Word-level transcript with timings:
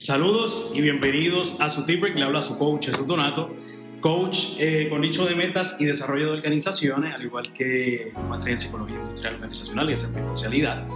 Saludos 0.00 0.70
y 0.76 0.80
bienvenidos 0.80 1.60
a 1.60 1.68
su 1.68 1.84
tip 1.84 2.04
le 2.04 2.24
habla 2.24 2.40
su 2.40 2.56
coach 2.56 2.86
Jesús 2.86 3.04
Donato, 3.04 3.52
coach 4.00 4.50
eh, 4.60 4.86
con 4.88 5.00
nicho 5.00 5.26
de 5.26 5.34
metas 5.34 5.76
y 5.80 5.86
desarrollo 5.86 6.26
de 6.26 6.38
organizaciones, 6.38 7.12
al 7.12 7.24
igual 7.24 7.52
que 7.52 8.12
maestría 8.28 8.52
en 8.52 8.60
psicología 8.60 8.94
industrial 8.94 9.34
organizacional 9.34 9.90
es 9.90 10.08
mi 10.10 10.20
especialidad. 10.20 10.86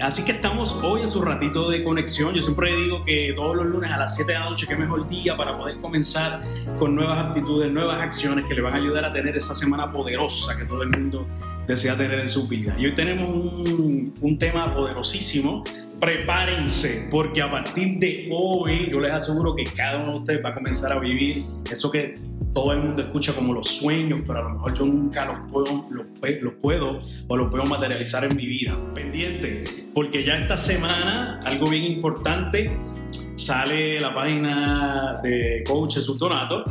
Así 0.00 0.24
que 0.24 0.32
estamos 0.32 0.72
hoy 0.82 1.02
en 1.02 1.08
su 1.08 1.22
ratito 1.22 1.70
de 1.70 1.84
conexión. 1.84 2.34
Yo 2.34 2.42
siempre 2.42 2.74
digo 2.74 3.04
que 3.04 3.32
todos 3.36 3.54
los 3.54 3.66
lunes 3.66 3.92
a 3.92 3.98
las 3.98 4.16
7 4.16 4.32
de 4.32 4.38
la 4.40 4.50
noche, 4.50 4.66
es 4.68 4.78
mejor 4.80 5.06
día 5.06 5.36
para 5.36 5.56
poder 5.56 5.78
comenzar 5.78 6.42
con 6.80 6.96
nuevas 6.96 7.24
actitudes, 7.24 7.70
nuevas 7.70 8.00
acciones 8.00 8.46
que 8.46 8.54
le 8.54 8.62
van 8.62 8.74
a 8.74 8.78
ayudar 8.78 9.04
a 9.04 9.12
tener 9.12 9.36
esa 9.36 9.54
semana 9.54 9.92
poderosa 9.92 10.58
que 10.58 10.64
todo 10.64 10.82
el 10.82 10.90
mundo 10.90 11.24
desea 11.68 11.96
tener 11.96 12.18
en 12.18 12.26
su 12.26 12.48
vida. 12.48 12.74
Y 12.76 12.86
hoy 12.86 12.96
tenemos 12.96 13.28
un 13.28 14.36
tema 14.40 14.74
poderosísimo 14.74 15.62
prepárense, 16.00 17.08
porque 17.10 17.42
a 17.42 17.50
partir 17.50 17.98
de 17.98 18.28
hoy 18.32 18.88
yo 18.90 19.00
les 19.00 19.12
aseguro 19.12 19.54
que 19.54 19.64
cada 19.64 19.98
uno 19.98 20.12
de 20.12 20.18
ustedes 20.20 20.44
va 20.44 20.48
a 20.48 20.54
comenzar 20.54 20.92
a 20.92 20.98
vivir 20.98 21.44
eso 21.70 21.90
que 21.90 22.14
todo 22.54 22.72
el 22.72 22.80
mundo 22.80 23.02
escucha 23.02 23.32
como 23.34 23.52
los 23.52 23.68
sueños, 23.68 24.20
pero 24.26 24.40
a 24.40 24.42
lo 24.42 24.50
mejor 24.50 24.74
yo 24.74 24.86
nunca 24.86 25.26
los 25.26 25.50
puedo, 25.52 25.86
los, 25.90 26.54
puedo 26.54 27.00
o 27.28 27.36
los 27.36 27.50
puedo 27.50 27.64
materializar 27.64 28.24
en 28.24 28.34
mi 28.34 28.46
vida. 28.46 28.76
Pendiente, 28.94 29.64
porque 29.94 30.24
ya 30.24 30.36
esta 30.36 30.56
semana 30.56 31.40
algo 31.44 31.68
bien 31.68 31.84
importante 31.84 32.76
sale 33.36 34.00
la 34.00 34.12
página 34.14 35.20
de 35.22 35.62
Coach 35.66 35.94
Jesús 35.94 36.18
Donato, 36.18 36.64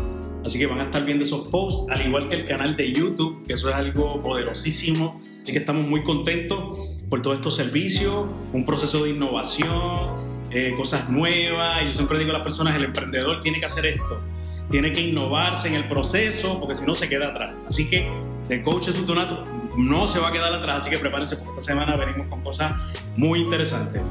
así 0.43 0.57
que 0.59 0.65
van 0.65 0.81
a 0.81 0.85
estar 0.85 1.05
viendo 1.05 1.23
esos 1.23 1.47
posts, 1.47 1.91
al 1.91 2.05
igual 2.05 2.27
que 2.29 2.35
el 2.35 2.45
canal 2.45 2.75
de 2.75 2.91
YouTube, 2.91 3.45
que 3.45 3.53
eso 3.53 3.69
es 3.69 3.75
algo 3.75 4.21
poderosísimo, 4.21 5.21
así 5.41 5.53
que 5.53 5.59
estamos 5.59 5.87
muy 5.87 6.03
contentos 6.03 6.98
por 7.09 7.21
todos 7.21 7.37
estos 7.37 7.55
servicios, 7.55 8.27
un 8.53 8.65
proceso 8.65 9.03
de 9.03 9.11
innovación, 9.11 10.15
eh, 10.51 10.73
cosas 10.77 11.09
nuevas. 11.09 11.85
Yo 11.85 11.93
siempre 11.93 12.19
digo 12.19 12.31
a 12.31 12.33
las 12.33 12.43
personas, 12.43 12.75
el 12.75 12.83
emprendedor 12.83 13.39
tiene 13.41 13.59
que 13.59 13.65
hacer 13.65 13.85
esto, 13.87 14.21
tiene 14.69 14.93
que 14.93 15.01
innovarse 15.01 15.67
en 15.67 15.75
el 15.75 15.85
proceso 15.85 16.59
porque 16.59 16.75
si 16.75 16.85
no 16.85 16.95
se 16.95 17.09
queda 17.09 17.29
atrás. 17.29 17.51
Así 17.67 17.89
que 17.89 18.09
de 18.47 18.63
Coach 18.63 18.89
Donato 18.89 19.43
no 19.77 20.07
se 20.07 20.19
va 20.19 20.29
a 20.29 20.31
quedar 20.31 20.53
atrás, 20.53 20.81
así 20.81 20.89
que 20.89 20.97
prepárense 20.97 21.37
porque 21.37 21.51
esta 21.51 21.73
semana 21.73 21.95
venimos 21.97 22.27
con 22.27 22.41
cosas 22.41 22.73
muy 23.15 23.41
interesantes. 23.41 24.01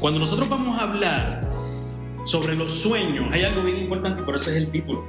Cuando 0.00 0.18
nosotros 0.20 0.48
vamos 0.48 0.78
a 0.78 0.82
hablar 0.82 1.40
sobre 2.24 2.54
los 2.54 2.74
sueños, 2.74 3.32
hay 3.32 3.44
algo 3.44 3.62
bien 3.62 3.78
importante 3.78 4.20
y 4.22 4.24
por 4.24 4.36
eso 4.36 4.50
es 4.50 4.56
el 4.56 4.70
título. 4.70 5.04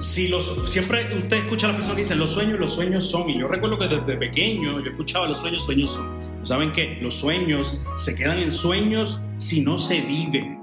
Si 0.00 0.28
los, 0.28 0.70
siempre 0.70 1.16
usted 1.16 1.38
escucha 1.38 1.66
a 1.66 1.68
las 1.68 1.76
personas 1.76 1.96
que 1.96 2.02
dicen 2.02 2.18
los 2.18 2.30
sueños, 2.30 2.60
los 2.60 2.74
sueños 2.74 3.06
son, 3.06 3.30
y 3.30 3.38
yo 3.38 3.48
recuerdo 3.48 3.78
que 3.78 3.88
desde 3.88 4.16
pequeño 4.16 4.80
yo 4.80 4.90
escuchaba 4.90 5.26
los 5.26 5.38
sueños, 5.38 5.64
sueños 5.64 5.92
son. 5.92 6.15
¿Saben 6.46 6.72
que 6.72 6.98
Los 7.02 7.16
sueños 7.16 7.82
se 7.96 8.14
quedan 8.14 8.38
en 8.38 8.52
sueños 8.52 9.20
si 9.36 9.62
no 9.62 9.78
se 9.78 10.00
viven. 10.00 10.60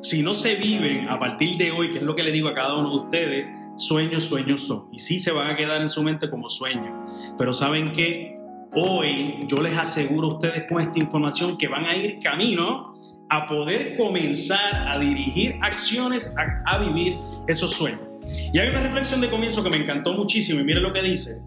Si 0.00 0.22
no 0.22 0.32
se 0.32 0.54
viven 0.54 1.10
a 1.10 1.18
partir 1.18 1.58
de 1.58 1.72
hoy, 1.72 1.90
que 1.90 1.98
es 1.98 2.04
lo 2.04 2.16
que 2.16 2.22
le 2.22 2.32
digo 2.32 2.48
a 2.48 2.54
cada 2.54 2.74
uno 2.74 2.88
de 2.88 2.96
ustedes, 3.04 3.50
sueños, 3.76 4.24
sueños 4.24 4.66
son. 4.66 4.88
Y 4.92 4.98
sí 4.98 5.18
se 5.18 5.32
van 5.32 5.50
a 5.50 5.54
quedar 5.54 5.82
en 5.82 5.90
su 5.90 6.02
mente 6.02 6.30
como 6.30 6.48
sueños. 6.48 6.90
Pero 7.36 7.52
¿saben 7.52 7.92
que 7.92 8.34
Hoy 8.78 9.46
yo 9.46 9.62
les 9.62 9.76
aseguro 9.76 10.28
a 10.28 10.34
ustedes 10.34 10.64
con 10.68 10.82
esta 10.82 10.98
información 10.98 11.56
que 11.56 11.66
van 11.66 11.86
a 11.86 11.96
ir 11.96 12.18
camino 12.20 12.94
a 13.30 13.46
poder 13.46 13.96
comenzar 13.96 14.88
a 14.88 14.98
dirigir 14.98 15.58
acciones, 15.62 16.34
a, 16.36 16.62
a 16.70 16.78
vivir 16.78 17.18
esos 17.46 17.72
sueños. 17.72 18.02
Y 18.52 18.58
hay 18.58 18.68
una 18.68 18.80
reflexión 18.80 19.22
de 19.22 19.30
comienzo 19.30 19.62
que 19.62 19.70
me 19.70 19.76
encantó 19.76 20.12
muchísimo 20.12 20.60
y 20.60 20.64
mire 20.64 20.80
lo 20.80 20.92
que 20.92 21.00
dice. 21.00 21.42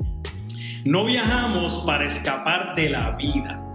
No 0.86 1.06
viajamos 1.06 1.84
para 1.86 2.08
escapar 2.08 2.74
de 2.74 2.90
la 2.90 3.12
vida 3.12 3.69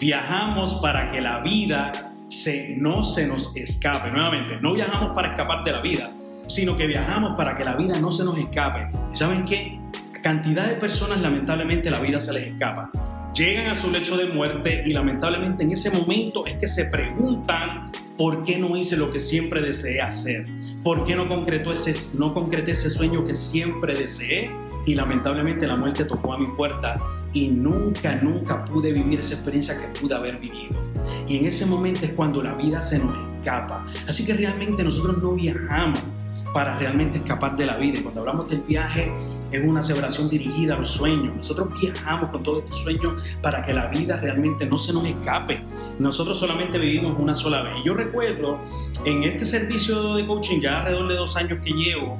Viajamos 0.00 0.74
para 0.74 1.10
que 1.10 1.20
la 1.20 1.40
vida 1.40 1.90
se, 2.28 2.76
no 2.76 3.02
se 3.02 3.26
nos 3.26 3.56
escape. 3.56 4.10
Nuevamente, 4.12 4.58
no 4.60 4.74
viajamos 4.74 5.10
para 5.12 5.30
escapar 5.30 5.64
de 5.64 5.72
la 5.72 5.80
vida, 5.80 6.12
sino 6.46 6.76
que 6.76 6.86
viajamos 6.86 7.36
para 7.36 7.56
que 7.56 7.64
la 7.64 7.74
vida 7.74 7.98
no 7.98 8.12
se 8.12 8.24
nos 8.24 8.38
escape. 8.38 8.90
saben 9.12 9.44
qué? 9.44 9.80
Cantidad 10.22 10.68
de 10.68 10.74
personas 10.74 11.20
lamentablemente 11.20 11.90
la 11.90 11.98
vida 11.98 12.20
se 12.20 12.32
les 12.32 12.46
escapa. 12.46 12.90
Llegan 13.34 13.66
a 13.66 13.74
su 13.74 13.90
lecho 13.90 14.16
de 14.16 14.26
muerte 14.26 14.84
y 14.86 14.92
lamentablemente 14.92 15.64
en 15.64 15.72
ese 15.72 15.90
momento 15.90 16.46
es 16.46 16.58
que 16.58 16.68
se 16.68 16.86
preguntan 16.86 17.90
por 18.16 18.44
qué 18.44 18.56
no 18.56 18.76
hice 18.76 18.96
lo 18.96 19.10
que 19.10 19.20
siempre 19.20 19.60
deseé 19.60 20.00
hacer, 20.00 20.46
por 20.84 21.06
qué 21.06 21.16
no 21.16 21.28
concretó 21.28 21.72
ese, 21.72 22.18
no 22.18 22.34
concreté 22.34 22.72
ese 22.72 22.90
sueño 22.90 23.24
que 23.24 23.34
siempre 23.34 23.94
deseé 23.94 24.50
y 24.86 24.94
lamentablemente 24.94 25.66
la 25.66 25.76
muerte 25.76 26.04
tocó 26.04 26.32
a 26.32 26.38
mi 26.38 26.46
puerta 26.46 27.00
y 27.32 27.48
nunca, 27.48 28.16
nunca 28.16 28.64
pude 28.64 28.92
vivir 28.92 29.20
esa 29.20 29.34
experiencia 29.34 29.76
que 29.80 30.00
pude 30.00 30.14
haber 30.14 30.38
vivido. 30.38 30.80
Y 31.26 31.38
en 31.38 31.46
ese 31.46 31.66
momento 31.66 32.04
es 32.04 32.12
cuando 32.12 32.42
la 32.42 32.54
vida 32.54 32.82
se 32.82 32.98
nos 32.98 33.14
escapa. 33.38 33.86
Así 34.06 34.24
que 34.24 34.34
realmente 34.34 34.82
nosotros 34.82 35.22
no 35.22 35.32
viajamos 35.32 35.98
para 36.52 36.78
realmente 36.78 37.18
escapar 37.18 37.56
de 37.56 37.66
la 37.66 37.76
vida. 37.76 37.98
Y 37.98 38.02
cuando 38.02 38.20
hablamos 38.20 38.48
del 38.48 38.60
viaje, 38.60 39.12
es 39.50 39.64
una 39.64 39.82
celebración 39.82 40.28
dirigida 40.28 40.74
a 40.74 40.78
los 40.78 40.90
sueños. 40.90 41.36
Nosotros 41.36 41.68
viajamos 41.80 42.30
con 42.30 42.42
todos 42.42 42.64
estos 42.64 42.82
sueños 42.82 43.22
para 43.42 43.62
que 43.62 43.72
la 43.72 43.86
vida 43.86 44.16
realmente 44.16 44.66
no 44.66 44.78
se 44.78 44.92
nos 44.92 45.04
escape. 45.04 45.62
Nosotros 45.98 46.38
solamente 46.38 46.78
vivimos 46.78 47.18
una 47.18 47.34
sola 47.34 47.62
vez. 47.62 47.74
Y 47.82 47.86
yo 47.86 47.94
recuerdo 47.94 48.58
en 49.04 49.24
este 49.24 49.44
servicio 49.44 50.14
de 50.14 50.26
coaching, 50.26 50.60
ya 50.60 50.78
alrededor 50.78 51.08
de 51.08 51.16
dos 51.16 51.36
años 51.36 51.58
que 51.62 51.70
llevo, 51.70 52.18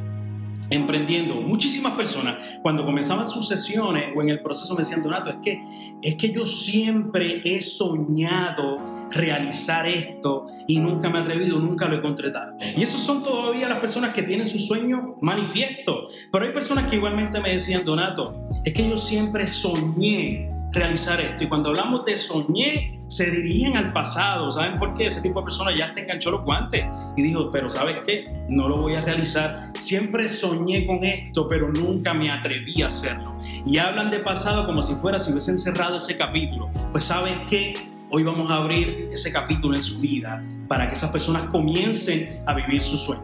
emprendiendo, 0.70 1.36
muchísimas 1.36 1.94
personas 1.94 2.36
cuando 2.62 2.84
comenzaban 2.84 3.28
sus 3.28 3.48
sesiones 3.48 4.12
o 4.14 4.22
en 4.22 4.30
el 4.30 4.40
proceso 4.40 4.74
me 4.74 4.80
decían, 4.80 5.02
Donato, 5.02 5.30
es 5.30 5.36
que, 5.42 5.62
es 6.02 6.16
que 6.16 6.32
yo 6.32 6.46
siempre 6.46 7.42
he 7.44 7.60
soñado 7.60 8.98
realizar 9.10 9.86
esto 9.86 10.46
y 10.66 10.78
nunca 10.78 11.08
me 11.08 11.18
he 11.18 11.22
atrevido, 11.22 11.58
nunca 11.58 11.88
lo 11.88 11.96
he 11.96 12.02
concretado. 12.02 12.56
Y 12.76 12.82
esos 12.82 13.00
son 13.00 13.22
todavía 13.22 13.68
las 13.68 13.78
personas 13.78 14.12
que 14.12 14.22
tienen 14.22 14.46
su 14.46 14.58
sueño 14.58 15.16
manifiesto. 15.20 16.08
Pero 16.30 16.44
hay 16.44 16.52
personas 16.52 16.88
que 16.88 16.96
igualmente 16.96 17.40
me 17.40 17.50
decían, 17.50 17.84
Donato, 17.84 18.48
es 18.64 18.72
que 18.72 18.88
yo 18.88 18.98
siempre 18.98 19.46
soñé 19.46 20.57
realizar 20.72 21.20
esto. 21.20 21.44
Y 21.44 21.48
cuando 21.48 21.70
hablamos 21.70 22.04
de 22.04 22.16
soñé, 22.16 23.00
se 23.08 23.30
dirigían 23.30 23.76
al 23.76 23.92
pasado. 23.92 24.50
¿Saben 24.50 24.78
por 24.78 24.94
qué? 24.94 25.06
Ese 25.06 25.20
tipo 25.20 25.40
de 25.40 25.44
personas 25.44 25.76
ya 25.76 25.92
te 25.92 26.02
enganchó 26.02 26.30
los 26.30 26.44
guantes 26.44 26.84
y 27.16 27.22
dijo, 27.22 27.50
pero 27.50 27.70
¿sabes 27.70 27.96
qué? 28.04 28.24
No 28.48 28.68
lo 28.68 28.76
voy 28.76 28.94
a 28.94 29.00
realizar. 29.00 29.72
Siempre 29.78 30.28
soñé 30.28 30.86
con 30.86 31.04
esto, 31.04 31.48
pero 31.48 31.72
nunca 31.72 32.14
me 32.14 32.30
atreví 32.30 32.82
a 32.82 32.88
hacerlo. 32.88 33.38
Y 33.64 33.78
hablan 33.78 34.10
de 34.10 34.20
pasado 34.20 34.66
como 34.66 34.82
si 34.82 34.94
fuera 34.94 35.18
si 35.18 35.30
hubiesen 35.30 35.58
cerrado 35.58 35.96
ese 35.96 36.16
capítulo. 36.16 36.70
Pues 36.92 37.04
¿saben 37.04 37.46
qué? 37.46 37.74
Hoy 38.10 38.22
vamos 38.22 38.50
a 38.50 38.56
abrir 38.56 39.08
ese 39.12 39.32
capítulo 39.32 39.74
en 39.74 39.82
su 39.82 40.00
vida 40.00 40.42
para 40.66 40.88
que 40.88 40.94
esas 40.94 41.10
personas 41.10 41.44
comiencen 41.44 42.42
a 42.46 42.54
vivir 42.54 42.82
su 42.82 42.96
sueño. 42.96 43.22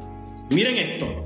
miren 0.50 0.76
esto, 0.76 1.24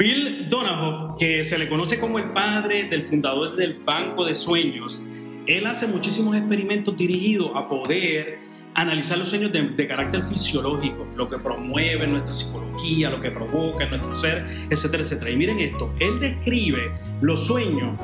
Bill 0.00 0.48
Donahoe, 0.48 1.18
que 1.18 1.44
se 1.44 1.58
le 1.58 1.68
conoce 1.68 2.00
como 2.00 2.18
el 2.18 2.30
padre 2.30 2.84
del 2.84 3.02
fundador 3.02 3.54
del 3.54 3.80
Banco 3.84 4.24
de 4.24 4.34
Sueños, 4.34 5.06
él 5.46 5.66
hace 5.66 5.86
muchísimos 5.88 6.34
experimentos 6.34 6.96
dirigidos 6.96 7.50
a 7.54 7.68
poder 7.68 8.38
analizar 8.72 9.18
los 9.18 9.28
sueños 9.28 9.52
de, 9.52 9.86
carácter 9.86 10.22
fisiológico, 10.22 11.06
lo 11.16 11.28
que 11.28 11.36
promueve 11.36 12.06
nuestra 12.06 12.32
psicología, 12.32 13.10
lo 13.10 13.20
que 13.20 13.30
provoca 13.30 13.86
nuestro 13.90 14.16
ser, 14.16 14.46
etcétera, 14.70 15.02
etcétera. 15.02 15.32
Y 15.32 15.36
miren 15.36 15.60
esto, 15.60 15.92
él 15.98 16.18
describe 16.18 16.92
los 17.20 17.44
sueños 17.44 17.98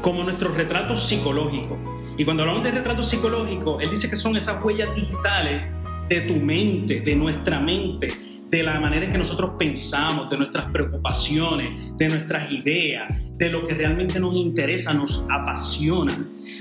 como 0.00 0.24
nuestros 0.24 0.56
retratos 0.56 1.06
psicológicos. 1.06 1.76
Y 2.16 2.24
cuando 2.24 2.44
hablamos 2.44 2.64
de 2.64 2.70
retratos 2.70 3.10
psicológicos, 3.10 3.82
él 3.82 3.90
dice 3.90 4.08
que 4.08 4.16
son 4.16 4.34
esas 4.34 4.64
huellas 4.64 4.94
digitales 4.94 5.60
de 6.08 6.22
tu 6.22 6.36
mente, 6.36 7.02
de 7.02 7.14
nuestra 7.16 7.60
mente, 7.60 8.08
de 8.52 8.62
la 8.62 8.78
manera 8.78 9.06
en 9.06 9.12
que 9.12 9.16
nosotros 9.16 9.52
pensamos, 9.58 10.28
de 10.28 10.36
nuestras 10.36 10.66
preocupaciones, 10.66 11.96
de 11.96 12.08
nuestras 12.10 12.52
ideas, 12.52 13.10
de 13.38 13.48
lo 13.48 13.66
que 13.66 13.72
realmente 13.72 14.20
nos 14.20 14.34
interesa, 14.34 14.92
nos 14.92 15.26
apasiona. 15.30 16.12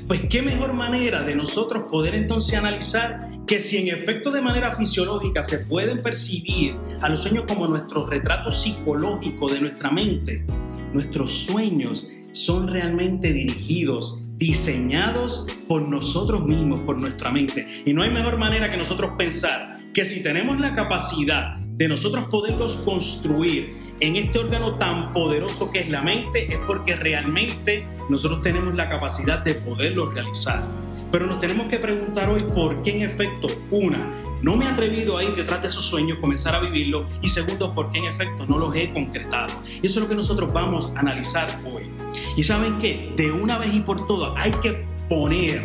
Pues 0.07 0.21
qué 0.29 0.41
mejor 0.41 0.71
manera 0.71 1.21
de 1.23 1.35
nosotros 1.35 1.83
poder 1.91 2.15
entonces 2.15 2.57
analizar 2.57 3.29
que 3.45 3.59
si 3.59 3.77
en 3.77 3.93
efecto 3.93 4.31
de 4.31 4.39
manera 4.39 4.73
fisiológica 4.73 5.43
se 5.43 5.65
pueden 5.65 6.01
percibir 6.01 6.75
a 7.01 7.09
los 7.09 7.23
sueños 7.23 7.43
como 7.45 7.67
nuestros 7.67 8.09
retratos 8.09 8.61
psicológicos 8.61 9.51
de 9.51 9.59
nuestra 9.59 9.91
mente, 9.91 10.45
nuestros 10.93 11.29
sueños 11.39 12.09
son 12.31 12.69
realmente 12.69 13.33
dirigidos, 13.33 14.29
diseñados 14.37 15.45
por 15.67 15.81
nosotros 15.81 16.45
mismos, 16.45 16.79
por 16.85 17.01
nuestra 17.01 17.31
mente. 17.31 17.67
Y 17.85 17.91
no 17.91 18.03
hay 18.03 18.11
mejor 18.11 18.37
manera 18.37 18.71
que 18.71 18.77
nosotros 18.77 19.11
pensar 19.17 19.81
que 19.93 20.05
si 20.05 20.23
tenemos 20.23 20.57
la 20.61 20.73
capacidad 20.73 21.60
de 21.81 21.87
nosotros 21.87 22.25
poderlos 22.25 22.75
construir 22.85 23.95
en 23.99 24.15
este 24.15 24.37
órgano 24.37 24.75
tan 24.75 25.11
poderoso 25.13 25.71
que 25.71 25.79
es 25.79 25.89
la 25.89 26.03
mente, 26.03 26.53
es 26.53 26.59
porque 26.67 26.95
realmente 26.95 27.87
nosotros 28.07 28.43
tenemos 28.43 28.75
la 28.75 28.87
capacidad 28.87 29.39
de 29.39 29.55
poderlo 29.55 30.11
realizar. 30.11 30.63
Pero 31.11 31.25
nos 31.25 31.39
tenemos 31.39 31.65
que 31.69 31.79
preguntar 31.79 32.29
hoy 32.29 32.43
por 32.53 32.83
qué 32.83 32.91
en 32.91 33.09
efecto, 33.09 33.47
una, 33.71 33.97
no 34.43 34.57
me 34.57 34.65
he 34.65 34.67
atrevido 34.67 35.17
a 35.17 35.23
ir 35.23 35.33
detrás 35.33 35.63
de 35.63 35.69
esos 35.69 35.83
sueños, 35.83 36.19
comenzar 36.19 36.53
a 36.53 36.59
vivirlo, 36.59 37.07
y 37.19 37.29
segundo, 37.29 37.73
por 37.73 37.91
qué 37.91 37.97
en 37.97 38.05
efecto 38.05 38.45
no 38.45 38.59
los 38.59 38.75
he 38.75 38.93
concretado. 38.93 39.51
Y 39.81 39.87
eso 39.87 39.97
es 39.97 40.03
lo 40.03 40.07
que 40.07 40.15
nosotros 40.15 40.53
vamos 40.53 40.95
a 40.95 40.99
analizar 40.99 41.47
hoy. 41.65 41.89
Y 42.37 42.43
saben 42.43 42.77
qué, 42.77 43.11
de 43.17 43.31
una 43.31 43.57
vez 43.57 43.73
y 43.73 43.79
por 43.79 44.05
todas 44.05 44.33
hay 44.37 44.51
que 44.61 44.85
poner 45.09 45.63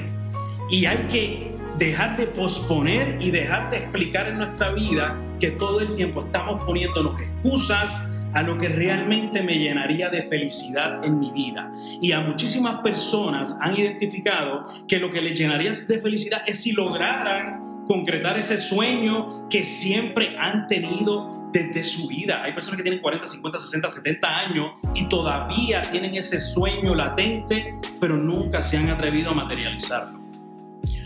y 0.70 0.86
hay 0.86 0.96
que 1.10 1.55
dejar 1.78 2.16
de 2.16 2.26
posponer 2.26 3.18
y 3.20 3.30
dejar 3.30 3.70
de 3.70 3.78
explicar 3.78 4.28
en 4.28 4.38
nuestra 4.38 4.72
vida 4.72 5.16
que 5.40 5.50
todo 5.50 5.80
el 5.80 5.94
tiempo 5.94 6.20
estamos 6.20 6.64
poniéndonos 6.64 7.20
excusas 7.20 8.16
a 8.32 8.42
lo 8.42 8.58
que 8.58 8.68
realmente 8.68 9.42
me 9.42 9.58
llenaría 9.58 10.10
de 10.10 10.22
felicidad 10.22 11.02
en 11.04 11.18
mi 11.18 11.30
vida. 11.30 11.72
Y 12.02 12.12
a 12.12 12.20
muchísimas 12.20 12.80
personas 12.80 13.58
han 13.62 13.76
identificado 13.76 14.66
que 14.86 14.98
lo 14.98 15.10
que 15.10 15.22
les 15.22 15.38
llenaría 15.38 15.72
de 15.72 16.00
felicidad 16.00 16.42
es 16.46 16.62
si 16.62 16.72
lograran 16.72 17.84
concretar 17.86 18.38
ese 18.38 18.58
sueño 18.58 19.48
que 19.48 19.64
siempre 19.64 20.36
han 20.38 20.66
tenido 20.66 21.48
desde 21.52 21.84
su 21.84 22.08
vida. 22.08 22.42
Hay 22.42 22.52
personas 22.52 22.76
que 22.76 22.82
tienen 22.82 23.00
40, 23.00 23.26
50, 23.26 23.58
60, 23.58 23.88
70 23.88 24.38
años 24.38 24.72
y 24.94 25.08
todavía 25.08 25.80
tienen 25.82 26.14
ese 26.14 26.38
sueño 26.38 26.94
latente, 26.94 27.74
pero 27.98 28.16
nunca 28.16 28.60
se 28.60 28.76
han 28.76 28.90
atrevido 28.90 29.30
a 29.30 29.34
materializarlo. 29.34 30.15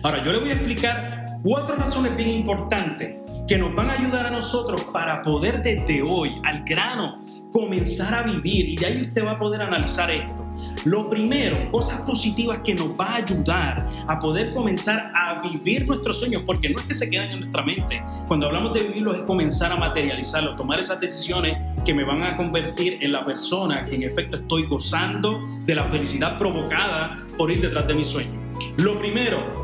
Ahora, 0.02 0.24
yo 0.24 0.32
le 0.32 0.38
voy 0.38 0.48
a 0.48 0.54
explicar 0.54 1.26
cuatro 1.42 1.76
razones 1.76 2.16
bien 2.16 2.30
importantes 2.30 3.16
que 3.46 3.58
nos 3.58 3.74
van 3.74 3.90
a 3.90 3.92
ayudar 3.94 4.26
a 4.26 4.30
nosotros 4.30 4.82
para 4.84 5.22
poder 5.22 5.62
desde 5.62 6.00
hoy, 6.00 6.40
al 6.42 6.64
grano, 6.64 7.20
comenzar 7.52 8.14
a 8.14 8.22
vivir. 8.22 8.70
Y 8.70 8.76
de 8.76 8.86
ahí 8.86 9.02
usted 9.02 9.26
va 9.26 9.32
a 9.32 9.38
poder 9.38 9.60
analizar 9.60 10.10
esto. 10.10 10.46
Lo 10.86 11.10
primero, 11.10 11.70
cosas 11.70 12.00
positivas 12.02 12.60
que 12.64 12.74
nos 12.74 12.98
va 12.98 13.08
a 13.08 13.16
ayudar 13.16 13.86
a 14.06 14.18
poder 14.18 14.54
comenzar 14.54 15.12
a 15.14 15.42
vivir 15.42 15.86
nuestros 15.86 16.18
sueños, 16.18 16.44
porque 16.46 16.70
no 16.70 16.80
es 16.80 16.86
que 16.86 16.94
se 16.94 17.10
quedan 17.10 17.28
en 17.32 17.40
nuestra 17.40 17.62
mente. 17.62 18.02
Cuando 18.26 18.46
hablamos 18.46 18.72
de 18.72 18.84
vivirlos 18.84 19.18
es 19.18 19.22
comenzar 19.24 19.70
a 19.70 19.76
materializarlos, 19.76 20.56
tomar 20.56 20.80
esas 20.80 20.98
decisiones 20.98 21.58
que 21.84 21.92
me 21.92 22.04
van 22.04 22.22
a 22.22 22.38
convertir 22.38 22.98
en 23.02 23.12
la 23.12 23.22
persona 23.22 23.84
que 23.84 23.96
en 23.96 24.04
efecto 24.04 24.36
estoy 24.36 24.64
gozando 24.64 25.42
de 25.66 25.74
la 25.74 25.84
felicidad 25.84 26.38
provocada 26.38 27.18
por 27.36 27.50
ir 27.50 27.60
detrás 27.60 27.86
de 27.86 27.94
mi 27.94 28.04
sueño. 28.06 28.40
Lo 28.78 28.98
primero, 28.98 29.59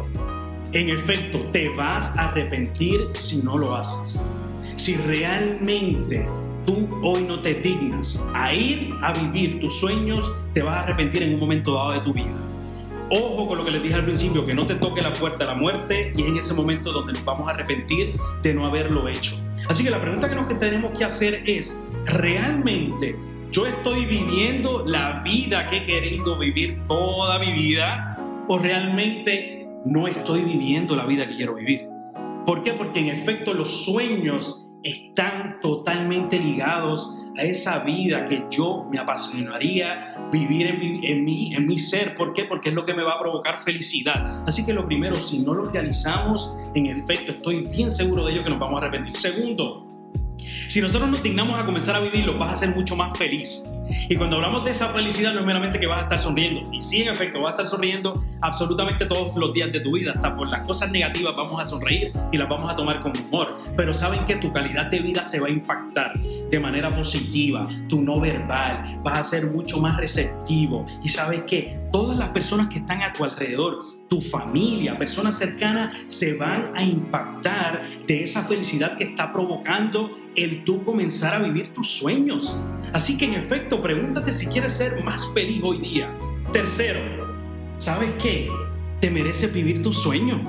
en 0.73 0.91
efecto, 0.91 1.41
te 1.53 1.69
vas 1.71 2.17
a 2.19 2.29
arrepentir 2.29 3.09
si 3.13 3.43
no 3.43 3.57
lo 3.57 3.75
haces. 3.75 4.31
Si 4.77 4.97
realmente 4.97 6.27
tú 6.67 6.89
hoy 7.03 7.23
no 7.23 7.41
te 7.41 7.55
dignas 7.55 8.29
a 8.35 8.53
ir 8.53 8.93
a 9.03 9.13
vivir 9.13 9.61
tus 9.61 9.79
sueños, 9.79 10.31
te 10.53 10.63
vas 10.63 10.77
a 10.77 10.81
arrepentir 10.83 11.23
en 11.23 11.35
un 11.35 11.41
momento 11.41 11.75
dado 11.75 11.93
de 11.93 12.01
tu 12.01 12.13
vida. 12.13 12.37
Ojo 13.09 13.47
con 13.47 13.59
lo 13.59 13.65
que 13.65 13.71
les 13.71 13.83
dije 13.83 13.95
al 13.95 14.05
principio, 14.05 14.45
que 14.45 14.53
no 14.53 14.67
te 14.67 14.75
toque 14.75 15.01
la 15.01 15.13
puerta 15.13 15.39
de 15.39 15.47
la 15.47 15.55
muerte 15.55 16.13
y 16.17 16.23
es 16.23 16.29
en 16.29 16.37
ese 16.37 16.55
momento 16.55 16.93
donde 16.93 17.13
nos 17.13 17.25
vamos 17.25 17.49
a 17.49 17.53
arrepentir 17.53 18.15
de 18.43 18.53
no 18.53 18.67
haberlo 18.67 19.09
hecho. 19.09 19.37
Así 19.69 19.85
que 19.85 19.91
la 19.91 20.01
pregunta 20.01 20.29
que 20.29 20.35
nos 20.35 20.59
tenemos 20.59 20.97
que 20.99 21.05
hacer 21.05 21.43
es, 21.47 21.85
¿realmente 22.05 23.17
yo 23.53 23.65
estoy 23.65 24.05
viviendo 24.07 24.85
la 24.85 25.21
vida 25.21 25.71
que 25.71 25.79
he 25.79 25.87
querido 25.87 26.37
vivir 26.37 26.81
toda 26.89 27.39
mi 27.39 27.53
vida 27.53 28.19
o 28.49 28.59
realmente 28.59 29.56
no 29.87 30.09
estoy 30.09 30.43
viviendo 30.43 30.97
la 30.97 31.07
vida 31.07 31.29
que 31.29 31.37
quiero 31.37 31.55
vivir? 31.55 31.89
¿Por 32.45 32.65
qué? 32.65 32.73
Porque 32.73 33.01
en 33.01 33.07
efecto 33.07 33.55
los 33.55 33.85
sueños 33.85 34.69
están 34.83 35.61
totalmente 35.61 36.39
ligados 36.39 37.25
a 37.37 37.43
esa 37.43 37.85
vida 37.85 38.25
que 38.27 38.45
yo 38.51 38.89
me 38.91 38.99
apasionaría 38.99 40.29
vivir 40.33 40.67
en 40.67 41.25
mi, 41.25 41.55
en 41.55 41.67
mi, 41.67 41.79
ser. 41.79 42.17
¿Por 42.17 42.33
qué? 42.33 42.45
Porque 42.45 42.71
es 42.71 42.75
lo 42.75 42.85
que 42.85 42.95
me 42.95 43.03
va 43.03 43.15
a 43.15 43.21
provocar 43.21 43.61
felicidad. 43.61 44.43
Así 44.47 44.67
que 44.67 44.73
lo 44.73 44.87
primero, 44.87 45.15
si 45.15 45.45
no 45.45 45.55
lo 45.55 45.67
realizamos, 45.67 46.57
en 46.75 46.87
efecto, 46.87 47.33
estoy 47.33 47.67
bien 47.67 47.91
seguro 47.91 48.25
de 48.25 48.33
ello 48.33 48.43
que 48.43 48.51
nos 48.51 48.59
vamos 48.59 48.83
a 48.83 48.87
arrepentir. 48.87 49.15
Segundo, 49.15 49.86
si 50.77 50.83
nosotros 50.83 51.09
nos 51.09 51.23
dignamos 51.23 51.59
a 51.59 51.65
comenzar 51.65 51.97
a 51.97 52.01
vivirlo, 52.01 52.37
vas 52.37 52.53
a 52.53 52.57
ser 52.59 52.77
mucho 52.77 52.95
más 52.97 53.17
feliz. 53.17 53.65
Y 54.11 54.15
cuando 54.17 54.37
hablamos 54.37 54.63
de 54.63 54.73
esa 54.73 54.89
felicidad, 54.89 55.33
no 55.33 55.41
es 55.41 55.47
meramente 55.47 55.79
que 55.79 55.87
vas 55.87 56.01
a 56.01 56.03
estar 56.03 56.21
sonriendo. 56.21 56.71
Y 56.71 56.83
sí, 56.83 57.01
en 57.01 57.09
efecto, 57.09 57.41
vas 57.41 57.53
a 57.53 57.53
estar 57.53 57.67
sonriendo 57.67 58.23
absolutamente 58.43 59.07
todos 59.07 59.35
los 59.37 59.55
días 59.55 59.73
de 59.73 59.81
tu 59.81 59.93
vida. 59.93 60.13
Hasta 60.15 60.37
por 60.37 60.49
las 60.49 60.67
cosas 60.67 60.93
negativas 60.93 61.35
vamos 61.35 61.63
a 61.63 61.65
sonreír 61.65 62.13
y 62.31 62.37
las 62.37 62.47
vamos 62.47 62.69
a 62.69 62.77
tomar 62.77 63.01
con 63.01 63.13
humor. 63.17 63.57
Pero 63.75 63.95
saben 63.95 64.27
que 64.27 64.37
tu 64.37 64.53
calidad 64.53 64.91
de 64.91 64.99
vida 64.99 65.27
se 65.27 65.41
va 65.41 65.47
a 65.47 65.51
impactar 65.51 66.13
de 66.19 66.61
manera 66.61 66.95
positiva. 66.95 67.67
Tu 67.89 68.03
no 68.03 68.21
verbal, 68.21 69.01
vas 69.03 69.19
a 69.19 69.25
ser 69.25 69.47
mucho 69.47 69.81
más 69.81 69.97
receptivo. 69.97 70.85
Y 71.03 71.09
sabes 71.09 71.45
que 71.45 71.79
todas 71.91 72.19
las 72.19 72.29
personas 72.29 72.69
que 72.69 72.81
están 72.81 73.03
a 73.03 73.15
tu 73.15 73.25
alrededor, 73.25 73.79
tu 74.09 74.21
familia, 74.21 74.99
personas 74.99 75.39
cercanas, 75.39 75.97
se 76.07 76.37
van 76.37 76.73
a 76.75 76.83
impactar 76.83 77.83
de 78.07 78.25
esa 78.25 78.43
felicidad 78.43 78.97
que 78.97 79.05
está 79.05 79.33
provocando 79.33 80.17
el 80.37 80.65
tú 80.65 80.85
comenzar 80.85 81.35
a 81.35 81.39
vivir 81.39 81.73
tus 81.73 81.89
sueños. 81.89 82.63
Así 82.93 83.19
que 83.19 83.25
en 83.25 83.35
efecto, 83.35 83.81
pregúntate 83.81 84.33
si 84.33 84.47
quieres 84.47 84.73
ser 84.73 85.03
más 85.03 85.33
feliz 85.35 85.61
hoy 85.63 85.79
día. 85.79 86.11
Tercero, 86.53 87.01
¿sabes 87.77 88.11
qué? 88.23 88.49
Te 89.01 89.11
mereces 89.11 89.53
vivir 89.53 89.83
tu 89.83 89.93
sueño. 89.93 90.49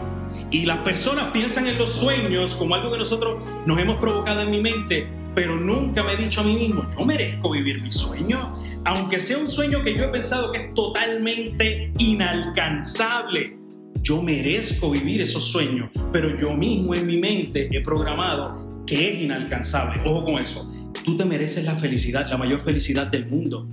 Y 0.52 0.66
las 0.66 0.80
personas 0.80 1.32
piensan 1.32 1.68
en 1.68 1.78
los 1.78 1.92
sueños 1.92 2.56
como 2.56 2.76
algo 2.76 2.92
que 2.92 2.98
nosotros 2.98 3.44
nos 3.66 3.80
hemos 3.80 3.98
provocado 3.98 4.42
en 4.42 4.52
mi 4.52 4.62
mente, 4.62 5.08
pero 5.36 5.58
nunca 5.58 6.04
me 6.04 6.14
he 6.14 6.18
dicho 6.18 6.42
a 6.42 6.44
mí 6.44 6.56
mismo, 6.56 6.88
yo 6.90 7.06
merezco 7.06 7.52
vivir 7.52 7.82
mi 7.82 7.92
sueño. 7.92 8.56
Aunque 8.86 9.20
sea 9.20 9.38
un 9.38 9.50
sueño 9.50 9.82
que 9.84 9.94
yo 9.96 10.04
he 10.04 10.08
pensado 10.10 10.52
que 10.52 10.68
es 10.68 10.74
totalmente 10.74 11.92
inalcanzable, 11.98 13.58
yo 14.02 14.22
merezco 14.22 14.90
vivir 14.90 15.22
esos 15.22 15.46
sueños, 15.46 15.90
pero 16.14 16.40
yo 16.40 16.54
mismo 16.54 16.94
en 16.96 17.06
mi 17.06 17.18
mente 17.18 17.68
he 17.72 17.82
programado 17.82 18.84
que 18.86 19.12
es 19.12 19.22
inalcanzable. 19.22 20.02
Ojo 20.06 20.24
con 20.24 20.36
eso. 20.36 20.72
Tú 21.04 21.18
te 21.18 21.26
mereces 21.26 21.66
la 21.66 21.76
felicidad, 21.76 22.28
la 22.30 22.38
mayor 22.38 22.60
felicidad 22.62 23.08
del 23.08 23.28
mundo. 23.28 23.68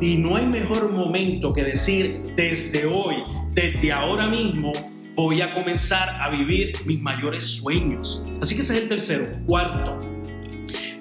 Y 0.00 0.16
no 0.16 0.36
hay 0.36 0.46
mejor 0.46 0.92
momento 0.92 1.52
que 1.52 1.64
decir 1.64 2.20
desde 2.36 2.86
hoy, 2.86 3.16
desde 3.54 3.92
ahora 3.92 4.28
mismo, 4.28 4.72
voy 5.14 5.40
a 5.40 5.54
comenzar 5.54 6.20
a 6.20 6.28
vivir 6.30 6.72
mis 6.84 7.00
mayores 7.00 7.44
sueños. 7.44 8.22
Así 8.42 8.54
que 8.54 8.62
ese 8.62 8.76
es 8.76 8.82
el 8.82 8.88
tercero. 8.88 9.26
Cuarto, 9.46 9.98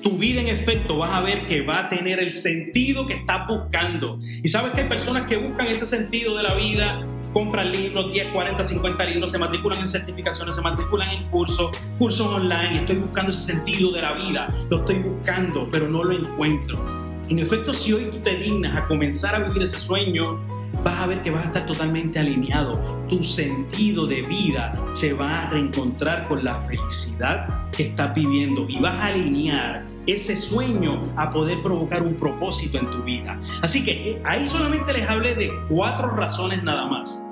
tu 0.06 0.12
vida 0.12 0.40
en 0.40 0.50
efecto 0.50 1.00
vas 1.00 1.16
a 1.16 1.22
ver 1.22 1.48
que 1.48 1.64
va 1.64 1.80
a 1.80 1.90
tener 1.90 2.20
el 2.20 2.30
sentido 2.30 3.08
que 3.08 3.16
estás 3.16 3.48
buscando. 3.48 4.20
Y 4.44 4.48
sabes 4.50 4.72
que 4.74 4.82
hay 4.82 4.88
personas 4.88 5.26
que 5.26 5.36
buscan 5.36 5.66
ese 5.66 5.88
sentido 5.88 6.38
de 6.38 6.44
la 6.44 6.54
vida 6.54 7.04
compran 7.34 7.72
libros, 7.72 8.14
10, 8.14 8.28
40, 8.28 8.64
50 8.64 9.06
libros, 9.08 9.32
se 9.32 9.40
matriculan 9.40 9.80
en 9.80 9.88
certificaciones, 9.88 10.56
se 10.56 10.62
matriculan 10.62 11.10
en 11.10 11.24
cursos, 11.30 11.72
cursos 11.98 12.28
online, 12.28 12.78
estoy 12.78 12.98
buscando 12.98 13.32
ese 13.32 13.54
sentido 13.54 13.92
de 13.92 14.04
la 14.04 14.14
vida, 14.14 14.56
lo 14.70 14.78
estoy 14.78 15.00
buscando, 15.00 15.68
pero 15.72 15.90
no 15.90 16.04
lo 16.04 16.14
encuentro. 16.14 16.80
En 17.28 17.40
efecto, 17.40 17.74
si 17.74 17.92
hoy 17.92 18.06
tú 18.12 18.20
te 18.20 18.38
dignas 18.38 18.78
a 18.78 18.86
comenzar 18.86 19.36
a 19.36 19.40
vivir 19.40 19.64
ese 19.64 19.80
sueño, 19.80 20.40
vas 20.84 21.00
a 21.00 21.08
ver 21.08 21.22
que 21.22 21.32
vas 21.32 21.44
a 21.44 21.48
estar 21.48 21.66
totalmente 21.66 22.20
alineado. 22.20 22.80
Tu 23.10 23.24
sentido 23.24 24.06
de 24.06 24.22
vida 24.22 24.72
se 24.94 25.14
va 25.14 25.42
a 25.42 25.50
reencontrar 25.50 26.28
con 26.28 26.44
la 26.44 26.62
felicidad 26.68 27.70
que 27.72 27.88
estás 27.88 28.14
viviendo 28.14 28.68
y 28.70 28.80
vas 28.80 29.02
a 29.02 29.08
alinear 29.08 29.95
ese 30.08 30.36
sueño 30.36 31.14
a 31.16 31.30
poder 31.30 31.62
provocar 31.62 32.04
un 32.04 32.16
propósito 32.16 32.78
en 32.78 32.90
tu 32.92 33.04
vida. 33.04 33.40
Así 33.62 33.84
que 33.84 34.12
eh, 34.12 34.22
ahí 34.24 34.48
solamente 34.48 34.94
les 34.94 35.10
hablé 35.10 35.36
de 35.36 35.52
cuatro 35.70 36.10
razones 36.10 36.64
nada 36.64 36.88
más 36.88 37.28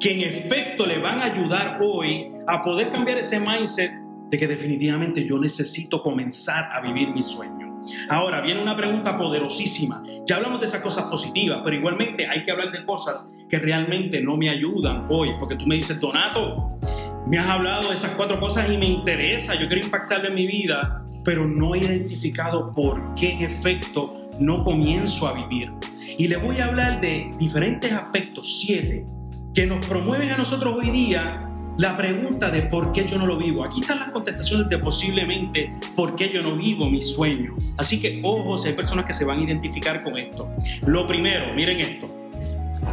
que 0.00 0.12
en 0.12 0.20
efecto 0.28 0.86
le 0.86 0.98
van 0.98 1.20
a 1.20 1.24
ayudar 1.24 1.78
hoy 1.80 2.26
a 2.46 2.62
poder 2.62 2.90
cambiar 2.90 3.18
ese 3.18 3.40
mindset 3.40 3.92
de 4.30 4.38
que 4.38 4.46
definitivamente 4.46 5.24
yo 5.24 5.38
necesito 5.38 6.02
comenzar 6.02 6.70
a 6.72 6.80
vivir 6.80 7.08
mi 7.14 7.22
sueño. 7.22 7.82
Ahora 8.08 8.40
viene 8.40 8.62
una 8.62 8.76
pregunta 8.76 9.16
poderosísima. 9.16 10.02
Ya 10.26 10.36
hablamos 10.36 10.60
de 10.60 10.66
esas 10.66 10.80
cosas 10.80 11.04
positivas, 11.04 11.60
pero 11.62 11.76
igualmente 11.76 12.26
hay 12.26 12.44
que 12.44 12.50
hablar 12.50 12.72
de 12.72 12.84
cosas 12.84 13.36
que 13.48 13.58
realmente 13.58 14.20
no 14.22 14.36
me 14.36 14.48
ayudan 14.48 15.06
hoy, 15.10 15.30
porque 15.38 15.56
tú 15.56 15.66
me 15.66 15.76
dices, 15.76 16.00
Donato, 16.00 16.78
me 17.26 17.38
has 17.38 17.48
hablado 17.48 17.88
de 17.88 17.94
esas 17.94 18.12
cuatro 18.12 18.40
cosas 18.40 18.70
y 18.70 18.78
me 18.78 18.86
interesa, 18.86 19.54
yo 19.54 19.68
quiero 19.68 19.84
impactarle 19.84 20.28
en 20.28 20.34
mi 20.34 20.46
vida, 20.46 21.03
pero 21.24 21.46
no 21.46 21.74
he 21.74 21.78
identificado 21.78 22.72
por 22.72 23.14
qué 23.14 23.32
en 23.32 23.42
efecto 23.42 24.28
no 24.38 24.62
comienzo 24.64 25.26
a 25.26 25.32
vivir. 25.32 25.72
Y 26.18 26.28
le 26.28 26.36
voy 26.36 26.58
a 26.58 26.66
hablar 26.66 27.00
de 27.00 27.30
diferentes 27.38 27.90
aspectos, 27.92 28.60
siete, 28.60 29.06
que 29.54 29.66
nos 29.66 29.84
promueven 29.86 30.30
a 30.30 30.36
nosotros 30.36 30.76
hoy 30.76 30.90
día 30.90 31.50
la 31.76 31.96
pregunta 31.96 32.50
de 32.50 32.62
por 32.62 32.92
qué 32.92 33.06
yo 33.06 33.18
no 33.18 33.26
lo 33.26 33.36
vivo. 33.36 33.64
Aquí 33.64 33.80
están 33.80 33.98
las 33.98 34.10
contestaciones 34.10 34.68
de 34.68 34.78
posiblemente 34.78 35.74
por 35.96 36.14
qué 36.14 36.30
yo 36.32 36.42
no 36.42 36.54
vivo 36.54 36.88
mi 36.88 37.02
sueño. 37.02 37.54
Así 37.76 38.00
que 38.00 38.20
ojo, 38.22 38.58
si 38.58 38.68
hay 38.68 38.74
personas 38.74 39.04
que 39.06 39.12
se 39.12 39.24
van 39.24 39.40
a 39.40 39.42
identificar 39.42 40.04
con 40.04 40.16
esto. 40.16 40.48
Lo 40.86 41.06
primero, 41.06 41.52
miren 41.54 41.80
esto. 41.80 42.08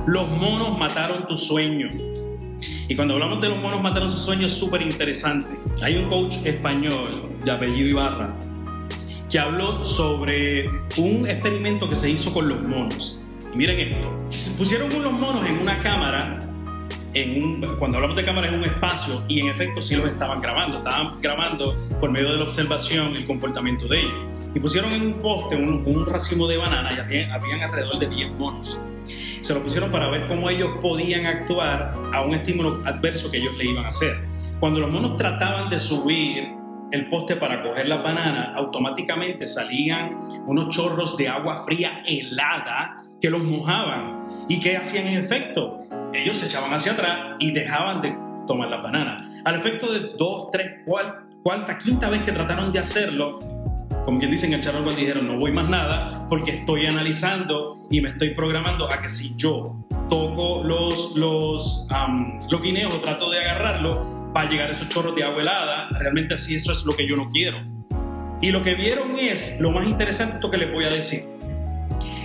Los 0.07 0.29
monos 0.29 0.77
mataron 0.77 1.27
tu 1.27 1.37
sueño. 1.37 1.89
Y 2.91 2.95
cuando 2.97 3.13
hablamos 3.13 3.39
de 3.39 3.47
los 3.47 3.57
monos 3.57 3.81
mataron 3.81 4.11
su 4.11 4.17
sueño 4.17 4.47
es 4.47 4.53
súper 4.53 4.81
interesante. 4.81 5.57
Hay 5.81 5.95
un 5.95 6.09
coach 6.09 6.35
español 6.43 7.29
de 7.41 7.49
apellido 7.49 7.87
Ibarra 7.87 8.35
que 9.29 9.39
habló 9.39 9.81
sobre 9.81 10.67
un 10.97 11.25
experimento 11.25 11.87
que 11.87 11.95
se 11.95 12.09
hizo 12.09 12.33
con 12.33 12.49
los 12.49 12.61
monos. 12.61 13.21
Miren 13.55 13.79
esto. 13.79 14.57
Pusieron 14.57 14.93
unos 14.93 15.13
monos 15.13 15.45
en 15.45 15.59
una 15.59 15.77
cámara 15.81 16.39
cuando 17.79 17.95
hablamos 17.95 18.17
de 18.17 18.25
cámara 18.25 18.49
en 18.49 18.55
un 18.55 18.65
espacio 18.65 19.23
y 19.29 19.39
en 19.39 19.47
efecto 19.47 19.81
sí 19.81 19.95
los 19.95 20.07
estaban 20.07 20.41
grabando, 20.41 20.79
estaban 20.79 21.21
grabando 21.21 21.77
por 22.01 22.11
medio 22.11 22.33
de 22.33 22.39
la 22.39 22.43
observación 22.43 23.15
el 23.15 23.25
comportamiento 23.25 23.87
de 23.87 24.01
ellos. 24.01 24.19
Y 24.53 24.59
pusieron 24.59 24.91
en 24.91 25.01
un 25.03 25.13
poste 25.21 25.55
un, 25.55 26.05
racimo 26.05 26.45
de 26.45 26.57
banana 26.57 26.89
y 26.93 26.99
habían, 26.99 27.61
alrededor 27.61 27.99
de 27.99 28.09
10 28.09 28.31
monos. 28.33 28.81
Se 29.41 29.55
lo 29.55 29.63
pusieron 29.63 29.91
para 29.91 30.07
ver 30.09 30.27
cómo 30.27 30.49
ellos 30.49 30.77
podían 30.81 31.25
actuar 31.25 31.95
a 32.13 32.21
un 32.21 32.35
estímulo 32.35 32.81
adverso 32.85 33.31
que 33.31 33.37
ellos 33.37 33.55
le 33.57 33.65
iban 33.65 33.85
a 33.85 33.89
hacer. 33.89 34.15
cuando 34.59 34.79
los 34.79 34.91
monos 34.91 35.17
trataban 35.17 35.71
de 35.71 35.79
subir 35.79 36.53
el 36.91 37.09
poste 37.09 37.35
para 37.35 37.63
coger 37.63 37.87
la 37.87 37.97
banana, 37.97 38.53
automáticamente 38.53 39.47
salían 39.47 40.15
unos 40.45 40.69
chorros 40.69 41.17
de 41.17 41.27
agua 41.29 41.63
fría 41.65 42.03
helada 42.05 42.97
que 43.19 43.31
los 43.31 43.43
mojaban. 43.43 44.27
¿Y 44.47 44.59
qué 44.59 44.77
hacían 44.77 45.07
en 45.07 45.17
efecto? 45.17 45.79
Ellos 46.13 46.37
se 46.37 46.45
echaban 46.45 46.71
hacia 46.73 46.91
atrás 46.91 47.37
y 47.39 47.51
dejaban 47.51 48.01
de 48.01 48.15
tomar 48.45 48.69
la 48.69 48.77
banana. 48.77 49.41
Al 49.45 49.55
efecto 49.55 49.91
de 49.91 50.11
dos, 50.15 50.51
tres, 50.51 50.81
cuarta, 50.85 51.79
quinta 51.79 52.09
vez 52.09 52.21
que 52.21 52.31
trataron 52.31 52.71
de 52.71 52.77
hacerlo, 52.77 53.39
como 54.05 54.19
quien 54.19 54.31
dice 54.31 54.47
en 54.47 54.53
el 54.53 54.61
charol 54.61 54.95
dijeron, 54.95 55.27
no 55.27 55.37
voy 55.37 55.51
más 55.51 55.69
nada 55.69 56.25
porque 56.27 56.51
estoy 56.51 56.87
analizando 56.87 57.85
y 57.89 58.01
me 58.01 58.09
estoy 58.09 58.31
programando 58.31 58.91
a 58.91 59.01
que 59.01 59.09
si 59.09 59.35
yo 59.35 59.85
toco 60.09 60.63
los, 60.63 61.15
los, 61.15 61.87
los 62.49 62.61
guineos 62.61 62.93
o 62.95 62.99
trato 62.99 63.29
de 63.29 63.39
agarrarlo, 63.39 64.31
va 64.35 64.41
a 64.41 64.49
llegar 64.49 64.71
esos 64.71 64.89
chorros 64.89 65.15
de 65.15 65.23
agua 65.23 65.41
helada. 65.41 65.89
Realmente 65.99 66.33
así 66.33 66.55
eso 66.55 66.71
es 66.71 66.85
lo 66.85 66.95
que 66.95 67.07
yo 67.07 67.15
no 67.15 67.29
quiero. 67.29 67.61
Y 68.41 68.49
lo 68.51 68.63
que 68.63 68.73
vieron 68.73 69.19
es, 69.19 69.59
lo 69.61 69.71
más 69.71 69.87
interesante 69.87 70.35
esto 70.35 70.49
que 70.49 70.57
les 70.57 70.71
voy 70.71 70.85
a 70.85 70.89
decir. 70.89 71.21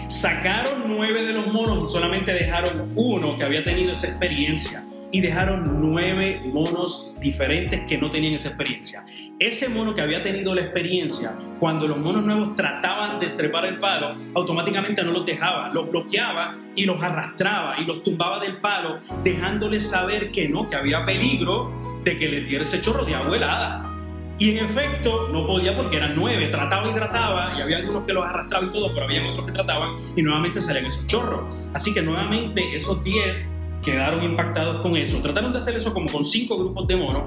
Sacaron 0.08 0.84
nueve 0.86 1.24
de 1.24 1.32
los 1.34 1.48
monos 1.48 1.90
y 1.90 1.92
solamente 1.92 2.32
dejaron 2.32 2.92
uno 2.94 3.36
que 3.36 3.44
había 3.44 3.64
tenido 3.64 3.92
esa 3.92 4.06
experiencia. 4.06 4.84
Y 5.12 5.20
dejaron 5.20 5.80
nueve 5.80 6.40
monos 6.52 7.14
diferentes 7.20 7.82
que 7.86 7.98
no 7.98 8.10
tenían 8.10 8.34
esa 8.34 8.48
experiencia. 8.48 9.04
Ese 9.38 9.68
mono 9.68 9.94
que 9.94 10.00
había 10.00 10.22
tenido 10.22 10.54
la 10.54 10.62
experiencia, 10.62 11.36
cuando 11.60 11.86
los 11.86 11.98
monos 11.98 12.24
nuevos 12.24 12.56
trataban 12.56 13.20
de 13.20 13.26
estrepar 13.26 13.66
el 13.66 13.78
palo, 13.78 14.16
automáticamente 14.34 15.04
no 15.04 15.12
los 15.12 15.26
dejaba, 15.26 15.68
los 15.68 15.90
bloqueaba 15.90 16.56
y 16.74 16.86
los 16.86 17.02
arrastraba 17.02 17.78
y 17.78 17.84
los 17.84 18.02
tumbaba 18.02 18.40
del 18.40 18.56
palo, 18.56 18.98
dejándoles 19.22 19.86
saber 19.86 20.30
que 20.30 20.48
no, 20.48 20.66
que 20.66 20.76
había 20.76 21.04
peligro 21.04 22.00
de 22.02 22.18
que 22.18 22.30
le 22.30 22.40
diera 22.40 22.64
ese 22.64 22.80
chorro 22.80 23.04
de 23.04 23.14
agua 23.14 23.36
helada. 23.36 23.92
Y 24.38 24.56
en 24.56 24.64
efecto, 24.64 25.28
no 25.28 25.46
podía 25.46 25.76
porque 25.76 25.98
eran 25.98 26.16
nueve, 26.16 26.48
trataba 26.48 26.88
y 26.88 26.94
trataba, 26.94 27.52
y 27.58 27.60
había 27.60 27.76
algunos 27.76 28.06
que 28.06 28.14
los 28.14 28.24
arrastraba 28.24 28.64
y 28.64 28.70
todo, 28.70 28.94
pero 28.94 29.04
había 29.04 29.22
otros 29.30 29.44
que 29.44 29.52
trataban 29.52 29.96
y 30.16 30.22
nuevamente 30.22 30.62
salían 30.62 30.86
esos 30.86 31.06
chorros. 31.06 31.54
Así 31.74 31.92
que 31.92 32.00
nuevamente 32.00 32.74
esos 32.74 33.04
diez 33.04 33.55
quedaron 33.86 34.24
impactados 34.24 34.82
con 34.82 34.96
eso. 34.96 35.18
Trataron 35.22 35.52
de 35.52 35.60
hacer 35.60 35.76
eso 35.76 35.94
como 35.94 36.10
con 36.10 36.24
cinco 36.24 36.58
grupos 36.58 36.88
de 36.88 36.96
monos 36.96 37.22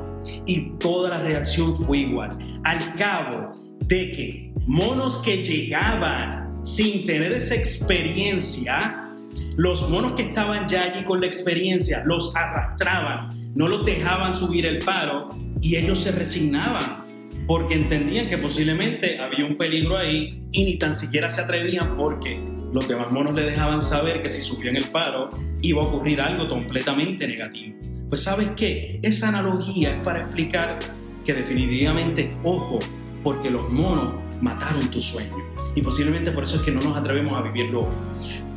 y 0.46 0.72
toda 0.72 1.10
la 1.10 1.20
reacción 1.20 1.75
fue 1.75 2.00
igual. 2.00 2.38
Al 2.66 2.96
cabo 2.96 3.54
de 3.86 4.12
que 4.12 4.54
monos 4.68 5.20
que 5.20 5.42
llegaban 5.42 6.60
sin 6.63 7.06
tener 7.06 7.32
esa 7.32 7.56
experiencia, 7.56 9.10
los 9.56 9.89
monos 9.89 10.13
que 10.13 10.24
estaban 10.24 10.68
ya 10.68 10.84
allí 10.84 11.06
con 11.06 11.22
la 11.22 11.28
experiencia 11.28 12.04
los 12.06 12.36
arrastraban, 12.36 13.30
no 13.56 13.70
los 13.70 13.86
dejaban 13.86 14.36
subir 14.36 14.66
el 14.66 14.80
paro 14.80 15.30
y 15.62 15.78
ellos 15.78 16.00
se 16.00 16.12
resignaban 16.12 17.06
porque 17.48 17.74
entendían 17.74 18.28
que 18.28 18.38
posiblemente 18.38 19.20
había 19.20 19.46
un 19.46 19.56
peligro 19.56 19.98
ahí 19.98 20.44
y 20.51 20.66
ni 20.66 20.78
tan 20.78 20.94
siquiera 20.94 21.30
se 21.30 21.42
atrevían 21.42 21.96
porque 21.96 22.39
los 22.74 22.88
demás 22.88 23.12
monos 23.12 23.34
le 23.34 23.44
dejaban 23.44 23.82
saber 23.82 24.22
que 24.22 24.30
si 24.30 24.42
subían 24.42 24.75
el 24.75 24.86
paro 24.86 25.30
iba 25.62 25.82
a 25.82 25.86
ocurrir 25.86 26.22
algo 26.22 26.48
completamente 26.48 27.28
negativo. 27.28 27.78
Pues 28.10 28.24
sabes 28.24 28.50
qué, 28.56 29.00
esa 29.04 29.30
analogía 29.30 29.96
es 29.96 30.01
para 30.04 30.22
explicar 30.22 30.80
que 31.25 31.34
definitivamente, 31.34 32.32
ojo, 32.44 32.80
porque 33.24 33.50
los 33.50 33.72
monos 33.72 34.13
mataron 34.42 34.88
tu 34.89 35.00
sueño. 35.00 35.36
Y 35.75 35.82
posiblemente 35.82 36.32
por 36.32 36.44
eso 36.44 36.58
es 36.58 36.62
que 36.63 36.72
no 36.72 36.80
nos 36.82 36.98
atrevemos 36.98 37.34
a 37.34 37.42
vivirlo 37.42 37.82
hoy. 37.82 37.96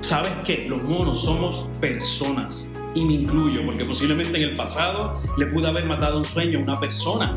¿Sabes 0.01 0.33
qué? 0.45 0.67
Los 0.69 0.83
monos 0.83 1.23
somos 1.23 1.71
personas. 1.81 2.75
Y 2.95 3.05
me 3.05 3.15
incluyo, 3.15 3.65
porque 3.65 3.85
posiblemente 3.85 4.37
en 4.37 4.51
el 4.51 4.57
pasado 4.57 5.21
le 5.37 5.47
pude 5.47 5.69
haber 5.69 5.85
matado 5.87 6.19
un 6.19 6.25
sueño 6.25 6.59
a 6.59 6.63
una 6.63 6.81
persona 6.81 7.37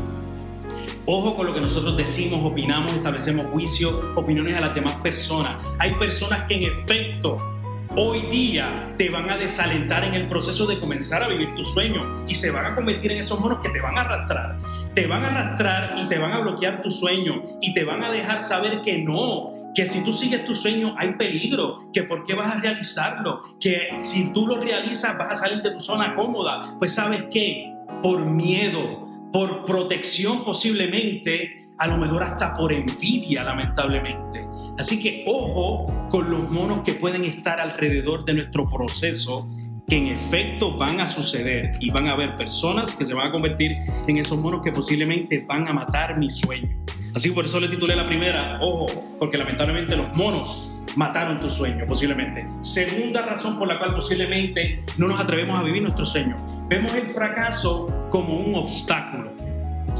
Ojo 1.08 1.36
con 1.36 1.46
lo 1.46 1.54
que 1.54 1.60
nosotros 1.60 1.96
decimos, 1.96 2.44
opinamos, 2.44 2.92
establecemos 2.92 3.46
juicios, 3.52 3.94
opiniones 4.16 4.56
a 4.56 4.60
las 4.60 4.74
demás 4.74 4.94
personas. 4.94 5.56
Hay 5.78 5.94
personas 5.94 6.42
que 6.48 6.54
en 6.54 6.64
efecto 6.64 7.55
hoy 7.96 8.20
día 8.30 8.94
te 8.98 9.08
van 9.08 9.30
a 9.30 9.38
desalentar 9.38 10.04
en 10.04 10.14
el 10.14 10.28
proceso 10.28 10.66
de 10.66 10.78
comenzar 10.78 11.22
a 11.22 11.28
vivir 11.28 11.54
tu 11.54 11.64
sueño 11.64 12.26
y 12.28 12.34
se 12.34 12.50
van 12.50 12.66
a 12.66 12.74
convertir 12.74 13.12
en 13.12 13.18
esos 13.18 13.40
monos 13.40 13.60
que 13.60 13.70
te 13.70 13.80
van 13.80 13.96
a 13.96 14.02
arrastrar. 14.02 14.58
Te 14.94 15.06
van 15.06 15.24
a 15.24 15.28
arrastrar 15.28 15.94
y 15.98 16.04
te 16.06 16.18
van 16.18 16.32
a 16.32 16.40
bloquear 16.40 16.82
tu 16.82 16.90
sueño 16.90 17.42
y 17.60 17.72
te 17.72 17.84
van 17.84 18.04
a 18.04 18.10
dejar 18.10 18.40
saber 18.40 18.82
que 18.82 18.98
no, 18.98 19.50
que 19.74 19.86
si 19.86 20.04
tú 20.04 20.12
sigues 20.12 20.44
tu 20.44 20.54
sueño 20.54 20.94
hay 20.98 21.14
peligro, 21.14 21.90
que 21.92 22.02
por 22.02 22.24
qué 22.24 22.34
vas 22.34 22.54
a 22.54 22.60
realizarlo, 22.60 23.40
que 23.58 23.88
si 24.02 24.32
tú 24.32 24.46
lo 24.46 24.56
realizas 24.56 25.16
vas 25.16 25.32
a 25.32 25.36
salir 25.36 25.62
de 25.62 25.70
tu 25.70 25.80
zona 25.80 26.14
cómoda. 26.14 26.76
Pues 26.78 26.94
sabes 26.94 27.24
qué, 27.32 27.72
por 28.02 28.26
miedo, 28.26 29.08
por 29.32 29.64
protección 29.64 30.44
posiblemente, 30.44 31.70
a 31.78 31.86
lo 31.86 31.96
mejor 31.96 32.22
hasta 32.22 32.54
por 32.54 32.72
envidia 32.74 33.42
lamentablemente. 33.42 34.55
Así 34.78 35.02
que 35.02 35.24
ojo 35.26 35.86
con 36.10 36.30
los 36.30 36.50
monos 36.50 36.84
que 36.84 36.94
pueden 36.94 37.24
estar 37.24 37.60
alrededor 37.60 38.24
de 38.24 38.34
nuestro 38.34 38.68
proceso, 38.68 39.48
que 39.86 39.96
en 39.96 40.06
efecto 40.08 40.76
van 40.76 41.00
a 41.00 41.08
suceder 41.08 41.78
y 41.80 41.90
van 41.90 42.08
a 42.08 42.12
haber 42.12 42.36
personas 42.36 42.94
que 42.94 43.04
se 43.04 43.14
van 43.14 43.28
a 43.28 43.30
convertir 43.30 43.76
en 44.06 44.18
esos 44.18 44.38
monos 44.38 44.60
que 44.62 44.72
posiblemente 44.72 45.44
van 45.46 45.68
a 45.68 45.72
matar 45.72 46.18
mi 46.18 46.28
sueño. 46.28 46.68
Así 47.14 47.30
que 47.30 47.34
por 47.34 47.46
eso 47.46 47.58
le 47.60 47.68
titulé 47.68 47.96
la 47.96 48.06
primera, 48.06 48.58
ojo, 48.60 48.86
porque 49.18 49.38
lamentablemente 49.38 49.96
los 49.96 50.14
monos 50.14 50.76
mataron 50.96 51.38
tu 51.38 51.48
sueño, 51.48 51.86
posiblemente. 51.86 52.46
Segunda 52.60 53.22
razón 53.22 53.58
por 53.58 53.68
la 53.68 53.78
cual 53.78 53.94
posiblemente 53.94 54.82
no 54.98 55.08
nos 55.08 55.20
atrevemos 55.20 55.58
a 55.58 55.62
vivir 55.62 55.82
nuestro 55.82 56.04
sueño. 56.04 56.36
Vemos 56.68 56.94
el 56.94 57.06
fracaso 57.06 58.08
como 58.10 58.36
un 58.36 58.54
obstáculo. 58.56 59.25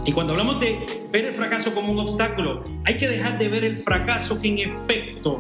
Y 0.06 0.12
cuando 0.12 0.34
hablamos 0.34 0.60
de 0.60 0.86
ver 1.12 1.25
el 1.25 1.34
fracaso 1.34 1.75
como 1.75 1.92
un 1.92 1.98
obstáculo, 1.98 2.62
hay 2.84 2.96
que 2.96 3.08
dejar 3.08 3.38
de 3.38 3.48
ver 3.48 3.64
el 3.64 3.76
fracaso 3.76 4.40
que 4.40 4.48
en 4.48 4.58
efecto 4.58 5.38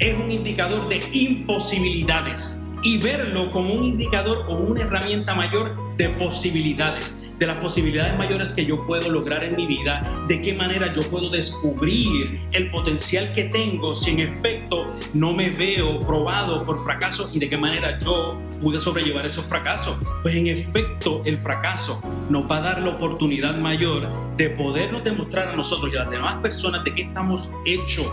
es 0.00 0.18
un 0.18 0.32
indicador 0.32 0.88
de 0.88 1.00
imposibilidades 1.12 2.64
y 2.82 2.98
verlo 2.98 3.48
como 3.50 3.74
un 3.74 3.84
indicador 3.84 4.44
o 4.48 4.56
una 4.56 4.82
herramienta 4.82 5.36
mayor 5.36 5.96
de 5.96 6.08
posibilidades 6.08 7.27
de 7.38 7.46
las 7.46 7.58
posibilidades 7.58 8.16
mayores 8.18 8.52
que 8.52 8.66
yo 8.66 8.86
puedo 8.86 9.10
lograr 9.10 9.44
en 9.44 9.56
mi 9.56 9.66
vida, 9.66 10.00
de 10.26 10.42
qué 10.42 10.54
manera 10.54 10.92
yo 10.92 11.02
puedo 11.02 11.30
descubrir 11.30 12.40
el 12.52 12.70
potencial 12.70 13.32
que 13.32 13.44
tengo 13.44 13.94
si 13.94 14.10
en 14.10 14.20
efecto 14.20 14.92
no 15.14 15.32
me 15.32 15.50
veo 15.50 16.00
probado 16.00 16.64
por 16.64 16.82
fracaso 16.82 17.30
y 17.32 17.38
de 17.38 17.48
qué 17.48 17.56
manera 17.56 17.98
yo 17.98 18.40
pude 18.60 18.80
sobrellevar 18.80 19.26
esos 19.26 19.44
fracasos. 19.46 19.96
Pues 20.22 20.34
en 20.34 20.48
efecto 20.48 21.22
el 21.24 21.38
fracaso 21.38 22.02
nos 22.28 22.50
va 22.50 22.58
a 22.58 22.60
dar 22.60 22.82
la 22.82 22.90
oportunidad 22.90 23.56
mayor 23.56 24.08
de 24.36 24.50
podernos 24.50 25.04
demostrar 25.04 25.48
a 25.48 25.56
nosotros 25.56 25.92
y 25.92 25.96
a 25.96 26.00
las 26.00 26.10
demás 26.10 26.42
personas 26.42 26.84
de 26.84 26.94
qué 26.94 27.02
estamos 27.02 27.52
hechos 27.64 28.10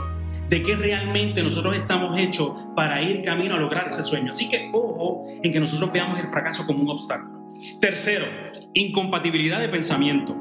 de 0.49 0.61
qué 0.61 0.75
realmente 0.75 1.41
nosotros 1.41 1.75
estamos 1.75 2.17
hechos 2.19 2.51
para 2.75 3.01
ir 3.01 3.23
camino 3.23 3.55
a 3.55 3.57
lograr 3.57 3.87
ese 3.87 4.03
sueño. 4.03 4.31
Así 4.31 4.47
que 4.47 4.69
ojo 4.71 5.25
en 5.41 5.51
que 5.51 5.59
nosotros 5.59 5.91
veamos 5.91 6.19
el 6.19 6.27
fracaso 6.27 6.65
como 6.67 6.83
un 6.83 6.89
obstáculo. 6.89 7.34
Tercero, 7.79 8.25
incompatibilidad 8.73 9.59
de 9.59 9.69
pensamiento. 9.69 10.35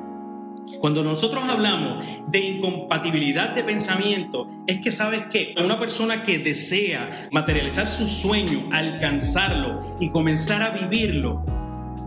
Cuando 0.81 1.03
nosotros 1.03 1.45
hablamos 1.45 2.05
de 2.29 2.41
incompatibilidad 2.41 3.55
de 3.55 3.65
pensamiento, 3.65 4.49
es 4.67 4.81
que 4.81 4.93
sabes 4.93 5.27
que 5.27 5.55
una 5.57 5.79
persona 5.79 6.25
que 6.25 6.39
desea 6.39 7.29
materializar 7.33 7.89
su 7.89 8.07
sueño, 8.07 8.69
alcanzarlo 8.73 9.97
y 10.01 10.11
comenzar 10.11 10.63
a 10.63 10.71
vivirlo, 10.71 11.45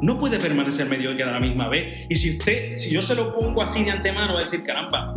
no 0.02 0.20
puede 0.20 0.38
permanecer 0.38 0.88
mediocre 0.88 1.24
a 1.24 1.32
la 1.32 1.40
misma 1.40 1.70
vez. 1.70 2.06
Y 2.10 2.16
si 2.16 2.38
usted, 2.38 2.74
si 2.74 2.94
yo 2.94 3.02
se 3.02 3.16
lo 3.16 3.38
pongo 3.38 3.62
así 3.62 3.84
de 3.84 3.92
antemano, 3.92 4.34
va 4.34 4.40
a 4.40 4.44
decir, 4.44 4.64
caramba, 4.64 5.14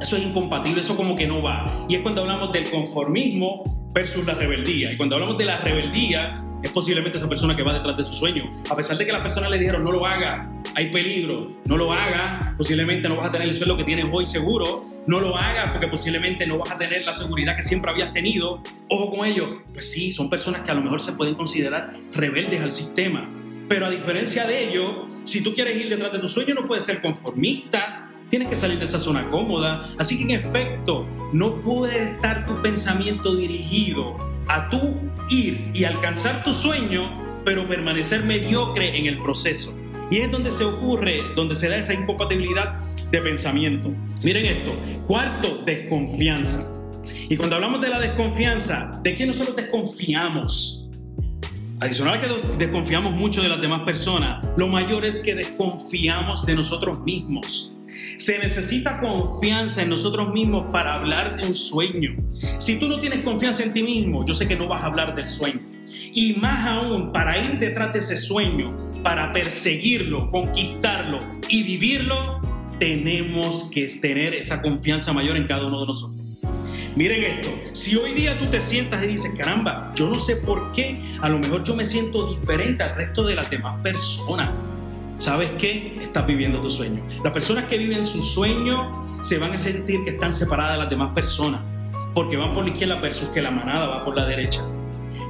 eso 0.00 0.16
es 0.16 0.22
incompatible, 0.24 0.80
eso 0.80 0.96
como 0.96 1.16
que 1.16 1.26
no 1.26 1.42
va. 1.42 1.86
Y 1.88 1.96
es 1.96 2.02
cuando 2.02 2.22
hablamos 2.22 2.52
del 2.52 2.68
conformismo 2.68 3.62
versus 3.92 4.24
la 4.26 4.34
rebeldía. 4.34 4.92
Y 4.92 4.96
cuando 4.96 5.16
hablamos 5.16 5.38
de 5.38 5.44
la 5.44 5.58
rebeldía, 5.58 6.44
es 6.62 6.70
posiblemente 6.70 7.18
esa 7.18 7.28
persona 7.28 7.56
que 7.56 7.62
va 7.62 7.74
detrás 7.74 7.96
de 7.96 8.04
su 8.04 8.12
sueño. 8.12 8.50
A 8.70 8.76
pesar 8.76 8.96
de 8.96 9.06
que 9.06 9.12
las 9.12 9.22
personas 9.22 9.50
le 9.50 9.58
dijeron, 9.58 9.84
no 9.84 9.92
lo 9.92 10.06
haga, 10.06 10.50
hay 10.74 10.90
peligro, 10.90 11.50
no 11.64 11.76
lo 11.76 11.92
haga, 11.92 12.54
posiblemente 12.56 13.08
no 13.08 13.16
vas 13.16 13.26
a 13.26 13.32
tener 13.32 13.48
el 13.48 13.54
sueldo 13.54 13.76
que 13.76 13.84
tienes 13.84 14.06
hoy 14.10 14.26
seguro, 14.26 14.84
no 15.06 15.20
lo 15.20 15.36
hagas 15.36 15.70
porque 15.72 15.88
posiblemente 15.88 16.46
no 16.46 16.58
vas 16.58 16.70
a 16.70 16.78
tener 16.78 17.02
la 17.02 17.14
seguridad 17.14 17.56
que 17.56 17.62
siempre 17.62 17.90
habías 17.90 18.12
tenido. 18.12 18.62
Ojo 18.88 19.16
con 19.16 19.26
ello. 19.26 19.62
Pues 19.72 19.90
sí, 19.90 20.12
son 20.12 20.30
personas 20.30 20.62
que 20.62 20.70
a 20.70 20.74
lo 20.74 20.82
mejor 20.82 21.00
se 21.00 21.12
pueden 21.12 21.34
considerar 21.34 21.96
rebeldes 22.12 22.62
al 22.62 22.72
sistema. 22.72 23.28
Pero 23.68 23.86
a 23.86 23.90
diferencia 23.90 24.46
de 24.46 24.68
ello, 24.68 25.06
si 25.24 25.42
tú 25.42 25.54
quieres 25.54 25.76
ir 25.76 25.88
detrás 25.88 26.12
de 26.12 26.18
tu 26.18 26.28
sueño, 26.28 26.54
no 26.54 26.66
puedes 26.66 26.84
ser 26.84 27.00
conformista, 27.00 28.08
tienes 28.28 28.48
que 28.48 28.56
salir 28.56 28.78
de 28.78 28.84
esa 28.84 29.00
zona 29.00 29.28
cómoda. 29.30 29.90
Así 29.98 30.18
que 30.18 30.32
en 30.32 30.40
efecto, 30.40 31.08
no 31.32 31.60
puede 31.62 32.12
estar 32.12 32.46
tu 32.46 32.62
pensamiento 32.62 33.34
dirigido 33.34 34.31
a 34.48 34.68
tú 34.68 34.98
ir 35.30 35.70
y 35.74 35.84
alcanzar 35.84 36.42
tu 36.44 36.52
sueño, 36.52 37.42
pero 37.44 37.66
permanecer 37.66 38.24
mediocre 38.24 38.96
en 38.96 39.06
el 39.06 39.18
proceso. 39.18 39.78
Y 40.10 40.18
es 40.18 40.30
donde 40.30 40.50
se 40.50 40.64
ocurre, 40.64 41.22
donde 41.34 41.54
se 41.54 41.68
da 41.68 41.76
esa 41.76 41.94
incompatibilidad 41.94 42.80
de 43.10 43.20
pensamiento. 43.20 43.92
Miren 44.22 44.46
esto. 44.46 44.74
Cuarto, 45.06 45.62
desconfianza. 45.64 46.82
Y 47.28 47.36
cuando 47.36 47.56
hablamos 47.56 47.80
de 47.80 47.88
la 47.88 47.98
desconfianza, 47.98 49.00
¿de 49.02 49.14
qué 49.14 49.26
nosotros 49.26 49.56
desconfiamos? 49.56 50.90
Adicional 51.80 52.18
a 52.18 52.20
que 52.20 52.28
desconfiamos 52.58 53.12
mucho 53.12 53.42
de 53.42 53.48
las 53.48 53.60
demás 53.60 53.82
personas, 53.82 54.46
lo 54.56 54.68
mayor 54.68 55.04
es 55.04 55.20
que 55.20 55.34
desconfiamos 55.34 56.46
de 56.46 56.54
nosotros 56.54 57.00
mismos. 57.00 57.74
Se 58.16 58.38
necesita 58.38 59.00
confianza 59.00 59.82
en 59.82 59.88
nosotros 59.88 60.32
mismos 60.32 60.66
para 60.70 60.94
hablar 60.94 61.36
de 61.36 61.46
un 61.46 61.54
sueño. 61.54 62.16
Si 62.58 62.78
tú 62.78 62.88
no 62.88 63.00
tienes 63.00 63.24
confianza 63.24 63.62
en 63.62 63.72
ti 63.72 63.82
mismo, 63.82 64.24
yo 64.26 64.34
sé 64.34 64.46
que 64.46 64.56
no 64.56 64.68
vas 64.68 64.82
a 64.82 64.86
hablar 64.86 65.14
del 65.14 65.28
sueño. 65.28 65.60
Y 66.14 66.34
más 66.34 66.66
aún, 66.66 67.12
para 67.12 67.38
ir 67.38 67.58
detrás 67.58 67.92
de 67.92 67.98
ese 67.98 68.16
sueño, 68.16 68.70
para 69.02 69.32
perseguirlo, 69.32 70.30
conquistarlo 70.30 71.20
y 71.48 71.62
vivirlo, 71.62 72.40
tenemos 72.78 73.70
que 73.72 73.86
tener 73.86 74.34
esa 74.34 74.62
confianza 74.62 75.12
mayor 75.12 75.36
en 75.36 75.46
cada 75.46 75.66
uno 75.66 75.80
de 75.80 75.86
nosotros. 75.86 76.22
Miren 76.94 77.24
esto, 77.24 77.48
si 77.72 77.96
hoy 77.96 78.12
día 78.12 78.38
tú 78.38 78.46
te 78.46 78.60
sientas 78.60 79.02
y 79.04 79.06
dices, 79.06 79.32
caramba, 79.36 79.90
yo 79.94 80.08
no 80.10 80.18
sé 80.18 80.36
por 80.36 80.72
qué, 80.72 81.00
a 81.20 81.28
lo 81.30 81.38
mejor 81.38 81.64
yo 81.64 81.74
me 81.74 81.86
siento 81.86 82.26
diferente 82.26 82.82
al 82.82 82.94
resto 82.94 83.24
de 83.24 83.34
las 83.34 83.48
demás 83.50 83.80
personas. 83.82 84.50
¿Sabes 85.22 85.52
qué? 85.52 85.92
Estás 86.00 86.26
viviendo 86.26 86.60
tu 86.60 86.68
sueño. 86.68 87.00
Las 87.22 87.32
personas 87.32 87.66
que 87.66 87.78
viven 87.78 88.04
su 88.04 88.20
sueño 88.20 89.22
se 89.22 89.38
van 89.38 89.52
a 89.52 89.58
sentir 89.58 90.02
que 90.02 90.10
están 90.10 90.32
separadas 90.32 90.72
de 90.72 90.78
las 90.80 90.90
demás 90.90 91.14
personas, 91.14 91.60
porque 92.12 92.36
van 92.36 92.52
por 92.52 92.64
la 92.64 92.70
izquierda 92.70 92.96
versus 92.96 93.28
que 93.28 93.40
la 93.40 93.52
manada 93.52 93.86
va 93.86 94.04
por 94.04 94.16
la 94.16 94.26
derecha. 94.26 94.62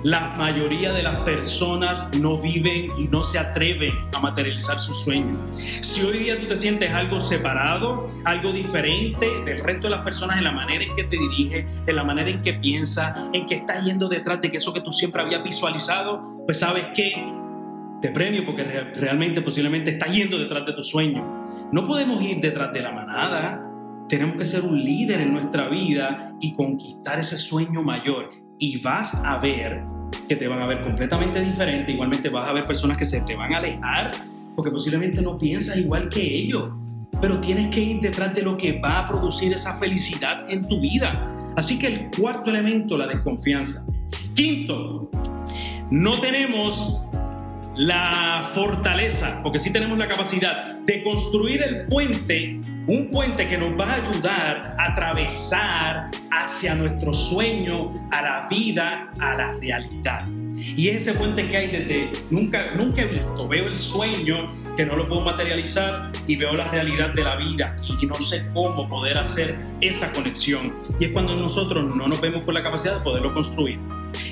La 0.03 0.35
mayoría 0.39 0.95
de 0.95 1.03
las 1.03 1.17
personas 1.17 2.15
no 2.19 2.39
viven 2.39 2.91
y 2.97 3.09
no 3.09 3.23
se 3.23 3.39
atreven 3.39 3.93
a 4.17 4.21
materializar 4.21 4.81
su 4.81 4.95
sueño. 4.95 5.37
Si 5.83 6.01
hoy 6.01 6.21
día 6.21 6.41
tú 6.41 6.47
te 6.47 6.57
sientes 6.57 6.91
algo 6.95 7.21
separado, 7.21 8.11
algo 8.25 8.51
diferente 8.51 9.27
del 9.45 9.63
resto 9.63 9.89
de 9.89 9.91
las 9.91 10.05
personas 10.05 10.39
en 10.39 10.45
la 10.45 10.53
manera 10.53 10.85
en 10.85 10.97
que 10.97 11.05
te 11.05 11.19
dirige, 11.19 11.67
en 11.87 11.97
la 11.97 12.03
manera 12.03 12.31
en 12.31 12.41
que 12.41 12.55
piensa, 12.55 13.29
en 13.35 13.45
que 13.45 13.57
estás 13.57 13.85
yendo 13.85 14.09
detrás 14.09 14.41
de 14.41 14.51
que 14.51 14.57
eso 14.57 14.73
que 14.73 14.81
tú 14.81 14.91
siempre 14.91 15.21
habías 15.21 15.45
visualizado, 15.45 16.43
pues 16.47 16.61
sabes 16.61 16.87
que 16.97 17.42
te 18.03 18.09
premio 18.09 18.45
porque 18.45 18.65
realmente 18.65 19.41
posiblemente 19.43 19.93
estás 19.93 20.13
yendo 20.13 20.37
detrás 20.37 20.67
de 20.67 20.73
tu 20.73 20.83
sueño. 20.83 21.71
No 21.73 21.87
podemos 21.87 22.21
ir 22.21 22.41
detrás 22.41 22.73
de 22.73 22.83
la 22.83 22.91
manada. 22.91 23.65
Tenemos 24.09 24.37
que 24.37 24.45
ser 24.45 24.63
un 24.63 24.79
líder 24.85 25.21
en 25.21 25.33
nuestra 25.33 25.69
vida 25.69 26.35
y 26.41 26.55
conquistar 26.55 27.21
ese 27.21 27.39
sueño 27.39 27.81
mayor 27.83 28.29
y 28.59 28.79
vas 28.79 29.25
a 29.25 29.39
ver 29.39 29.85
que 30.29 30.35
te 30.35 30.49
van 30.49 30.61
a 30.61 30.67
ver 30.67 30.83
completamente 30.83 31.41
diferente. 31.41 31.93
Igualmente 31.93 32.29
vas 32.29 32.49
a 32.49 32.53
ver 32.53 32.67
personas 32.67 32.97
que 32.97 33.05
se 33.05 33.21
te 33.23 33.37
van 33.37 33.55
a 33.55 33.59
alejar 33.59 34.11
porque 34.57 34.73
posiblemente 34.73 35.23
no 35.23 35.39
piensas 35.39 35.77
igual 35.77 36.09
que 36.09 36.21
ellos. 36.21 36.71
Pero 37.21 37.41
tienes 37.41 37.69
que 37.73 37.81
ir 37.81 38.01
detrás 38.01 38.35
de 38.35 38.43
lo 38.43 38.57
que 38.57 38.81
va 38.81 38.99
a 38.99 39.09
producir 39.09 39.53
esa 39.53 39.79
felicidad 39.79 40.51
en 40.51 40.67
tu 40.67 40.81
vida. 40.81 41.53
Así 41.57 41.79
que 41.79 41.87
el 41.87 42.11
cuarto 42.11 42.51
elemento, 42.51 42.99
la 42.99 43.07
desconfianza. 43.07 43.87
Quinto, 44.35 45.09
no 45.93 46.21
tenemos 46.21 47.07
la 47.77 48.51
fortaleza, 48.55 49.41
porque 49.43 49.59
sí 49.59 49.73
tenemos 49.73 49.99
la 49.99 50.09
capacidad 50.09 50.75
de 50.81 51.03
construir 51.03 51.63
el 51.63 51.87
puente, 51.87 52.61
un 52.87 53.11
puente 53.11 53.49
que 53.49 53.57
nos 53.57 53.79
va 53.79 53.93
a 53.93 53.95
ayudar 53.97 54.77
a 54.79 54.93
atravesar 54.93 56.11
hacia 56.31 56.75
nuestro 56.75 57.15
sueño, 57.15 58.09
a 58.11 58.23
la 58.23 58.47
vida, 58.49 59.11
a 59.19 59.35
la 59.37 59.55
realidad. 59.59 60.27
Y 60.77 60.89
es 60.89 61.03
ese 61.03 61.15
puente 61.15 61.49
que 61.49 61.57
hay 61.57 61.67
desde, 61.69 62.13
nunca, 62.31 62.73
nunca 62.77 63.03
he 63.03 63.07
visto, 63.07 63.49
veo 63.49 63.67
el 63.67 63.77
sueño 63.77 64.53
que 64.77 64.87
no 64.87 64.97
lo 64.97 65.09
puedo 65.09 65.23
materializar 65.23 66.13
y 66.27 66.37
veo 66.37 66.53
la 66.55 66.69
realidad 66.69 67.13
de 67.15 67.25
la 67.25 67.37
vida 67.37 67.77
y 68.01 68.07
no 68.07 68.15
sé 68.15 68.51
cómo 68.55 68.87
poder 68.87 69.19
hacer 69.19 69.57
esa 69.81 70.13
conexión. 70.13 70.75
Y 71.01 71.07
es 71.07 71.13
cuando 71.13 71.35
nosotros 71.35 71.95
no 71.95 72.07
nos 72.07 72.21
vemos 72.21 72.45
con 72.45 72.55
la 72.55 72.63
capacidad 72.63 72.99
de 72.99 73.05
poderlo 73.05 73.35
construir. 73.35 73.81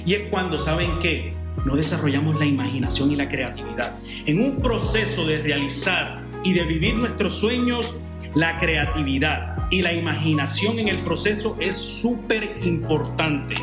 Y 0.06 0.14
es 0.14 0.28
cuando, 0.30 0.58
¿saben 0.58 0.98
qué? 1.00 1.34
No 1.64 1.76
desarrollamos 1.76 2.36
la 2.38 2.46
imaginación 2.46 3.10
y 3.10 3.16
la 3.16 3.28
creatividad. 3.28 3.98
En 4.26 4.40
un 4.42 4.56
proceso 4.62 5.26
de 5.26 5.38
realizar 5.38 6.22
y 6.42 6.52
de 6.52 6.64
vivir 6.64 6.94
nuestros 6.94 7.34
sueños, 7.34 7.96
la 8.34 8.58
creatividad 8.58 9.68
y 9.70 9.82
la 9.82 9.92
imaginación 9.92 10.78
en 10.78 10.88
el 10.88 10.98
proceso 10.98 11.56
es 11.60 11.76
súper 11.76 12.56
importante. 12.64 13.54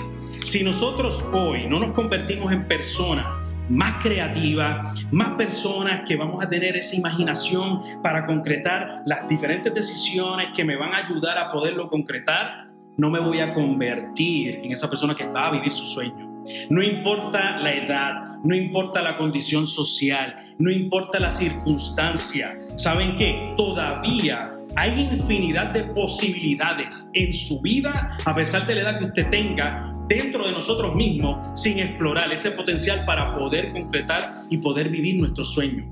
Si 0.43 0.63
nosotros 0.63 1.25
hoy 1.33 1.67
no 1.67 1.79
nos 1.79 1.91
convertimos 1.91 2.53
en 2.53 2.67
personas 2.67 3.25
más 3.69 4.01
creativas, 4.01 4.97
más 5.11 5.29
personas 5.35 6.01
que 6.07 6.15
vamos 6.15 6.43
a 6.43 6.47
tener 6.47 6.77
esa 6.77 6.95
imaginación 6.95 7.81
para 8.01 8.25
concretar 8.25 9.01
las 9.05 9.27
diferentes 9.27 9.73
decisiones 9.73 10.49
que 10.55 10.63
me 10.63 10.77
van 10.77 10.93
a 10.93 11.05
ayudar 11.05 11.37
a 11.37 11.51
poderlo 11.51 11.89
concretar, 11.89 12.67
no 12.97 13.09
me 13.09 13.19
voy 13.19 13.41
a 13.41 13.53
convertir 13.53 14.61
en 14.63 14.71
esa 14.71 14.89
persona 14.89 15.15
que 15.15 15.27
va 15.27 15.47
a 15.47 15.51
vivir 15.51 15.73
su 15.73 15.85
sueño. 15.85 16.26
No 16.69 16.81
importa 16.81 17.57
la 17.59 17.73
edad, 17.73 18.37
no 18.43 18.55
importa 18.55 19.01
la 19.01 19.17
condición 19.17 19.67
social, 19.67 20.35
no 20.57 20.71
importa 20.71 21.19
la 21.19 21.31
circunstancia. 21.31 22.57
¿Saben 22.77 23.17
qué? 23.17 23.53
Todavía 23.57 24.53
hay 24.75 25.09
infinidad 25.11 25.71
de 25.71 25.83
posibilidades 25.85 27.09
en 27.13 27.33
su 27.33 27.61
vida, 27.61 28.17
a 28.25 28.35
pesar 28.35 28.67
de 28.67 28.75
la 28.75 28.81
edad 28.81 28.99
que 28.99 29.05
usted 29.05 29.29
tenga, 29.29 29.93
dentro 30.07 30.45
de 30.45 30.53
nosotros 30.53 30.95
mismos, 30.95 31.59
sin 31.59 31.79
explorar 31.79 32.31
ese 32.31 32.51
potencial 32.51 33.03
para 33.05 33.35
poder 33.35 33.71
concretar 33.71 34.43
y 34.49 34.57
poder 34.57 34.89
vivir 34.89 35.19
nuestro 35.19 35.43
sueño. 35.43 35.91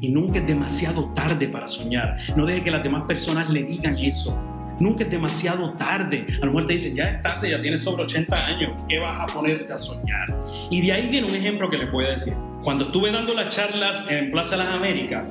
Y 0.00 0.08
nunca 0.10 0.40
es 0.40 0.46
demasiado 0.46 1.12
tarde 1.14 1.48
para 1.48 1.68
soñar. 1.68 2.18
No 2.36 2.44
deje 2.44 2.64
que 2.64 2.70
las 2.70 2.82
demás 2.82 3.06
personas 3.06 3.48
le 3.48 3.62
digan 3.62 3.96
eso. 3.96 4.55
Nunca 4.78 5.04
es 5.04 5.10
demasiado 5.10 5.72
tarde. 5.72 6.26
A 6.36 6.46
lo 6.46 6.46
mejor 6.46 6.66
te 6.66 6.74
dicen, 6.74 6.94
ya 6.94 7.04
es 7.04 7.22
tarde, 7.22 7.50
ya 7.50 7.60
tienes 7.60 7.82
sobre 7.82 8.04
80 8.04 8.46
años, 8.46 8.70
¿qué 8.88 8.98
vas 8.98 9.18
a 9.20 9.32
ponerte 9.32 9.72
a 9.72 9.76
soñar? 9.76 10.36
Y 10.70 10.82
de 10.82 10.92
ahí 10.92 11.08
viene 11.08 11.26
un 11.26 11.34
ejemplo 11.34 11.70
que 11.70 11.78
les 11.78 11.90
voy 11.90 12.04
a 12.04 12.10
decir. 12.10 12.34
Cuando 12.62 12.86
estuve 12.86 13.10
dando 13.10 13.34
las 13.34 13.54
charlas 13.54 14.04
en 14.10 14.30
Plaza 14.30 14.56
las 14.56 14.68
Américas, 14.68 15.24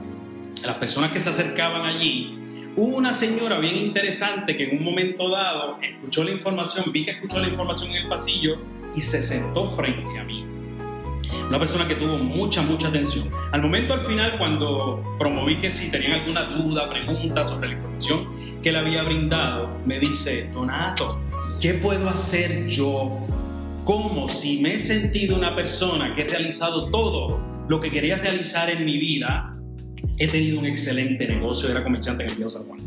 las 0.65 0.75
personas 0.77 1.11
que 1.11 1.19
se 1.19 1.29
acercaban 1.29 1.85
allí, 1.85 2.39
hubo 2.75 2.97
una 2.97 3.13
señora 3.13 3.59
bien 3.59 3.75
interesante 3.75 4.57
que 4.57 4.65
en 4.65 4.77
un 4.77 4.83
momento 4.83 5.29
dado 5.29 5.77
escuchó 5.81 6.23
la 6.23 6.31
información, 6.31 6.91
vi 6.91 7.05
que 7.05 7.11
escuchó 7.11 7.39
la 7.39 7.47
información 7.47 7.91
en 7.91 8.03
el 8.03 8.07
pasillo 8.07 8.57
y 8.95 9.01
se 9.01 9.21
sentó 9.21 9.67
frente 9.67 10.17
a 10.17 10.23
mí. 10.23 10.54
Una 11.47 11.59
persona 11.59 11.87
que 11.87 11.95
tuvo 11.95 12.17
mucha, 12.17 12.61
mucha 12.61 12.87
atención. 12.87 13.29
Al 13.51 13.61
momento, 13.61 13.93
al 13.93 14.01
final, 14.01 14.37
cuando 14.37 15.03
promoví 15.19 15.57
que 15.57 15.71
si 15.71 15.91
tenían 15.91 16.13
alguna 16.13 16.43
duda, 16.43 16.89
pregunta 16.89 17.45
sobre 17.45 17.69
la 17.69 17.73
información 17.75 18.27
que 18.61 18.71
le 18.71 18.79
había 18.79 19.03
brindado, 19.03 19.69
me 19.85 19.99
dice, 19.99 20.49
Donato, 20.53 21.19
¿qué 21.61 21.75
puedo 21.75 22.09
hacer 22.09 22.67
yo? 22.67 23.11
Como 23.83 24.27
si 24.27 24.61
me 24.61 24.73
he 24.73 24.79
sentido 24.79 25.35
una 25.35 25.55
persona 25.55 26.13
que 26.15 26.23
he 26.23 26.27
realizado 26.27 26.89
todo 26.89 27.39
lo 27.69 27.79
que 27.79 27.91
quería 27.91 28.17
realizar 28.17 28.69
en 28.69 28.83
mi 28.83 28.97
vida, 28.97 29.51
he 30.17 30.27
tenido 30.27 30.59
un 30.59 30.65
excelente 30.65 31.27
negocio, 31.27 31.69
era 31.69 31.83
comerciante 31.83 32.23
en 32.23 32.29
el 32.29 32.35
Río 32.37 32.49
San 32.49 32.63
Juan. 32.63 32.79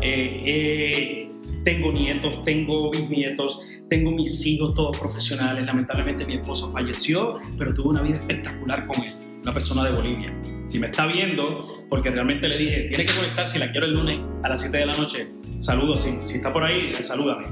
Eh, 0.00 0.42
eh, 0.44 1.30
tengo 1.64 1.92
nietos, 1.92 2.42
tengo 2.42 2.90
bisnietos, 2.90 3.66
tengo 3.90 4.12
mis 4.12 4.46
hijos 4.46 4.72
todos 4.74 4.96
profesionales. 4.96 5.66
Lamentablemente 5.66 6.24
mi 6.24 6.34
esposo 6.34 6.72
falleció, 6.72 7.38
pero 7.58 7.74
tuve 7.74 7.88
una 7.88 8.02
vida 8.02 8.16
espectacular 8.16 8.86
con 8.86 9.02
él, 9.02 9.14
una 9.42 9.52
persona 9.52 9.84
de 9.84 9.90
Bolivia. 9.90 10.32
Si 10.68 10.78
me 10.78 10.86
está 10.86 11.06
viendo, 11.06 11.84
porque 11.90 12.10
realmente 12.10 12.48
le 12.48 12.56
dije, 12.56 12.82
tiene 12.84 13.04
que 13.04 13.12
conectar 13.12 13.46
si 13.46 13.58
la 13.58 13.72
quiero 13.72 13.86
el 13.86 13.92
lunes 13.92 14.24
a 14.44 14.48
las 14.48 14.62
7 14.62 14.78
de 14.78 14.86
la 14.86 14.92
noche. 14.94 15.28
Saludos, 15.58 16.02
si, 16.02 16.20
si 16.22 16.36
está 16.36 16.52
por 16.52 16.62
ahí, 16.62 16.94
salúdame. 16.94 17.48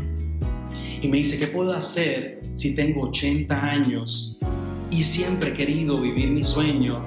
Y 1.02 1.08
me 1.08 1.18
dice, 1.18 1.38
¿qué 1.38 1.48
puedo 1.48 1.74
hacer 1.74 2.40
si 2.54 2.74
tengo 2.76 3.08
80 3.08 3.60
años 3.60 4.38
y 4.90 5.02
siempre 5.02 5.50
he 5.50 5.54
querido 5.54 6.00
vivir 6.00 6.30
mi 6.30 6.44
sueño 6.44 7.04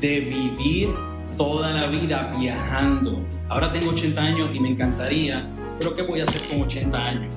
de 0.00 0.20
vivir 0.20 0.90
toda 1.36 1.72
la 1.72 1.88
vida 1.88 2.32
viajando? 2.38 3.26
Ahora 3.48 3.72
tengo 3.72 3.90
80 3.90 4.20
años 4.20 4.50
y 4.54 4.60
me 4.60 4.70
encantaría, 4.70 5.52
pero 5.80 5.96
¿qué 5.96 6.02
voy 6.02 6.20
a 6.20 6.24
hacer 6.24 6.40
con 6.48 6.62
80 6.62 6.96
años? 6.96 7.34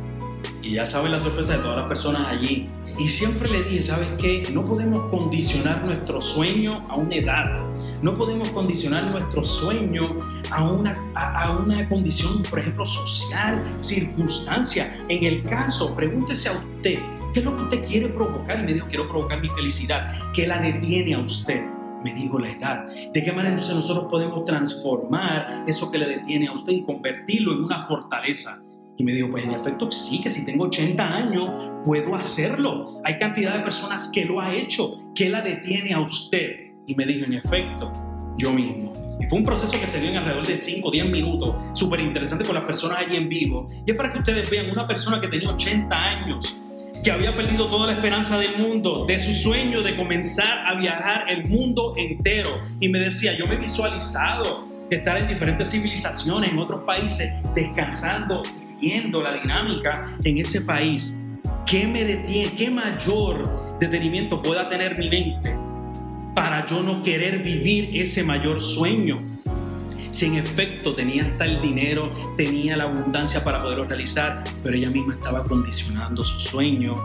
Y 0.62 0.74
ya 0.74 0.86
saben 0.86 1.12
la 1.12 1.20
sorpresa 1.20 1.58
de 1.58 1.64
todas 1.64 1.78
las 1.78 1.88
personas 1.88 2.28
allí. 2.28 2.70
Y 3.00 3.08
siempre 3.08 3.50
le 3.50 3.64
dije, 3.64 3.84
¿sabes 3.84 4.10
qué? 4.20 4.44
No 4.54 4.66
podemos 4.66 5.10
condicionar 5.10 5.84
nuestro 5.84 6.22
sueño 6.22 6.86
a 6.88 6.96
una 6.98 7.16
edad. 7.16 7.72
No 8.02 8.18
podemos 8.18 8.50
condicionar 8.50 9.06
nuestro 9.06 9.44
sueño 9.44 10.18
a 10.52 10.64
una, 10.64 10.98
a, 11.16 11.52
una 11.52 11.88
condición, 11.90 12.44
por 12.50 12.60
ejemplo, 12.60 12.86
social, 12.86 13.64
circunstancia. 13.80 15.04
En 15.10 15.24
el 15.24 15.44
caso, 15.44 15.96
pregúntese 15.96 16.50
a 16.50 16.54
usted, 16.54 17.00
¿qué 17.34 17.40
es 17.40 17.46
lo 17.46 17.58
que 17.58 17.64
usted 17.64 17.86
quiere 17.86 18.10
provocar? 18.10 18.60
Y 18.60 18.64
me 18.64 18.74
dijo, 18.74 18.88
quiero 18.88 19.08
provocar 19.10 19.42
mi 19.42 19.50
felicidad. 19.50 20.32
¿Qué 20.34 20.46
la 20.48 20.60
detiene 20.60 21.16
a 21.16 21.20
usted? 21.20 21.62
Me 22.04 22.14
dijo 22.14 22.40
la 22.40 22.52
edad. 22.52 22.88
¿De 23.14 23.24
qué 23.24 23.32
manera 23.32 23.50
entonces 23.50 23.76
nosotros 23.76 24.08
podemos 24.10 24.44
transformar 24.46 25.64
eso 25.68 25.92
que 25.92 26.00
le 26.00 26.08
detiene 26.08 26.48
a 26.48 26.54
usted 26.54 26.74
y 26.74 26.84
convertirlo 26.84 27.54
en 27.54 27.64
una 27.64 27.86
fortaleza? 27.86 28.64
Y 28.98 29.04
me 29.04 29.14
dijo, 29.14 29.30
pues 29.32 29.44
en 29.44 29.52
efecto 29.52 29.90
sí, 29.92 30.22
que 30.22 30.30
si 30.30 30.46
tengo 30.46 30.66
80 30.66 31.04
años 31.04 31.50
puedo 31.84 32.16
hacerlo. 32.16 33.02
Hay 33.04 33.18
cantidad 33.18 33.58
de 33.58 33.64
personas 33.64 34.12
que 34.14 34.26
lo 34.26 34.40
ha 34.42 34.54
hecho. 34.54 35.02
¿Qué 35.16 35.30
la 35.30 35.42
detiene 35.42 35.94
a 35.94 36.00
usted? 36.02 36.74
Y 36.86 36.96
me 36.96 37.06
dijo, 37.06 37.26
en 37.26 37.34
efecto, 37.34 37.92
yo 38.38 38.54
mismo. 38.54 38.92
Y 39.20 39.26
fue 39.28 39.40
un 39.40 39.46
proceso 39.46 39.80
que 39.80 39.88
se 39.88 40.00
dio 40.00 40.10
en 40.10 40.18
alrededor 40.18 40.46
de 40.48 40.60
5 40.60 40.88
o 40.88 40.92
10 40.92 41.10
minutos, 41.10 41.56
súper 41.74 42.00
interesante 42.00 42.44
con 42.44 42.56
las 42.56 42.64
personas 42.64 43.00
allí 43.00 43.16
en 43.16 43.30
vivo. 43.30 43.68
Y 43.86 43.92
es 43.92 43.98
para 43.98 44.12
que 44.12 44.20
ustedes 44.20 44.50
vean 44.50 44.70
una 44.70 44.88
persona 44.88 45.20
que 45.20 45.28
tenía 45.28 45.50
80 45.50 45.96
años 45.96 46.62
que 47.04 47.12
había 47.12 47.36
perdido 47.36 47.68
toda 47.68 47.88
la 47.88 47.94
esperanza 47.94 48.38
del 48.38 48.58
mundo, 48.58 49.06
de 49.08 49.20
su 49.20 49.34
sueño 49.34 49.82
de 49.82 49.96
comenzar 49.96 50.68
a 50.68 50.76
viajar 50.76 51.30
el 51.30 51.50
mundo 51.50 51.94
entero. 51.98 52.50
Y 52.80 52.90
me 52.90 53.00
decía, 53.00 53.36
yo 53.38 53.48
me 53.48 53.56
he 53.56 53.58
visualizado 53.58 54.68
estar 54.90 55.18
en 55.18 55.28
diferentes 55.28 55.72
civilizaciones, 55.72 56.52
en 56.52 56.60
otros 56.60 56.84
países, 56.84 57.34
descansando 57.56 58.44
y 58.82 58.88
viendo 58.88 59.22
la 59.22 59.34
dinámica 59.34 60.18
en 60.24 60.38
ese 60.40 60.62
país. 60.62 61.24
¿Qué 61.66 61.88
me 61.88 62.04
detiene? 62.04 62.54
¿Qué 62.56 62.70
mayor 62.70 63.78
detenimiento 63.80 64.42
pueda 64.42 64.68
tener 64.68 64.98
mi 64.98 65.10
mente 65.10 65.56
para 66.36 66.66
yo 66.66 66.82
no 66.82 67.04
querer 67.04 67.44
vivir 67.44 67.92
ese 67.94 68.24
mayor 68.24 68.62
sueño? 68.62 69.22
Si 70.12 70.26
en 70.26 70.36
efecto 70.36 70.94
tenía 70.94 71.26
hasta 71.26 71.46
el 71.46 71.62
dinero, 71.62 72.12
tenía 72.36 72.76
la 72.76 72.84
abundancia 72.84 73.44
para 73.44 73.62
poderlo 73.62 73.86
realizar, 73.86 74.44
pero 74.62 74.76
ella 74.76 74.90
misma 74.90 75.14
estaba 75.14 75.44
condicionando 75.46 76.24
su 76.24 76.40
sueño 76.40 76.96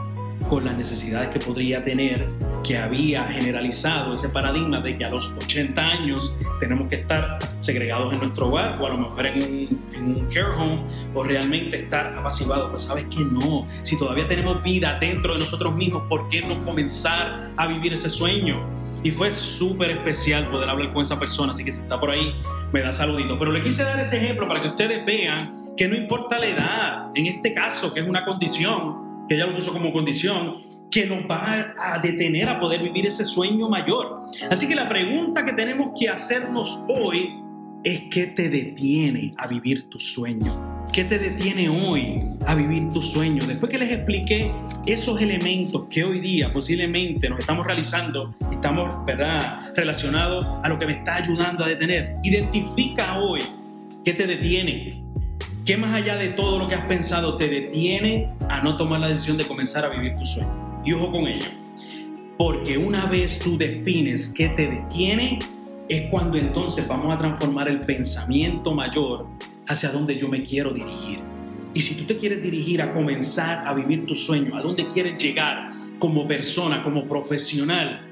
con 0.49 0.65
las 0.65 0.77
necesidades 0.77 1.31
que 1.31 1.39
podría 1.39 1.83
tener, 1.83 2.27
que 2.65 2.79
había 2.79 3.25
generalizado 3.25 4.15
ese 4.15 4.29
paradigma 4.29 4.81
de 4.81 4.97
que 4.97 5.05
a 5.05 5.11
los 5.11 5.33
80 5.33 5.81
años 5.81 6.35
tenemos 6.61 6.89
que 6.89 6.97
estar 6.97 7.39
segregados 7.61 8.13
en 8.13 8.21
nuestro 8.21 8.49
hogar 8.49 8.79
o 8.81 8.87
a 8.87 8.91
lo 8.91 8.99
mejor 8.99 9.27
en 9.27 9.79
un, 9.97 10.27
care 10.33 10.51
home 10.57 10.83
o 11.15 11.23
realmente 11.23 11.79
estar 11.79 12.15
apaciguados. 12.17 12.71
Pues 12.71 12.83
sabes 12.83 13.07
que 13.07 13.21
no, 13.21 13.67
si 13.83 13.99
todavía 13.99 14.27
tenemos 14.29 14.63
vida 14.63 14.99
dentro 15.01 15.35
de 15.35 15.41
nosotros 15.41 15.75
mismos, 15.75 16.05
¿por 16.09 16.29
qué 16.29 16.43
no 16.43 16.65
comenzar 16.65 17.51
a 17.57 17.67
vivir 17.67 17.93
ese 17.93 18.09
sueño? 18.09 18.65
Y 19.03 19.11
fue 19.11 19.31
súper 19.31 19.91
especial 19.91 20.49
poder 20.49 20.69
hablar 20.69 20.93
con 20.93 21.03
esa 21.03 21.19
persona, 21.19 21.53
así 21.53 21.65
que 21.65 21.71
si 21.71 21.81
está 21.81 22.01
por 22.01 22.11
ahí, 22.11 22.35
me 22.73 22.81
da 22.81 22.93
saludito. 22.93 23.39
Pero 23.39 23.53
le 23.53 23.61
quise 23.61 23.85
dar 23.85 23.99
ese 24.01 24.17
ejemplo 24.17 24.49
para 24.49 24.63
que 24.63 24.69
ustedes 24.69 25.05
vean 25.07 25.75
que 25.77 25.87
no 25.89 25.95
importa 25.95 26.39
la 26.39 26.47
edad, 26.47 27.11
en 27.15 27.27
este 27.27 27.55
caso, 27.55 27.93
que 27.93 28.01
es 28.01 28.09
una 28.09 28.25
condición, 28.25 29.06
que 29.29 29.35
ella 29.35 29.47
lo 29.47 29.57
puso 29.57 29.73
como 29.73 29.93
condición, 29.93 30.63
que 30.91 31.07
nos 31.07 31.29
va 31.29 31.75
a 31.79 31.99
detener 31.99 32.49
a 32.49 32.61
poder 32.61 32.83
vivir 32.83 33.07
ese 33.07 33.25
sueño 33.25 33.69
mayor. 33.69 34.19
Así 34.51 34.69
que 34.69 34.75
la 34.75 34.89
pregunta 34.89 35.45
que 35.45 35.53
tenemos 35.53 35.91
que 35.99 36.09
hacernos 36.09 36.85
hoy 36.89 37.43
es 37.85 38.03
qué 38.11 38.27
te 38.27 38.49
detiene 38.49 39.35
a 39.37 39.47
vivir 39.47 39.89
tu 39.89 39.99
sueño. 39.99 40.87
¿Qué 40.93 41.05
te 41.05 41.19
detiene 41.19 41.69
hoy 41.69 42.23
a 42.47 42.55
vivir 42.55 42.89
tu 42.91 43.03
sueño? 43.03 43.45
Después 43.47 43.71
que 43.71 43.79
les 43.79 43.93
expliqué 43.93 44.51
esos 44.87 45.21
elementos 45.21 45.85
que 45.91 46.05
hoy 46.05 46.21
día 46.21 46.53
posiblemente 46.53 47.29
nos 47.29 47.41
estamos 47.41 47.67
realizando, 47.67 48.35
estamos, 48.51 49.05
¿verdad?, 49.05 49.73
relacionados 49.75 50.47
a 50.63 50.69
lo 50.69 50.79
que 50.79 50.87
me 50.87 50.93
está 50.95 51.17
ayudando 51.17 51.65
a 51.65 51.69
detener. 51.69 52.15
Identifica 52.23 53.19
hoy 53.21 53.43
qué 54.05 54.15
te 54.15 54.27
detiene. 54.27 55.06
¿Qué 55.67 55.77
más 55.77 55.93
allá 55.93 56.17
de 56.17 56.29
todo 56.29 56.61
lo 56.61 56.69
que 56.69 56.77
has 56.77 56.85
pensado 56.85 57.37
te 57.37 57.49
detiene 57.49 58.33
a 58.49 58.63
no 58.63 58.77
tomar 58.77 59.01
la 59.01 59.09
decisión 59.09 59.37
de 59.37 59.45
comenzar 59.45 59.85
a 59.85 59.89
vivir 59.89 60.17
tu 60.17 60.25
sueño? 60.25 60.81
Y 60.85 60.93
ojo 60.93 61.11
con 61.11 61.27
ello. 61.27 61.49
Porque 62.39 62.79
una 62.79 63.07
vez 63.07 63.41
tú 63.41 63.59
defines 63.59 64.33
qué 64.33 64.51
te 64.51 64.69
detiene, 64.69 65.41
es 65.89 66.09
cuando 66.09 66.39
entonces 66.39 66.87
vamos 66.87 67.13
a 67.13 67.19
transformar 67.19 67.67
el 67.67 67.81
pensamiento 67.81 68.75
mayor 68.75 69.27
hacia 69.67 69.91
dónde 69.91 70.17
yo 70.17 70.29
me 70.29 70.45
quiero 70.45 70.73
dirigir. 70.73 71.19
Y 71.75 71.81
si 71.81 71.97
tú 71.97 72.05
te 72.05 72.17
quieres 72.17 72.45
dirigir 72.45 72.81
a 72.81 72.95
comenzar 72.95 73.67
a 73.67 73.75
vivir 73.75 74.07
tu 74.07 74.15
sueño, 74.15 74.57
a 74.57 74.63
dónde 74.63 74.87
quieres 74.87 75.21
llegar 75.21 75.73
como 75.99 76.29
persona, 76.29 76.81
como 76.85 77.07
profesional, 77.07 78.07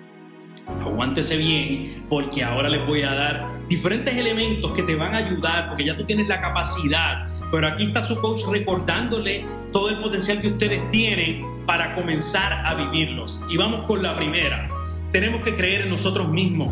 aguántese 0.66 1.36
bien 1.36 2.04
porque 2.08 2.42
ahora 2.42 2.68
les 2.68 2.84
voy 2.86 3.02
a 3.02 3.14
dar 3.14 3.68
diferentes 3.68 4.16
elementos 4.16 4.72
que 4.72 4.82
te 4.82 4.94
van 4.94 5.14
a 5.14 5.18
ayudar 5.18 5.68
porque 5.68 5.84
ya 5.84 5.96
tú 5.96 6.04
tienes 6.04 6.26
la 6.26 6.40
capacidad. 6.40 7.28
Pero 7.54 7.68
aquí 7.68 7.84
está 7.84 8.02
su 8.02 8.20
coach 8.20 8.42
recordándole 8.50 9.44
todo 9.72 9.88
el 9.88 9.98
potencial 9.98 10.40
que 10.40 10.48
ustedes 10.48 10.90
tienen 10.90 11.44
para 11.66 11.94
comenzar 11.94 12.52
a 12.52 12.74
vivirlos. 12.74 13.44
Y 13.48 13.56
vamos 13.56 13.86
con 13.86 14.02
la 14.02 14.16
primera. 14.16 14.68
Tenemos 15.12 15.44
que 15.44 15.54
creer 15.54 15.82
en 15.82 15.90
nosotros 15.90 16.28
mismos. 16.28 16.70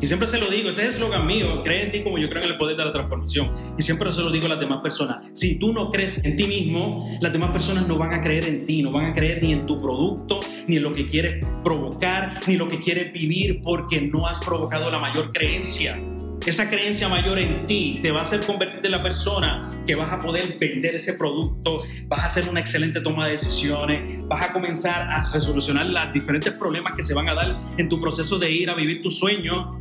Y 0.00 0.06
siempre 0.06 0.28
se 0.28 0.38
lo 0.38 0.48
digo, 0.48 0.70
ese 0.70 0.82
es 0.82 0.88
el 0.90 1.02
eslogan 1.02 1.26
mío, 1.26 1.64
cree 1.64 1.82
en 1.82 1.90
ti 1.90 2.04
como 2.04 2.16
yo 2.16 2.30
creo 2.30 2.44
en 2.44 2.50
el 2.50 2.56
poder 2.56 2.76
de 2.76 2.84
la 2.84 2.92
transformación. 2.92 3.48
Y 3.76 3.82
siempre 3.82 4.12
se 4.12 4.20
lo 4.20 4.30
digo 4.30 4.46
a 4.46 4.50
las 4.50 4.60
demás 4.60 4.80
personas, 4.80 5.28
si 5.32 5.58
tú 5.58 5.72
no 5.72 5.90
crees 5.90 6.24
en 6.24 6.36
ti 6.36 6.44
mismo, 6.44 7.18
las 7.20 7.32
demás 7.32 7.50
personas 7.50 7.88
no 7.88 7.98
van 7.98 8.14
a 8.14 8.22
creer 8.22 8.44
en 8.44 8.64
ti, 8.66 8.84
no 8.84 8.92
van 8.92 9.06
a 9.06 9.14
creer 9.14 9.42
ni 9.42 9.52
en 9.52 9.66
tu 9.66 9.80
producto, 9.80 10.38
ni 10.68 10.76
en 10.76 10.84
lo 10.84 10.94
que 10.94 11.08
quieres 11.08 11.44
provocar, 11.64 12.38
ni 12.46 12.54
lo 12.54 12.68
que 12.68 12.78
quieres 12.78 13.12
vivir, 13.12 13.62
porque 13.62 14.00
no 14.00 14.28
has 14.28 14.38
provocado 14.38 14.90
la 14.90 15.00
mayor 15.00 15.32
creencia. 15.32 16.00
Esa 16.46 16.68
creencia 16.70 17.08
mayor 17.08 17.38
en 17.38 17.66
ti 17.66 17.98
te 18.02 18.10
va 18.10 18.20
a 18.20 18.22
hacer 18.22 18.40
convertirte 18.40 18.86
en 18.86 18.92
la 18.92 19.02
persona 19.02 19.82
que 19.86 19.94
vas 19.94 20.12
a 20.12 20.22
poder 20.22 20.56
vender 20.58 20.94
ese 20.94 21.14
producto, 21.14 21.82
vas 22.06 22.20
a 22.20 22.26
hacer 22.26 22.48
una 22.48 22.60
excelente 22.60 23.00
toma 23.00 23.26
de 23.26 23.32
decisiones, 23.32 24.26
vas 24.26 24.48
a 24.48 24.52
comenzar 24.52 25.02
a 25.02 25.30
resolucionar 25.32 25.86
los 25.86 26.12
diferentes 26.12 26.52
problemas 26.54 26.94
que 26.94 27.02
se 27.02 27.14
van 27.14 27.28
a 27.28 27.34
dar 27.34 27.56
en 27.76 27.88
tu 27.88 28.00
proceso 28.00 28.38
de 28.38 28.50
ir 28.50 28.70
a 28.70 28.74
vivir 28.74 29.02
tu 29.02 29.10
sueño 29.10 29.80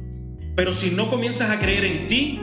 pero 0.60 0.74
si 0.74 0.92
no 0.92 1.10
comienzas 1.10 1.50
a 1.52 1.58
creer 1.58 1.86
en 1.86 2.08
ti, 2.10 2.42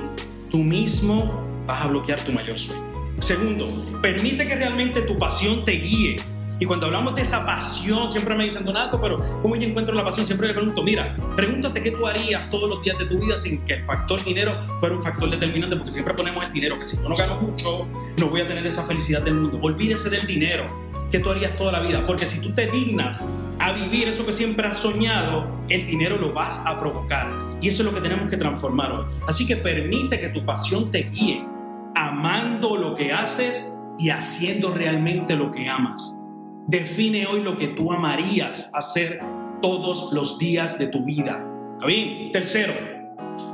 tú 0.50 0.56
mismo 0.56 1.64
vas 1.66 1.82
a 1.82 1.88
bloquear 1.88 2.18
tu 2.18 2.32
mayor 2.32 2.58
sueño. 2.58 2.82
Segundo, 3.20 3.68
permite 4.00 4.48
que 4.48 4.54
realmente 4.54 5.02
tu 5.02 5.16
pasión 5.16 5.66
te 5.66 5.72
guíe. 5.72 6.16
Y 6.58 6.64
cuando 6.64 6.86
hablamos 6.86 7.14
de 7.14 7.22
esa 7.22 7.44
pasión, 7.44 8.08
siempre 8.10 8.34
me 8.34 8.44
dicen, 8.44 8.64
Donato, 8.64 8.98
pero 9.00 9.16
¿cómo 9.42 9.56
yo 9.56 9.68
encuentro 9.68 9.94
la 9.94 10.04
pasión? 10.04 10.24
Siempre 10.24 10.48
le 10.48 10.54
pregunto, 10.54 10.82
mira, 10.82 11.14
pregúntate 11.36 11.82
qué 11.82 11.90
tú 11.90 12.06
harías 12.06 12.48
todos 12.50 12.70
los 12.70 12.82
días 12.82 12.98
de 12.98 13.06
tu 13.06 13.18
vida 13.18 13.36
sin 13.36 13.62
que 13.66 13.74
el 13.74 13.84
factor 13.84 14.24
dinero 14.24 14.64
fuera 14.80 14.94
un 14.94 15.02
factor 15.02 15.28
determinante, 15.28 15.76
porque 15.76 15.92
siempre 15.92 16.14
ponemos 16.14 16.44
el 16.44 16.52
dinero, 16.52 16.78
que 16.78 16.86
si 16.86 16.96
yo 16.96 17.08
no 17.08 17.14
gano 17.14 17.36
mucho, 17.40 17.86
no 18.18 18.28
voy 18.28 18.40
a 18.40 18.48
tener 18.48 18.66
esa 18.66 18.84
felicidad 18.84 19.22
del 19.22 19.34
mundo. 19.34 19.58
Olvídese 19.60 20.08
del 20.08 20.26
dinero. 20.26 20.64
¿Qué 21.10 21.20
tú 21.20 21.30
harías 21.30 21.56
toda 21.56 21.72
la 21.72 21.80
vida? 21.80 22.04
Porque 22.06 22.26
si 22.26 22.40
tú 22.40 22.52
te 22.52 22.66
dignas 22.68 23.36
a 23.58 23.72
vivir 23.72 24.08
eso 24.08 24.24
que 24.24 24.32
siempre 24.32 24.66
has 24.66 24.78
soñado, 24.78 25.46
el 25.68 25.86
dinero 25.86 26.16
lo 26.16 26.32
vas 26.32 26.66
a 26.66 26.80
provocar. 26.80 27.28
Y 27.60 27.68
eso 27.68 27.82
es 27.82 27.86
lo 27.88 27.94
que 27.94 28.00
tenemos 28.00 28.30
que 28.30 28.36
transformar 28.36 28.92
hoy. 28.92 29.04
Así 29.28 29.46
que 29.46 29.56
permite 29.56 30.18
que 30.18 30.30
tu 30.30 30.44
pasión 30.44 30.90
te 30.90 31.04
guíe, 31.04 31.44
amando 31.94 32.76
lo 32.76 32.96
que 32.96 33.12
haces 33.12 33.82
y 33.98 34.10
haciendo 34.10 34.72
realmente 34.72 35.36
lo 35.36 35.52
que 35.52 35.68
amas. 35.68 36.25
Define 36.68 37.28
hoy 37.28 37.42
lo 37.42 37.56
que 37.56 37.68
tú 37.68 37.92
amarías 37.92 38.72
hacer 38.74 39.20
todos 39.62 40.12
los 40.12 40.36
días 40.36 40.80
de 40.80 40.88
tu 40.88 41.04
vida. 41.04 41.46
¿Está 41.74 41.86
bien? 41.86 42.32
Tercero, 42.32 42.72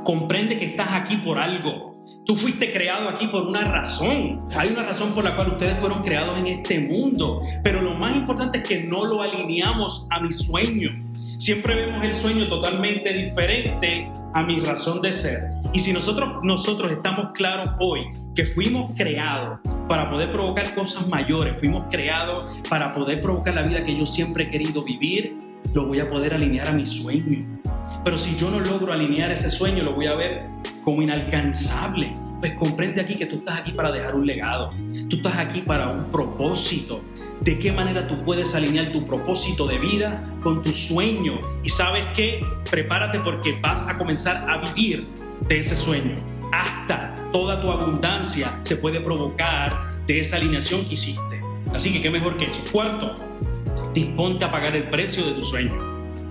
comprende 0.03 0.57
que 0.57 0.65
estás 0.65 0.93
aquí 0.93 1.17
por 1.17 1.37
algo. 1.37 1.95
Tú 2.25 2.35
fuiste 2.35 2.73
creado 2.73 3.07
aquí 3.07 3.27
por 3.27 3.43
una 3.43 3.65
razón. 3.65 4.47
Hay 4.55 4.69
una 4.69 4.81
razón 4.81 5.13
por 5.13 5.23
la 5.23 5.35
cual 5.35 5.49
ustedes 5.49 5.77
fueron 5.79 6.01
creados 6.01 6.39
en 6.39 6.47
este 6.47 6.79
mundo. 6.79 7.43
Pero 7.63 7.83
lo 7.83 7.93
más 7.93 8.15
importante 8.15 8.57
es 8.57 8.63
que 8.63 8.83
no 8.83 9.05
lo 9.05 9.21
alineamos 9.21 10.07
a 10.09 10.19
mi 10.19 10.31
sueño. 10.31 10.89
Siempre 11.37 11.75
vemos 11.75 12.03
el 12.03 12.15
sueño 12.15 12.47
totalmente 12.49 13.13
diferente 13.13 14.11
a 14.33 14.41
mi 14.41 14.59
razón 14.59 15.03
de 15.03 15.13
ser. 15.13 15.51
Y 15.71 15.77
si 15.79 15.93
nosotros, 15.93 16.39
nosotros 16.41 16.91
estamos 16.91 17.27
claros 17.35 17.75
hoy 17.79 18.07
que 18.33 18.47
fuimos 18.47 18.91
creados 18.95 19.59
para 19.87 20.09
poder 20.09 20.31
provocar 20.31 20.73
cosas 20.73 21.07
mayores, 21.07 21.57
fuimos 21.57 21.85
creados 21.89 22.59
para 22.69 22.93
poder 22.93 23.21
provocar 23.21 23.53
la 23.53 23.63
vida 23.63 23.83
que 23.83 23.97
yo 23.97 24.05
siempre 24.05 24.45
he 24.45 24.49
querido 24.49 24.83
vivir, 24.83 25.37
lo 25.73 25.87
voy 25.87 25.99
a 25.99 26.09
poder 26.09 26.33
alinear 26.33 26.67
a 26.67 26.73
mi 26.73 26.85
sueño. 26.85 27.45
Pero 28.03 28.17
si 28.17 28.35
yo 28.35 28.49
no 28.49 28.59
logro 28.59 28.91
alinear 28.91 29.31
ese 29.31 29.49
sueño, 29.49 29.83
lo 29.83 29.93
voy 29.93 30.07
a 30.07 30.15
ver 30.15 30.45
como 30.83 31.01
inalcanzable. 31.01 32.13
Pues 32.39 32.53
comprende 32.55 32.99
aquí 32.99 33.15
que 33.15 33.25
tú 33.25 33.37
estás 33.37 33.61
aquí 33.61 33.71
para 33.71 33.91
dejar 33.91 34.15
un 34.15 34.25
legado. 34.25 34.71
Tú 35.09 35.17
estás 35.17 35.37
aquí 35.37 35.61
para 35.61 35.89
un 35.89 36.11
propósito 36.11 37.01
de 37.39 37.57
qué 37.59 37.71
manera 37.71 38.07
tú 38.07 38.15
puedes 38.23 38.55
alinear 38.55 38.91
tu 38.91 39.05
propósito 39.05 39.67
de 39.67 39.79
vida 39.79 40.35
con 40.43 40.63
tu 40.63 40.71
sueño. 40.71 41.39
Y 41.63 41.69
sabes 41.69 42.03
qué, 42.15 42.45
prepárate 42.69 43.19
porque 43.19 43.57
vas 43.61 43.87
a 43.87 43.97
comenzar 43.97 44.49
a 44.49 44.57
vivir 44.57 45.07
de 45.47 45.59
ese 45.59 45.77
sueño. 45.77 46.32
Hasta 46.53 47.15
toda 47.31 47.59
tu 47.61 47.71
abundancia 47.71 48.59
se 48.61 48.75
puede 48.75 48.99
provocar 48.99 49.97
de 50.05 50.19
esa 50.19 50.37
alineación 50.37 50.85
que 50.85 50.93
hiciste. 50.93 51.41
Así 51.73 51.91
que 51.91 52.01
qué 52.01 52.11
mejor 52.11 52.37
que 52.37 52.45
eso. 52.45 52.63
Cuarto, 52.71 53.15
disponte 53.93 54.45
a 54.45 54.51
pagar 54.51 54.75
el 54.75 54.83
precio 54.83 55.25
de 55.25 55.31
tu 55.31 55.43
sueño. 55.43 55.73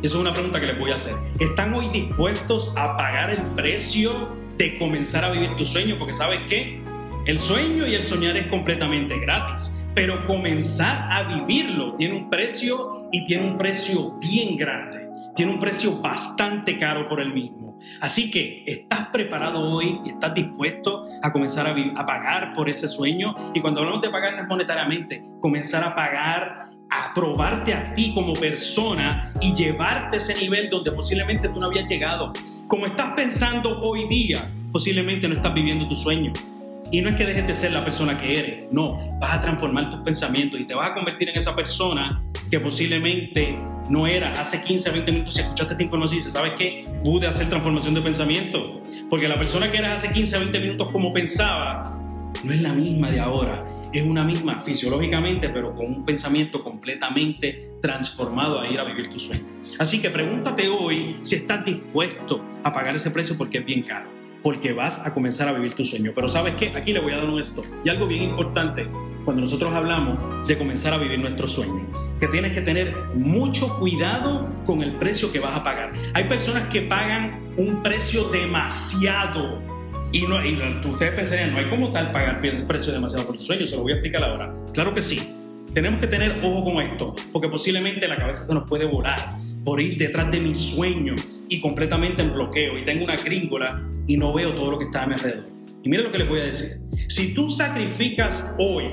Esa 0.00 0.14
es 0.14 0.20
una 0.20 0.32
pregunta 0.32 0.60
que 0.60 0.66
les 0.66 0.78
voy 0.78 0.92
a 0.92 0.94
hacer. 0.94 1.14
¿Están 1.40 1.74
hoy 1.74 1.88
dispuestos 1.88 2.72
a 2.76 2.96
pagar 2.96 3.30
el 3.30 3.42
precio 3.56 4.28
de 4.58 4.78
comenzar 4.78 5.24
a 5.24 5.30
vivir 5.30 5.56
tu 5.56 5.66
sueño? 5.66 5.96
Porque 5.98 6.14
sabes 6.14 6.40
qué, 6.48 6.80
el 7.26 7.40
sueño 7.40 7.86
y 7.86 7.94
el 7.96 8.04
soñar 8.04 8.36
es 8.36 8.46
completamente 8.46 9.18
gratis 9.18 9.82
pero 9.94 10.26
comenzar 10.26 11.08
a 11.10 11.22
vivirlo 11.22 11.94
tiene 11.94 12.16
un 12.16 12.30
precio 12.30 13.08
y 13.12 13.26
tiene 13.26 13.44
un 13.44 13.58
precio 13.58 14.18
bien 14.18 14.56
grande, 14.56 15.08
tiene 15.34 15.52
un 15.52 15.60
precio 15.60 16.00
bastante 16.00 16.78
caro 16.78 17.08
por 17.08 17.20
el 17.20 17.32
mismo. 17.32 17.78
Así 18.00 18.30
que 18.30 18.64
estás 18.66 19.08
preparado 19.08 19.60
hoy 19.60 20.00
y 20.04 20.10
estás 20.10 20.34
dispuesto 20.34 21.06
a 21.22 21.32
comenzar 21.32 21.66
a, 21.66 22.06
pagar 22.06 22.52
por 22.54 22.68
ese 22.68 22.88
sueño. 22.88 23.34
Y 23.54 23.60
cuando 23.60 23.80
hablamos 23.80 24.02
de 24.02 24.10
pagar 24.10 24.34
no 24.34 24.42
es 24.42 24.48
monetariamente, 24.48 25.22
comenzar 25.40 25.84
a 25.84 25.94
pagar 25.94 26.68
a 26.90 27.14
probarte 27.14 27.72
a 27.72 27.94
ti 27.94 28.12
como 28.14 28.34
persona 28.34 29.32
y 29.40 29.54
llevarte 29.54 30.16
a 30.16 30.18
ese 30.18 30.38
nivel 30.38 30.68
donde 30.68 30.92
posiblemente 30.92 31.48
tú 31.48 31.58
no 31.58 31.66
habías 31.66 31.88
llegado. 31.88 32.32
Como 32.68 32.86
estás 32.86 33.14
pensando 33.14 33.80
hoy 33.80 34.06
día, 34.08 34.46
posiblemente 34.70 35.26
no 35.26 35.34
estás 35.34 35.54
viviendo 35.54 35.88
tu 35.88 35.96
sueño. 35.96 36.32
Y 36.92 37.00
no 37.00 37.08
es 37.08 37.16
que 37.16 37.24
dejes 37.24 37.46
de 37.46 37.54
ser 37.54 37.72
la 37.72 37.82
persona 37.82 38.20
que 38.20 38.38
eres, 38.38 38.64
no, 38.70 39.16
vas 39.18 39.32
a 39.32 39.40
transformar 39.40 39.90
tus 39.90 40.00
pensamientos 40.00 40.60
y 40.60 40.64
te 40.64 40.74
vas 40.74 40.90
a 40.90 40.94
convertir 40.94 41.30
en 41.30 41.38
esa 41.38 41.56
persona 41.56 42.22
que 42.50 42.60
posiblemente 42.60 43.58
no 43.88 44.06
eras 44.06 44.38
hace 44.38 44.62
15, 44.62 44.90
20 44.90 45.10
minutos 45.10 45.34
si 45.34 45.40
escuchaste 45.40 45.72
esta 45.72 45.82
información 45.82 46.16
y 46.16 46.18
dices, 46.18 46.34
¿sabes 46.34 46.52
qué? 46.58 46.84
Pude 47.02 47.26
hacer 47.26 47.48
transformación 47.48 47.94
de 47.94 48.02
pensamiento. 48.02 48.82
Porque 49.08 49.26
la 49.26 49.36
persona 49.36 49.72
que 49.72 49.78
eras 49.78 50.04
hace 50.04 50.12
15, 50.12 50.38
20 50.38 50.60
minutos 50.60 50.90
como 50.90 51.14
pensaba, 51.14 51.98
no 52.44 52.52
es 52.52 52.60
la 52.60 52.74
misma 52.74 53.10
de 53.10 53.20
ahora. 53.20 53.64
Es 53.90 54.02
una 54.02 54.22
misma 54.22 54.60
fisiológicamente, 54.60 55.48
pero 55.48 55.74
con 55.74 55.86
un 55.86 56.04
pensamiento 56.04 56.62
completamente 56.62 57.70
transformado 57.80 58.60
a 58.60 58.68
ir 58.68 58.78
a 58.78 58.84
vivir 58.84 59.08
tu 59.08 59.18
sueño. 59.18 59.44
Así 59.78 60.02
que 60.02 60.10
pregúntate 60.10 60.68
hoy 60.68 61.16
si 61.22 61.36
estás 61.36 61.64
dispuesto 61.64 62.44
a 62.62 62.70
pagar 62.70 62.94
ese 62.96 63.10
precio 63.10 63.38
porque 63.38 63.58
es 63.58 63.64
bien 63.64 63.82
caro 63.82 64.21
porque 64.42 64.72
vas 64.72 65.06
a 65.06 65.14
comenzar 65.14 65.48
a 65.48 65.52
vivir 65.52 65.74
tu 65.74 65.84
sueño. 65.84 66.12
Pero 66.14 66.28
sabes 66.28 66.54
qué, 66.56 66.68
aquí 66.74 66.92
le 66.92 67.00
voy 67.00 67.12
a 67.12 67.18
dar 67.18 67.28
un 67.28 67.38
esto. 67.38 67.62
Y 67.84 67.88
algo 67.88 68.06
bien 68.06 68.22
importante 68.22 68.86
cuando 69.24 69.42
nosotros 69.42 69.72
hablamos 69.72 70.48
de 70.48 70.58
comenzar 70.58 70.92
a 70.92 70.98
vivir 70.98 71.18
nuestro 71.18 71.46
sueño, 71.46 71.86
que 72.18 72.26
tienes 72.28 72.52
que 72.52 72.60
tener 72.60 72.94
mucho 73.14 73.78
cuidado 73.78 74.48
con 74.66 74.82
el 74.82 74.96
precio 74.96 75.32
que 75.32 75.38
vas 75.38 75.54
a 75.54 75.62
pagar. 75.62 75.92
Hay 76.14 76.24
personas 76.24 76.68
que 76.68 76.82
pagan 76.82 77.40
un 77.56 77.82
precio 77.82 78.24
demasiado. 78.24 79.62
Y, 80.10 80.22
no, 80.22 80.44
y 80.44 80.58
ustedes 80.84 81.14
pensarían, 81.14 81.52
no 81.52 81.58
hay 81.58 81.70
como 81.70 81.90
tal 81.92 82.12
pagar 82.12 82.44
el 82.44 82.64
precio 82.64 82.92
demasiado 82.92 83.26
por 83.26 83.36
tu 83.36 83.42
sueño, 83.42 83.66
se 83.66 83.76
lo 83.76 83.82
voy 83.82 83.92
a 83.92 83.94
explicar 83.96 84.22
ahora. 84.24 84.54
Claro 84.74 84.94
que 84.94 85.00
sí. 85.00 85.20
Tenemos 85.72 86.00
que 86.00 86.06
tener 86.06 86.38
ojo 86.42 86.64
con 86.64 86.82
esto, 86.82 87.14
porque 87.32 87.48
posiblemente 87.48 88.06
la 88.06 88.16
cabeza 88.16 88.44
se 88.44 88.52
nos 88.52 88.68
puede 88.68 88.84
volar 88.84 89.38
por 89.64 89.80
ir 89.80 89.96
detrás 89.96 90.30
de 90.30 90.38
mi 90.38 90.54
sueño 90.54 91.14
y 91.48 91.60
completamente 91.60 92.22
en 92.22 92.32
bloqueo 92.32 92.78
y 92.78 92.84
tengo 92.84 93.04
una 93.04 93.16
gringola 93.16 93.82
y 94.06 94.16
no 94.16 94.32
veo 94.32 94.54
todo 94.54 94.70
lo 94.70 94.78
que 94.78 94.86
está 94.86 95.02
a 95.02 95.06
mi 95.06 95.14
alrededor. 95.14 95.46
Y 95.82 95.88
mire 95.88 96.02
lo 96.02 96.12
que 96.12 96.18
les 96.18 96.28
voy 96.28 96.40
a 96.40 96.44
decir. 96.44 96.68
Si 97.08 97.34
tú 97.34 97.48
sacrificas 97.48 98.56
hoy 98.58 98.84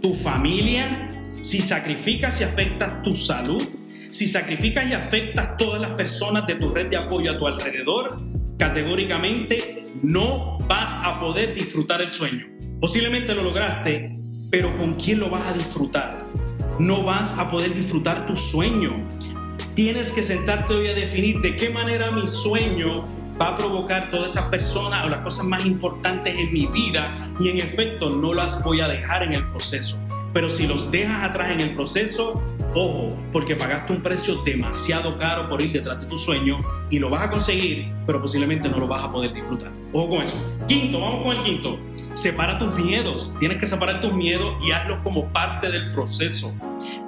tu 0.00 0.14
familia, 0.14 1.08
si 1.42 1.60
sacrificas 1.60 2.40
y 2.40 2.44
afectas 2.44 3.02
tu 3.02 3.14
salud, 3.16 3.62
si 4.10 4.26
sacrificas 4.26 4.88
y 4.88 4.92
afectas 4.92 5.56
todas 5.56 5.80
las 5.80 5.90
personas 5.92 6.46
de 6.46 6.54
tu 6.54 6.70
red 6.70 6.88
de 6.88 6.96
apoyo 6.96 7.32
a 7.32 7.38
tu 7.38 7.46
alrededor, 7.46 8.20
categóricamente 8.58 9.86
no 10.02 10.58
vas 10.68 10.90
a 11.04 11.20
poder 11.20 11.54
disfrutar 11.54 12.00
el 12.00 12.10
sueño. 12.10 12.46
Posiblemente 12.80 13.34
lo 13.34 13.42
lograste, 13.42 14.18
pero 14.50 14.76
¿con 14.76 14.94
quién 14.94 15.20
lo 15.20 15.30
vas 15.30 15.46
a 15.46 15.52
disfrutar? 15.52 16.24
No 16.78 17.02
vas 17.02 17.38
a 17.38 17.50
poder 17.50 17.74
disfrutar 17.74 18.26
tu 18.26 18.36
sueño. 18.36 19.06
Tienes 19.74 20.12
que 20.12 20.22
sentarte 20.22 20.74
hoy 20.74 20.88
a 20.88 20.94
definir 20.94 21.40
de 21.40 21.56
qué 21.56 21.70
manera 21.70 22.10
mi 22.10 22.28
sueño 22.28 23.04
va 23.40 23.48
a 23.48 23.56
provocar 23.56 24.08
todas 24.10 24.32
esas 24.32 24.44
personas 24.44 25.04
o 25.04 25.08
las 25.08 25.20
cosas 25.20 25.44
más 25.46 25.64
importantes 25.66 26.36
en 26.36 26.52
mi 26.52 26.66
vida 26.66 27.30
y 27.40 27.48
en 27.48 27.58
efecto 27.58 28.10
no 28.10 28.34
las 28.34 28.62
voy 28.62 28.80
a 28.80 28.88
dejar 28.88 29.22
en 29.22 29.32
el 29.32 29.46
proceso. 29.46 30.04
Pero 30.32 30.50
si 30.50 30.66
los 30.66 30.90
dejas 30.90 31.22
atrás 31.22 31.50
en 31.50 31.60
el 31.60 31.70
proceso, 31.74 32.42
ojo, 32.74 33.16
porque 33.32 33.54
pagaste 33.54 33.92
un 33.92 34.02
precio 34.02 34.42
demasiado 34.42 35.16
caro 35.16 35.48
por 35.48 35.62
ir 35.62 35.70
detrás 35.72 36.00
de 36.00 36.06
tu 36.06 36.18
sueño 36.18 36.58
y 36.90 36.98
lo 36.98 37.08
vas 37.08 37.22
a 37.22 37.30
conseguir, 37.30 37.92
pero 38.04 38.20
posiblemente 38.20 38.68
no 38.68 38.78
lo 38.78 38.88
vas 38.88 39.04
a 39.04 39.12
poder 39.12 39.32
disfrutar. 39.32 39.70
Ojo 39.92 40.10
con 40.10 40.22
eso. 40.22 40.36
Quinto, 40.66 41.00
vamos 41.00 41.22
con 41.22 41.36
el 41.36 41.42
quinto. 41.44 41.78
Separa 42.14 42.58
tus 42.58 42.74
miedos. 42.74 43.36
Tienes 43.38 43.58
que 43.58 43.66
separar 43.66 44.00
tus 44.00 44.12
miedos 44.12 44.56
y 44.64 44.72
hazlos 44.72 44.98
como 45.04 45.32
parte 45.32 45.70
del 45.70 45.92
proceso. 45.92 46.52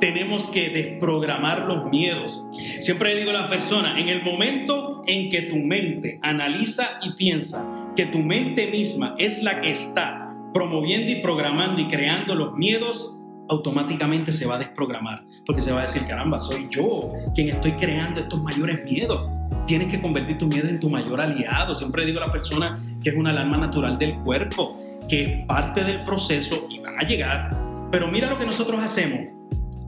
Tenemos 0.00 0.46
que 0.48 0.68
desprogramar 0.70 1.66
los 1.66 1.90
miedos. 1.90 2.48
Siempre 2.80 3.16
digo 3.16 3.30
a 3.30 3.34
las 3.34 3.48
personas, 3.48 3.98
en 3.98 4.08
el 4.08 4.22
momento 4.22 5.02
en 5.06 5.30
que 5.30 5.42
tu 5.42 5.56
mente 5.56 6.18
analiza 6.22 7.00
y 7.02 7.12
piensa 7.12 7.72
que 7.96 8.06
tu 8.06 8.18
mente 8.18 8.66
misma 8.66 9.14
es 9.18 9.42
la 9.42 9.60
que 9.60 9.70
está 9.70 10.26
promoviendo 10.52 11.10
y 11.10 11.16
programando 11.16 11.80
y 11.80 11.86
creando 11.86 12.34
los 12.34 12.54
miedos, 12.54 13.22
automáticamente 13.48 14.32
se 14.32 14.46
va 14.46 14.56
a 14.56 14.58
desprogramar, 14.58 15.24
porque 15.44 15.62
se 15.62 15.72
va 15.72 15.80
a 15.80 15.82
decir, 15.82 16.02
caramba, 16.06 16.40
soy 16.40 16.68
yo 16.70 17.12
quien 17.34 17.48
estoy 17.48 17.72
creando 17.72 18.20
estos 18.20 18.42
mayores 18.42 18.84
miedos. 18.84 19.30
Tienes 19.66 19.88
que 19.88 20.00
convertir 20.00 20.38
tu 20.38 20.46
miedo 20.46 20.68
en 20.68 20.78
tu 20.78 20.88
mayor 20.88 21.20
aliado. 21.20 21.74
Siempre 21.74 22.06
digo 22.06 22.20
a 22.22 22.26
la 22.26 22.32
persona 22.32 22.78
que 23.02 23.10
es 23.10 23.16
una 23.16 23.30
alarma 23.30 23.56
natural 23.56 23.98
del 23.98 24.16
cuerpo, 24.20 24.78
que 25.08 25.22
es 25.22 25.46
parte 25.46 25.84
del 25.84 26.00
proceso 26.00 26.66
y 26.70 26.80
van 26.80 26.98
a 26.98 27.02
llegar. 27.02 27.50
Pero 27.90 28.08
mira 28.08 28.30
lo 28.30 28.38
que 28.38 28.46
nosotros 28.46 28.82
hacemos 28.82 29.35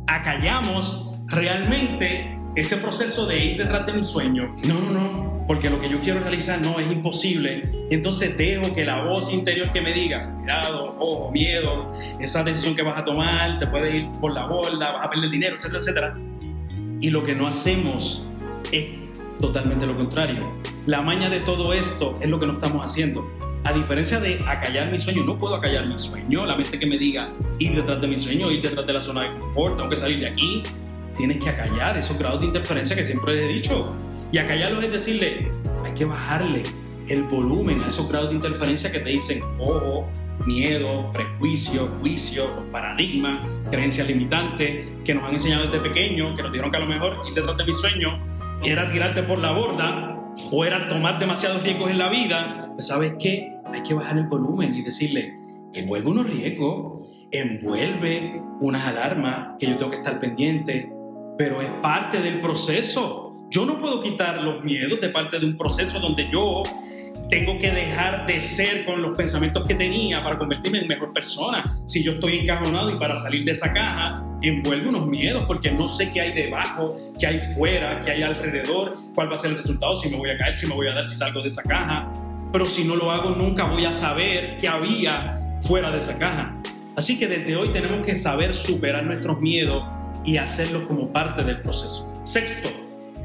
acallamos 0.08 1.12
realmente 1.26 2.36
ese 2.56 2.78
proceso 2.78 3.26
de 3.26 3.44
ir 3.44 3.58
detrás 3.58 3.86
de 3.86 3.92
mi 3.92 4.02
sueño. 4.02 4.56
No, 4.66 4.80
no, 4.80 4.90
no, 4.90 5.44
porque 5.46 5.70
lo 5.70 5.78
que 5.78 5.88
yo 5.88 6.00
quiero 6.00 6.20
realizar 6.20 6.60
no 6.60 6.80
es 6.80 6.90
imposible. 6.90 7.62
entonces 7.90 8.36
dejo 8.36 8.74
que 8.74 8.84
la 8.84 9.04
voz 9.04 9.32
interior 9.32 9.70
que 9.72 9.80
me 9.80 9.92
diga, 9.92 10.34
cuidado, 10.34 10.96
ojo, 10.98 11.30
miedo, 11.30 11.94
esa 12.18 12.42
decisión 12.42 12.74
que 12.74 12.82
vas 12.82 12.98
a 12.98 13.04
tomar, 13.04 13.58
te 13.58 13.66
puede 13.66 13.98
ir 13.98 14.10
por 14.20 14.32
la 14.32 14.46
borda, 14.46 14.92
vas 14.92 15.04
a 15.04 15.10
perder 15.10 15.30
dinero, 15.30 15.56
etcétera, 15.56 15.78
etcétera. 15.78 16.14
Y 17.00 17.10
lo 17.10 17.22
que 17.22 17.34
no 17.34 17.46
hacemos 17.46 18.26
es 18.72 18.86
totalmente 19.40 19.86
lo 19.86 19.96
contrario. 19.96 20.52
La 20.86 21.02
maña 21.02 21.30
de 21.30 21.40
todo 21.40 21.72
esto 21.74 22.18
es 22.20 22.28
lo 22.28 22.40
que 22.40 22.46
no 22.46 22.54
estamos 22.54 22.84
haciendo. 22.84 23.30
A 23.68 23.72
diferencia 23.74 24.18
de 24.18 24.42
acallar 24.46 24.90
mi 24.90 24.98
sueño, 24.98 25.24
no 25.24 25.36
puedo 25.36 25.54
acallar 25.54 25.86
mi 25.86 25.98
sueño. 25.98 26.46
La 26.46 26.56
mente 26.56 26.78
que 26.78 26.86
me 26.86 26.96
diga 26.96 27.28
ir 27.58 27.74
detrás 27.74 28.00
de 28.00 28.08
mi 28.08 28.18
sueño, 28.18 28.50
ir 28.50 28.62
detrás 28.62 28.86
de 28.86 28.94
la 28.94 29.00
zona 29.02 29.24
de 29.24 29.38
confort, 29.38 29.76
tengo 29.76 29.90
que 29.90 29.96
salir 29.96 30.20
de 30.20 30.26
aquí. 30.26 30.62
Tienes 31.18 31.36
que 31.36 31.50
acallar 31.50 31.98
esos 31.98 32.18
grados 32.18 32.40
de 32.40 32.46
interferencia 32.46 32.96
que 32.96 33.04
siempre 33.04 33.34
les 33.34 33.44
he 33.44 33.48
dicho. 33.48 33.94
Y 34.32 34.38
acallarlos 34.38 34.82
es 34.84 34.90
decirle, 34.90 35.50
hay 35.84 35.92
que 35.92 36.06
bajarle 36.06 36.62
el 37.08 37.24
volumen 37.24 37.82
a 37.82 37.88
esos 37.88 38.08
grados 38.08 38.30
de 38.30 38.36
interferencia 38.36 38.90
que 38.90 39.00
te 39.00 39.10
dicen 39.10 39.42
ojo, 39.58 40.08
miedo, 40.46 41.12
prejuicio, 41.12 41.88
juicio, 42.00 42.44
los 42.56 42.64
paradigmas, 42.72 43.46
creencias 43.70 44.08
limitantes 44.08 44.86
que 45.04 45.14
nos 45.14 45.24
han 45.24 45.34
enseñado 45.34 45.66
desde 45.66 45.80
pequeños, 45.80 46.34
que 46.34 46.42
nos 46.42 46.52
dijeron 46.52 46.70
que 46.70 46.76
a 46.78 46.80
lo 46.80 46.86
mejor 46.86 47.18
ir 47.28 47.34
detrás 47.34 47.58
de 47.58 47.64
mi 47.66 47.74
sueño 47.74 48.18
era 48.64 48.90
tirarte 48.90 49.22
por 49.24 49.38
la 49.38 49.52
borda 49.52 50.14
o 50.50 50.64
era 50.64 50.88
tomar 50.88 51.18
demasiados 51.18 51.62
riesgos 51.62 51.90
en 51.90 51.98
la 51.98 52.08
vida, 52.08 52.70
pues 52.74 52.86
sabes 52.86 53.14
qué, 53.18 53.57
hay 53.72 53.82
que 53.82 53.94
bajar 53.94 54.18
el 54.18 54.26
volumen 54.26 54.74
y 54.74 54.82
decirle, 54.82 55.36
envuelve 55.72 56.08
unos 56.08 56.30
riesgos, 56.30 57.08
envuelve 57.30 58.42
unas 58.60 58.86
alarmas 58.86 59.56
que 59.58 59.66
yo 59.66 59.76
tengo 59.76 59.90
que 59.90 59.98
estar 59.98 60.18
pendiente, 60.18 60.92
pero 61.36 61.62
es 61.62 61.70
parte 61.82 62.20
del 62.20 62.40
proceso. 62.40 63.46
Yo 63.50 63.64
no 63.64 63.78
puedo 63.78 64.02
quitar 64.02 64.42
los 64.42 64.62
miedos 64.64 65.00
de 65.00 65.08
parte 65.08 65.38
de 65.38 65.46
un 65.46 65.56
proceso 65.56 66.00
donde 66.00 66.28
yo 66.30 66.62
tengo 67.30 67.58
que 67.58 67.70
dejar 67.70 68.26
de 68.26 68.40
ser 68.40 68.84
con 68.86 69.02
los 69.02 69.16
pensamientos 69.16 69.66
que 69.66 69.74
tenía 69.74 70.22
para 70.22 70.38
convertirme 70.38 70.80
en 70.80 70.88
mejor 70.88 71.12
persona. 71.12 71.78
Si 71.86 72.02
yo 72.02 72.12
estoy 72.12 72.38
encajonado 72.38 72.90
y 72.90 72.98
para 72.98 73.16
salir 73.16 73.44
de 73.44 73.52
esa 73.52 73.72
caja, 73.72 74.24
envuelve 74.40 74.88
unos 74.88 75.06
miedos 75.06 75.44
porque 75.46 75.70
no 75.70 75.88
sé 75.88 76.10
qué 76.12 76.22
hay 76.22 76.32
debajo, 76.32 76.96
qué 77.18 77.26
hay 77.26 77.40
fuera, 77.54 78.00
qué 78.00 78.12
hay 78.12 78.22
alrededor, 78.22 78.96
cuál 79.14 79.30
va 79.30 79.34
a 79.34 79.38
ser 79.38 79.50
el 79.50 79.58
resultado, 79.58 79.96
si 79.96 80.08
me 80.08 80.16
voy 80.16 80.30
a 80.30 80.38
caer, 80.38 80.56
si 80.56 80.66
me 80.66 80.74
voy 80.74 80.88
a 80.88 80.94
dar 80.94 81.06
si 81.06 81.16
salgo 81.16 81.42
de 81.42 81.48
esa 81.48 81.62
caja. 81.62 82.10
Pero 82.52 82.64
si 82.64 82.84
no 82.84 82.96
lo 82.96 83.10
hago, 83.10 83.30
nunca 83.30 83.64
voy 83.64 83.84
a 83.84 83.92
saber 83.92 84.58
qué 84.60 84.68
había 84.68 85.58
fuera 85.62 85.90
de 85.90 85.98
esa 85.98 86.18
caja. 86.18 86.56
Así 86.96 87.18
que 87.18 87.28
desde 87.28 87.56
hoy 87.56 87.68
tenemos 87.68 88.04
que 88.04 88.16
saber 88.16 88.54
superar 88.54 89.04
nuestros 89.04 89.40
miedos 89.40 89.84
y 90.24 90.36
hacerlos 90.36 90.84
como 90.84 91.12
parte 91.12 91.44
del 91.44 91.60
proceso. 91.60 92.12
Sexto, 92.24 92.68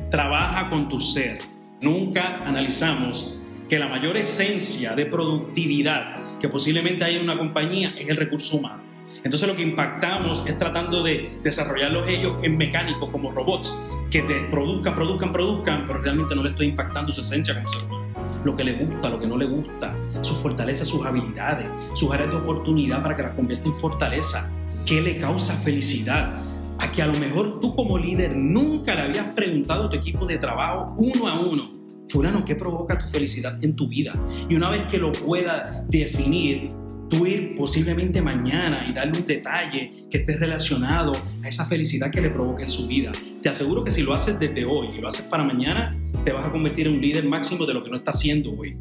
trabaja 0.09 0.69
con 0.69 0.88
tu 0.88 0.99
ser. 0.99 1.39
Nunca 1.81 2.41
analizamos 2.45 3.39
que 3.69 3.79
la 3.79 3.88
mayor 3.88 4.17
esencia 4.17 4.95
de 4.95 5.05
productividad 5.05 6.39
que 6.39 6.49
posiblemente 6.49 7.03
hay 7.03 7.15
en 7.15 7.23
una 7.23 7.38
compañía 7.38 7.95
es 7.97 8.09
el 8.09 8.17
recurso 8.17 8.57
humano. 8.57 8.83
Entonces 9.23 9.47
lo 9.47 9.55
que 9.55 9.63
impactamos 9.63 10.45
es 10.45 10.59
tratando 10.59 11.01
de 11.01 11.39
desarrollarlos 11.41 12.07
ellos 12.09 12.36
en 12.43 12.57
mecánicos 12.57 13.09
como 13.09 13.31
robots 13.31 13.75
que 14.12 14.21
te 14.21 14.41
produzcan, 14.51 14.93
produzcan, 14.93 15.31
produzcan, 15.31 15.86
pero 15.88 15.99
realmente 16.01 16.36
no 16.36 16.43
le 16.43 16.49
estoy 16.49 16.67
impactando 16.67 17.12
su 17.13 17.21
esencia 17.21 17.55
como 17.55 17.71
ser 17.71 17.83
humano. 17.83 18.02
Lo 18.43 18.56
que 18.56 18.63
le 18.63 18.73
gusta, 18.73 19.10
lo 19.10 19.19
que 19.19 19.27
no 19.27 19.38
le 19.38 19.45
gusta, 19.45 19.95
sus 20.21 20.38
fortalezas, 20.38 20.88
sus 20.88 21.06
habilidades, 21.06 21.67
sus 21.93 22.12
áreas 22.12 22.29
de 22.29 22.38
oportunidad 22.38 23.01
para 23.01 23.15
que 23.15 23.23
las 23.23 23.34
convierta 23.34 23.67
en 23.67 23.75
fortaleza. 23.75 24.51
¿Qué 24.86 25.01
le 25.01 25.17
causa 25.17 25.53
felicidad? 25.53 26.41
A 26.79 26.91
que 26.91 27.01
a 27.01 27.08
lo 27.08 27.17
mejor 27.19 27.60
tú 27.60 27.75
como 27.75 27.97
líder 27.97 28.36
nunca 28.36 28.95
le 28.95 29.01
habías 29.01 29.27
preguntado 29.27 29.86
a 29.86 29.89
tu 29.89 29.95
equipo 29.95 30.25
de 30.25 30.38
trabajo 30.38 30.93
uno 30.97 31.27
a 31.27 31.39
uno 31.39 31.84
fulano, 32.10 32.45
¿qué 32.45 32.56
provoca 32.56 32.97
tu 32.97 33.08
felicidad 33.08 33.63
en 33.63 33.75
tu 33.75 33.88
vida? 33.88 34.13
Y 34.49 34.56
una 34.56 34.69
vez 34.69 34.84
que 34.84 34.97
lo 34.97 35.12
pueda 35.12 35.84
definir, 35.88 36.71
tú 37.13 37.26
ir 37.28 37.56
posiblemente 37.56 38.21
mañana 38.21 38.86
y 38.88 38.93
darle 38.93 39.19
un 39.19 39.28
detalle 39.28 40.06
que 40.10 40.19
esté 40.19 40.38
relacionado 40.38 41.12
a 41.43 41.47
esa 41.47 41.65
felicidad 41.65 42.12
que 42.12 42.21
le 42.21 42.30
provoca 42.30 42.63
en 42.63 42.69
su 42.69 42.88
vida. 42.88 43.12
Te 43.41 43.49
aseguro 43.49 43.84
que 43.84 43.91
si 43.91 44.02
lo 44.02 44.13
haces 44.13 44.39
desde 44.39 44.65
hoy 44.65 44.89
y 44.97 45.02
lo 45.02 45.08
haces 45.08 45.26
para 45.26 45.43
mañana, 45.43 45.95
te 46.26 46.32
vas 46.32 46.45
a 46.45 46.52
convertir 46.52 46.88
en 46.88 46.93
un 46.93 47.02
líder 47.02 47.26
máximo 47.26 47.65
de 47.65 47.73
lo 47.73 47.84
que 47.84 47.91
no 47.91 47.97
está 47.97 48.12
haciendo 48.12 48.52
hoy. 48.58 48.78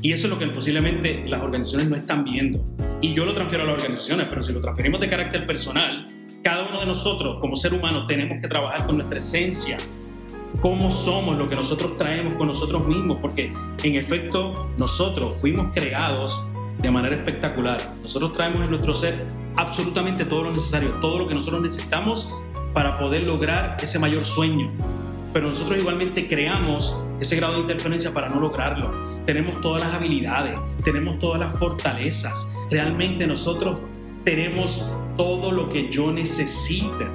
Y 0.00 0.12
eso 0.12 0.26
es 0.26 0.32
lo 0.32 0.38
que 0.38 0.46
posiblemente 0.48 1.24
las 1.28 1.40
organizaciones 1.40 1.88
no 1.88 1.96
están 1.96 2.24
viendo. 2.24 2.64
Y 3.00 3.14
yo 3.14 3.24
lo 3.24 3.34
transfiero 3.34 3.64
a 3.64 3.66
las 3.66 3.74
organizaciones, 3.76 4.26
pero 4.28 4.42
si 4.42 4.52
lo 4.52 4.60
transferimos 4.60 5.00
de 5.00 5.08
carácter 5.08 5.46
personal, 5.46 6.08
cada 6.42 6.68
uno 6.68 6.80
de 6.80 6.86
nosotros 6.86 7.38
como 7.40 7.56
ser 7.56 7.74
humano 7.74 8.06
tenemos 8.06 8.40
que 8.40 8.48
trabajar 8.48 8.86
con 8.86 8.96
nuestra 8.96 9.18
esencia, 9.18 9.76
cómo 10.60 10.90
somos, 10.90 11.36
lo 11.36 11.48
que 11.48 11.54
nosotros 11.54 11.96
traemos 11.98 12.32
con 12.34 12.48
nosotros 12.48 12.86
mismos, 12.86 13.18
porque 13.20 13.52
en 13.82 13.94
efecto 13.96 14.70
nosotros 14.78 15.34
fuimos 15.40 15.72
creados 15.72 16.47
de 16.78 16.90
manera 16.90 17.16
espectacular. 17.16 17.78
Nosotros 18.02 18.32
traemos 18.32 18.62
en 18.64 18.70
nuestro 18.70 18.94
ser 18.94 19.26
absolutamente 19.56 20.24
todo 20.24 20.44
lo 20.44 20.52
necesario, 20.52 20.90
todo 21.00 21.18
lo 21.18 21.26
que 21.26 21.34
nosotros 21.34 21.60
necesitamos 21.60 22.34
para 22.72 22.98
poder 22.98 23.24
lograr 23.24 23.76
ese 23.82 23.98
mayor 23.98 24.24
sueño. 24.24 24.70
Pero 25.32 25.48
nosotros 25.48 25.78
igualmente 25.78 26.26
creamos 26.26 27.00
ese 27.20 27.36
grado 27.36 27.54
de 27.54 27.60
interferencia 27.60 28.12
para 28.14 28.28
no 28.28 28.40
lograrlo. 28.40 29.08
Tenemos 29.26 29.60
todas 29.60 29.84
las 29.84 29.94
habilidades, 29.94 30.58
tenemos 30.84 31.18
todas 31.18 31.40
las 31.40 31.58
fortalezas. 31.58 32.56
Realmente 32.70 33.26
nosotros 33.26 33.80
tenemos 34.24 34.88
todo 35.16 35.50
lo 35.50 35.68
que 35.68 35.90
yo 35.90 36.12
necesite 36.12 37.06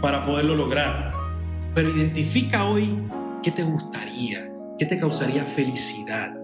para 0.00 0.24
poderlo 0.24 0.54
lograr. 0.54 1.12
Pero 1.74 1.90
identifica 1.90 2.64
hoy 2.64 2.90
qué 3.42 3.50
te 3.50 3.62
gustaría, 3.62 4.50
qué 4.78 4.86
te 4.86 4.98
causaría 4.98 5.44
felicidad, 5.44 6.34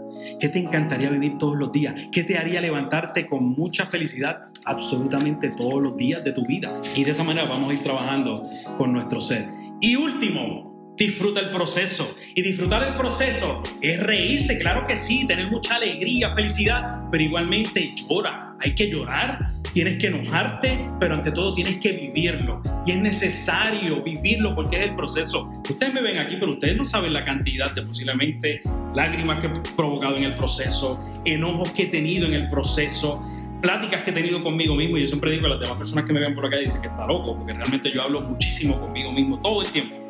qué 0.41 0.49
te 0.49 0.59
encantaría 0.59 1.11
vivir 1.11 1.39
todos 1.39 1.57
los 1.57 1.73
días, 1.73 1.95
qué 2.13 2.25
te 2.25 2.39
haría 2.39 2.61
levantarte 2.61 3.27
con 3.27 3.45
mucha 3.45 3.87
felicidad 3.87 4.43
absolutamente 4.65 5.51
todos 5.51 5.83
los 5.83 5.97
días 5.97 6.25
de 6.25 6.33
tu 6.33 6.45
vida. 6.45 6.81
Y 6.95 7.05
de 7.05 7.11
esa 7.11 7.25
manera 7.25 7.49
vamos 7.49 7.71
a 7.71 7.75
ir 7.75 7.83
trabajando 7.83 8.45
con 8.77 8.93
nuestro 8.93 9.21
ser. 9.21 9.49
Y 9.81 9.97
último, 9.97 10.74
Disfruta 10.97 11.41
el 11.41 11.51
proceso. 11.51 12.17
Y 12.37 12.43
disfrutar 12.43 12.87
el 12.87 12.95
proceso 12.95 13.63
es 13.81 14.01
reírse, 14.01 14.59
claro 14.59 14.87
que 14.87 14.97
sí, 14.97 15.27
tener 15.27 15.51
mucha 15.51 15.77
alegría, 15.77 16.33
felicidad, 16.35 17.03
pero 17.11 17.25
igualmente 17.25 17.95
llora. 17.97 18.55
Hay 18.61 18.77
que 18.77 18.89
llorar, 18.89 19.51
tienes 19.73 19.99
que 19.99 20.07
enojarte, 20.07 20.89
pero 21.01 21.17
ante 21.17 21.33
todo 21.33 21.53
tienes 21.53 21.79
que 21.79 21.93
vivirlo. 21.93 22.63
Y 22.87 22.93
es 22.93 22.99
necesario 22.99 24.03
vivirlo 24.03 24.55
porque 24.55 24.77
es 24.77 24.83
el 24.85 24.95
proceso. 24.95 25.51
Ustedes 25.69 25.93
me 25.93 26.01
ven 26.01 26.19
aquí, 26.19 26.37
pero 26.39 26.53
ustedes 26.53 26.77
no 26.77 26.85
saben 26.85 27.13
la 27.13 27.25
cantidad 27.25 27.75
de 27.75 27.83
posiblemente 27.83 28.63
lágrimas 28.95 29.41
que 29.41 29.49
he 29.49 29.75
provocado 29.75 30.17
en 30.17 30.25
el 30.25 30.35
proceso, 30.35 31.05
enojos 31.25 31.73
que 31.73 31.85
he 31.85 31.87
tenido 31.87 32.27
en 32.27 32.35
el 32.35 32.49
proceso, 32.49 33.21
pláticas 33.61 34.03
que 34.03 34.11
he 34.11 34.15
tenido 34.15 34.41
conmigo 34.45 34.77
mismo. 34.77 34.97
Y 34.97 35.01
yo 35.01 35.09
siempre 35.09 35.33
digo 35.33 35.47
a 35.47 35.51
las 35.51 35.61
demás 35.61 35.77
personas 35.77 36.05
que 36.05 36.13
me 36.13 36.21
ven 36.21 36.37
por 36.37 36.47
acá, 36.47 36.57
dicen 36.57 36.81
que 36.81 36.89
está 36.89 37.05
loco, 37.05 37.37
porque 37.37 37.53
realmente 37.53 37.91
yo 37.93 38.01
hablo 38.01 38.21
muchísimo 38.21 38.81
conmigo 38.81 39.11
mismo 39.11 39.41
todo 39.41 39.63
el 39.63 39.69
tiempo 39.73 40.04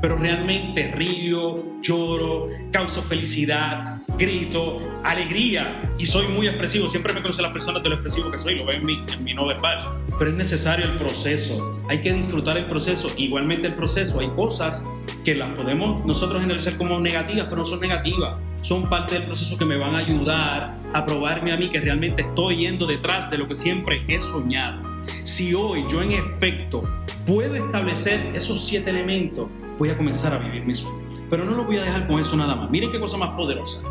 pero 0.00 0.16
realmente 0.16 0.92
río, 0.92 1.80
lloro, 1.82 2.48
causo 2.70 3.02
felicidad, 3.02 3.98
grito, 4.18 4.80
alegría 5.02 5.92
y 5.98 6.06
soy 6.06 6.28
muy 6.28 6.48
expresivo. 6.48 6.88
Siempre 6.88 7.12
me 7.12 7.22
conocen 7.22 7.42
las 7.42 7.52
personas 7.52 7.82
de 7.82 7.88
lo 7.88 7.94
expresivo 7.94 8.30
que 8.30 8.38
soy, 8.38 8.56
lo 8.56 8.66
ven 8.66 8.80
en 8.80 8.86
mi, 8.86 9.04
en 9.12 9.24
mi 9.24 9.34
no 9.34 9.46
verbal. 9.46 10.02
Pero 10.18 10.30
es 10.30 10.36
necesario 10.36 10.86
el 10.86 10.96
proceso, 10.96 11.82
hay 11.88 12.00
que 12.00 12.12
disfrutar 12.12 12.56
el 12.56 12.66
proceso. 12.66 13.10
Igualmente 13.16 13.66
el 13.66 13.74
proceso, 13.74 14.20
hay 14.20 14.28
cosas 14.28 14.88
que 15.24 15.34
las 15.34 15.50
podemos 15.50 16.04
nosotros 16.04 16.42
analizar 16.42 16.76
como 16.76 17.00
negativas, 17.00 17.46
pero 17.48 17.62
no 17.62 17.66
son 17.66 17.80
negativas. 17.80 18.38
Son 18.62 18.88
parte 18.88 19.14
del 19.14 19.24
proceso 19.24 19.58
que 19.58 19.64
me 19.64 19.76
van 19.76 19.94
a 19.94 19.98
ayudar 19.98 20.76
a 20.92 21.04
probarme 21.04 21.52
a 21.52 21.56
mí 21.56 21.68
que 21.68 21.80
realmente 21.80 22.22
estoy 22.22 22.58
yendo 22.58 22.86
detrás 22.86 23.30
de 23.30 23.38
lo 23.38 23.48
que 23.48 23.54
siempre 23.54 24.02
he 24.08 24.20
soñado. 24.20 24.82
Si 25.24 25.54
hoy 25.54 25.84
yo 25.90 26.02
en 26.02 26.12
efecto 26.12 26.84
puedo 27.26 27.54
establecer 27.54 28.20
esos 28.34 28.64
siete 28.64 28.90
elementos, 28.90 29.48
voy 29.78 29.90
a 29.90 29.96
comenzar 29.96 30.32
a 30.32 30.38
vivir 30.38 30.64
mi 30.64 30.74
sueño. 30.74 31.06
Pero 31.28 31.44
no 31.44 31.52
lo 31.52 31.64
voy 31.64 31.78
a 31.78 31.82
dejar 31.82 32.06
con 32.06 32.20
eso 32.20 32.36
nada 32.36 32.54
más. 32.54 32.70
Miren 32.70 32.90
qué 32.90 33.00
cosa 33.00 33.16
más 33.16 33.30
poderosa. 33.30 33.88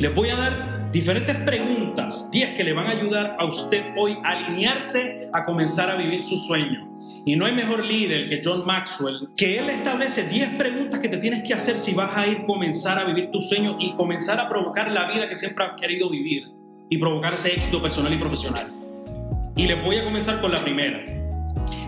Les 0.00 0.14
voy 0.14 0.30
a 0.30 0.36
dar 0.36 0.92
diferentes 0.92 1.34
preguntas, 1.36 2.30
10 2.30 2.54
que 2.54 2.64
le 2.64 2.72
van 2.72 2.86
a 2.86 2.90
ayudar 2.90 3.36
a 3.38 3.44
usted 3.44 3.84
hoy 3.96 4.16
a 4.22 4.30
alinearse 4.30 5.28
a 5.32 5.44
comenzar 5.44 5.90
a 5.90 5.96
vivir 5.96 6.22
su 6.22 6.38
sueño. 6.38 6.96
Y 7.26 7.36
no 7.36 7.46
hay 7.46 7.54
mejor 7.54 7.84
líder 7.84 8.28
que 8.28 8.40
John 8.44 8.64
Maxwell, 8.66 9.30
que 9.36 9.58
él 9.58 9.70
establece 9.70 10.28
10 10.28 10.54
preguntas 10.56 11.00
que 11.00 11.08
te 11.08 11.18
tienes 11.18 11.42
que 11.42 11.54
hacer 11.54 11.78
si 11.78 11.94
vas 11.94 12.16
a 12.16 12.26
ir 12.26 12.38
a 12.38 12.46
comenzar 12.46 12.98
a 12.98 13.04
vivir 13.04 13.30
tu 13.30 13.40
sueño 13.40 13.76
y 13.80 13.94
comenzar 13.94 14.38
a 14.38 14.48
provocar 14.48 14.90
la 14.90 15.10
vida 15.10 15.28
que 15.28 15.36
siempre 15.36 15.64
has 15.64 15.80
querido 15.80 16.10
vivir 16.10 16.52
y 16.88 16.98
provocar 16.98 17.34
ese 17.34 17.54
éxito 17.54 17.82
personal 17.82 18.12
y 18.12 18.18
profesional. 18.18 18.72
Y 19.56 19.66
les 19.66 19.82
voy 19.82 19.96
a 19.96 20.04
comenzar 20.04 20.40
con 20.40 20.52
la 20.52 20.58
primera. 20.58 21.23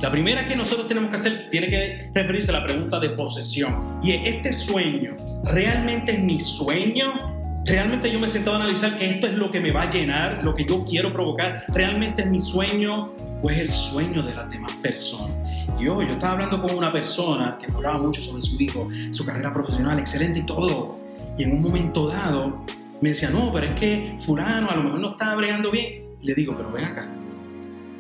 La 0.01 0.11
primera 0.11 0.47
que 0.47 0.57
nosotros 0.57 0.89
tenemos 0.89 1.11
que 1.11 1.17
hacer 1.17 1.49
tiene 1.49 1.69
que 1.69 2.11
referirse 2.15 2.51
a 2.51 2.55
la 2.55 2.65
pregunta 2.65 3.01
de 3.01 3.11
posesión. 3.11 3.99
Y 4.03 4.13
es, 4.13 4.35
¿este 4.35 4.53
sueño 4.53 5.17
realmente 5.45 6.13
es 6.13 6.21
mi 6.21 6.41
sueño? 6.41 7.63
¿Realmente 7.65 8.13
yo 8.13 8.21
me 8.21 8.27
he 8.27 8.31
sentado 8.31 8.57
a 8.57 8.61
analizar 8.61 8.97
que 8.97 9.11
esto 9.11 9.27
es 9.27 9.35
lo 9.35 9.51
que 9.51 9.61
me 9.61 9.73
va 9.73 9.83
a 9.83 9.91
llenar, 9.91 10.45
lo 10.45 10.55
que 10.55 10.65
yo 10.65 10.85
quiero 10.85 11.13
provocar? 11.13 11.65
¿Realmente 11.69 12.23
es 12.23 12.29
mi 12.29 12.41
sueño 12.41 13.13
o 13.43 13.51
es 13.51 13.59
el 13.59 13.73
sueño 13.73 14.23
de 14.23 14.35
las 14.35 14.49
demás 14.49 14.73
personas? 14.77 15.33
Y 15.79 15.89
ojo, 15.89 16.03
yo 16.03 16.13
estaba 16.13 16.35
hablando 16.35 16.63
con 16.63 16.77
una 16.77 16.93
persona 16.93 17.59
que 17.61 17.71
hablaba 17.71 17.99
mucho 17.99 18.21
sobre 18.21 18.41
su 18.41 18.61
hijo, 18.63 18.89
su 19.11 19.27
carrera 19.27 19.53
profesional, 19.53 19.99
excelente 19.99 20.41
y 20.41 20.47
todo. 20.47 20.99
Y 21.37 21.43
en 21.43 21.53
un 21.53 21.63
momento 21.63 22.09
dado 22.09 22.65
me 23.01 23.11
decía, 23.11 23.31
no, 23.31 23.51
pero 23.53 23.67
es 23.67 23.73
que 23.73 24.17
fulano 24.25 24.69
a 24.71 24.77
lo 24.77 24.85
mejor 24.85 25.01
no 25.01 25.11
está 25.11 25.35
bregando 25.35 25.71
bien. 25.71 26.05
le 26.23 26.35
digo, 26.35 26.55
pero 26.57 26.73
ven 26.73 26.85
acá, 26.85 27.09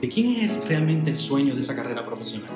¿De 0.00 0.10
quién 0.10 0.44
es 0.44 0.68
realmente 0.68 1.10
el 1.10 1.16
sueño 1.16 1.54
de 1.54 1.60
esa 1.60 1.74
carrera 1.74 2.04
profesional? 2.04 2.50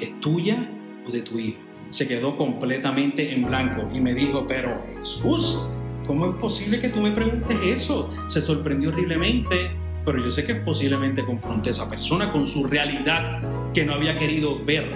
¿Es 0.00 0.18
tuya 0.18 0.68
o 1.06 1.12
de 1.12 1.22
tu 1.22 1.38
hijo? 1.38 1.58
Se 1.90 2.08
quedó 2.08 2.36
completamente 2.36 3.32
en 3.32 3.46
blanco 3.46 3.88
y 3.94 4.00
me 4.00 4.12
dijo, 4.12 4.44
pero 4.48 4.82
Jesús, 4.96 5.68
¿cómo 6.04 6.26
es 6.26 6.34
posible 6.34 6.80
que 6.80 6.88
tú 6.88 7.00
me 7.00 7.12
preguntes 7.12 7.56
eso? 7.64 8.12
Se 8.26 8.42
sorprendió 8.42 8.88
horriblemente, 8.88 9.70
pero 10.04 10.18
yo 10.24 10.32
sé 10.32 10.44
que 10.44 10.56
posiblemente 10.56 11.24
confronté 11.24 11.68
a 11.68 11.72
esa 11.72 11.88
persona 11.88 12.32
con 12.32 12.44
su 12.44 12.64
realidad 12.64 13.40
que 13.72 13.84
no 13.84 13.94
había 13.94 14.18
querido 14.18 14.64
ver. 14.64 14.90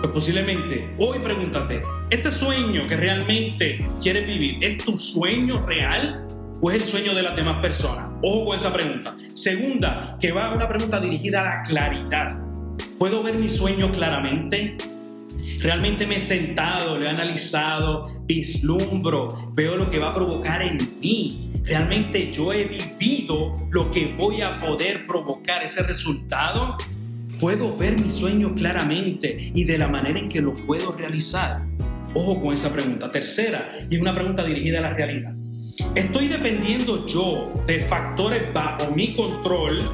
Pues 0.00 0.12
posiblemente 0.12 0.88
hoy 0.96 1.18
pregúntate, 1.18 1.82
¿este 2.08 2.30
sueño 2.30 2.88
que 2.88 2.96
realmente 2.96 3.86
quieres 4.00 4.26
vivir 4.26 4.64
es 4.64 4.82
tu 4.82 4.96
sueño 4.96 5.64
real? 5.66 6.27
O 6.60 6.70
es 6.70 6.82
el 6.82 6.88
sueño 6.88 7.14
de 7.14 7.22
las 7.22 7.36
demás 7.36 7.60
personas? 7.60 8.10
Ojo 8.22 8.46
con 8.46 8.56
esa 8.56 8.72
pregunta. 8.72 9.16
Segunda, 9.34 10.18
que 10.20 10.32
va 10.32 10.46
a 10.46 10.54
una 10.54 10.68
pregunta 10.68 11.00
dirigida 11.00 11.40
a 11.40 11.44
la 11.44 11.62
claridad. 11.62 12.38
¿Puedo 12.98 13.22
ver 13.22 13.34
mi 13.36 13.48
sueño 13.48 13.92
claramente? 13.92 14.76
Realmente 15.60 16.06
me 16.06 16.16
he 16.16 16.20
sentado, 16.20 16.98
lo 16.98 17.04
he 17.04 17.08
analizado, 17.08 18.22
vislumbro, 18.26 19.52
veo 19.54 19.76
lo 19.76 19.90
que 19.90 19.98
va 19.98 20.10
a 20.10 20.14
provocar 20.14 20.62
en 20.62 20.78
mí. 21.00 21.52
Realmente 21.64 22.30
yo 22.32 22.52
he 22.52 22.64
vivido 22.64 23.66
lo 23.70 23.90
que 23.90 24.14
voy 24.16 24.40
a 24.40 24.60
poder 24.60 25.06
provocar, 25.06 25.62
ese 25.62 25.82
resultado. 25.82 26.76
Puedo 27.40 27.76
ver 27.76 28.00
mi 28.00 28.10
sueño 28.10 28.54
claramente 28.54 29.52
y 29.54 29.64
de 29.64 29.78
la 29.78 29.88
manera 29.88 30.18
en 30.18 30.28
que 30.28 30.40
lo 30.40 30.54
puedo 30.54 30.92
realizar. 30.92 31.62
Ojo 32.14 32.40
con 32.40 32.54
esa 32.54 32.72
pregunta. 32.72 33.12
Tercera, 33.12 33.86
y 33.90 33.96
es 33.96 34.00
una 34.00 34.14
pregunta 34.14 34.44
dirigida 34.44 34.78
a 34.78 34.82
la 34.82 34.90
realidad. 34.90 35.37
¿Estoy 35.94 36.26
dependiendo 36.26 37.06
yo 37.06 37.52
de 37.64 37.80
factores 37.80 38.52
bajo 38.52 38.90
mi 38.90 39.14
control 39.14 39.88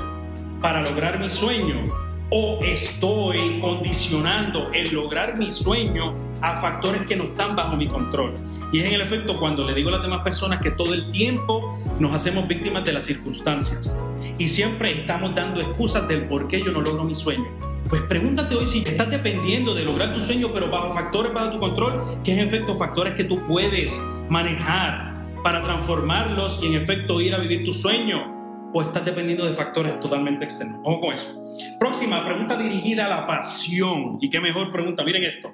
para 0.62 0.80
lograr 0.82 1.20
mi 1.20 1.28
sueño? 1.28 1.82
¿O 2.30 2.60
estoy 2.64 3.60
condicionando 3.60 4.72
el 4.72 4.94
lograr 4.94 5.36
mi 5.36 5.52
sueño 5.52 6.14
a 6.40 6.60
factores 6.62 7.02
que 7.02 7.16
no 7.16 7.24
están 7.24 7.54
bajo 7.54 7.76
mi 7.76 7.86
control? 7.86 8.32
Y 8.72 8.80
es 8.80 8.88
en 8.88 8.94
el 8.94 9.02
efecto 9.02 9.38
cuando 9.38 9.66
le 9.66 9.74
digo 9.74 9.90
a 9.90 9.92
las 9.92 10.02
demás 10.02 10.22
personas 10.22 10.60
que 10.60 10.70
todo 10.70 10.94
el 10.94 11.10
tiempo 11.10 11.78
nos 11.98 12.14
hacemos 12.14 12.48
víctimas 12.48 12.84
de 12.84 12.94
las 12.94 13.04
circunstancias 13.04 14.02
y 14.38 14.48
siempre 14.48 14.90
estamos 14.90 15.34
dando 15.34 15.60
excusas 15.60 16.08
del 16.08 16.24
por 16.24 16.48
qué 16.48 16.60
yo 16.64 16.72
no 16.72 16.80
logro 16.80 17.04
mi 17.04 17.14
sueño. 17.14 17.46
Pues 17.90 18.00
pregúntate 18.02 18.54
hoy 18.54 18.66
si 18.66 18.78
estás 18.78 19.10
dependiendo 19.10 19.74
de 19.74 19.84
lograr 19.84 20.14
tu 20.14 20.20
sueño, 20.22 20.50
pero 20.52 20.70
bajo 20.70 20.94
factores 20.94 21.34
bajo 21.34 21.50
tu 21.50 21.58
control, 21.60 22.22
que 22.24 22.32
es 22.32 22.38
en 22.38 22.46
efecto 22.46 22.74
factores 22.76 23.14
que 23.14 23.24
tú 23.24 23.46
puedes 23.46 24.02
manejar 24.30 25.13
para 25.44 25.62
transformarlos 25.62 26.60
y 26.62 26.66
en 26.68 26.74
efecto 26.74 27.20
ir 27.20 27.34
a 27.34 27.38
vivir 27.38 27.64
tu 27.64 27.74
sueño? 27.74 28.70
¿O 28.72 28.82
estás 28.82 29.04
dependiendo 29.04 29.46
de 29.46 29.52
factores 29.52 30.00
totalmente 30.00 30.46
externos? 30.46 30.80
Ojo 30.82 31.02
con 31.02 31.12
eso. 31.12 31.38
Próxima 31.78 32.24
pregunta 32.24 32.56
dirigida 32.56 33.06
a 33.06 33.08
la 33.10 33.26
pasión. 33.26 34.18
¿Y 34.20 34.30
qué 34.30 34.40
mejor 34.40 34.72
pregunta? 34.72 35.04
Miren 35.04 35.22
esto. 35.22 35.52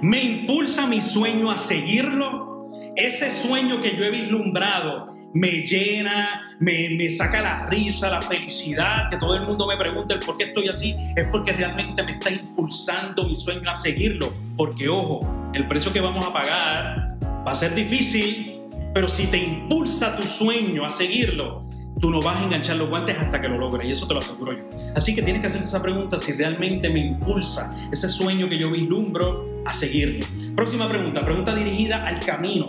¿Me 0.00 0.24
impulsa 0.24 0.86
mi 0.86 1.02
sueño 1.02 1.50
a 1.50 1.58
seguirlo? 1.58 2.70
Ese 2.96 3.30
sueño 3.30 3.80
que 3.80 3.96
yo 3.96 4.04
he 4.04 4.10
vislumbrado 4.10 5.08
me 5.34 5.60
llena, 5.60 6.56
me, 6.58 6.88
me, 6.96 7.10
saca 7.10 7.42
la 7.42 7.66
risa, 7.66 8.10
la 8.10 8.22
felicidad, 8.22 9.10
que 9.10 9.18
todo 9.18 9.36
el 9.36 9.42
mundo 9.42 9.66
me 9.66 9.76
pregunte 9.76 10.14
el 10.14 10.20
por 10.20 10.36
qué 10.38 10.44
estoy 10.44 10.68
así, 10.68 10.96
es 11.14 11.26
porque 11.30 11.52
realmente 11.52 12.02
me 12.02 12.12
está 12.12 12.30
impulsando 12.30 13.28
mi 13.28 13.36
sueño 13.36 13.68
a 13.70 13.74
seguirlo. 13.74 14.32
Porque 14.56 14.88
ojo, 14.88 15.50
el 15.52 15.68
precio 15.68 15.92
que 15.92 16.00
vamos 16.00 16.26
a 16.26 16.32
pagar 16.32 17.18
va 17.46 17.52
a 17.52 17.54
ser 17.54 17.74
difícil, 17.74 18.59
pero 18.92 19.08
si 19.08 19.26
te 19.26 19.38
impulsa 19.38 20.16
tu 20.16 20.22
sueño 20.22 20.84
a 20.84 20.90
seguirlo, 20.90 21.64
tú 22.00 22.10
no 22.10 22.22
vas 22.22 22.40
a 22.40 22.44
enganchar 22.44 22.76
los 22.76 22.88
guantes 22.88 23.18
hasta 23.18 23.40
que 23.40 23.48
lo 23.48 23.58
logres, 23.58 23.88
y 23.88 23.92
eso 23.92 24.06
te 24.06 24.14
lo 24.14 24.20
aseguro 24.20 24.52
yo. 24.52 24.64
Así 24.94 25.14
que 25.14 25.22
tienes 25.22 25.40
que 25.42 25.48
hacer 25.48 25.62
esa 25.62 25.82
pregunta 25.82 26.18
si 26.18 26.32
realmente 26.32 26.88
me 26.88 27.00
impulsa 27.00 27.88
ese 27.92 28.08
sueño 28.08 28.48
que 28.48 28.58
yo 28.58 28.70
vislumbro 28.70 29.62
a 29.64 29.72
seguirlo. 29.72 30.26
Próxima 30.56 30.88
pregunta, 30.88 31.24
pregunta 31.24 31.54
dirigida 31.54 32.06
al 32.06 32.18
camino. 32.20 32.68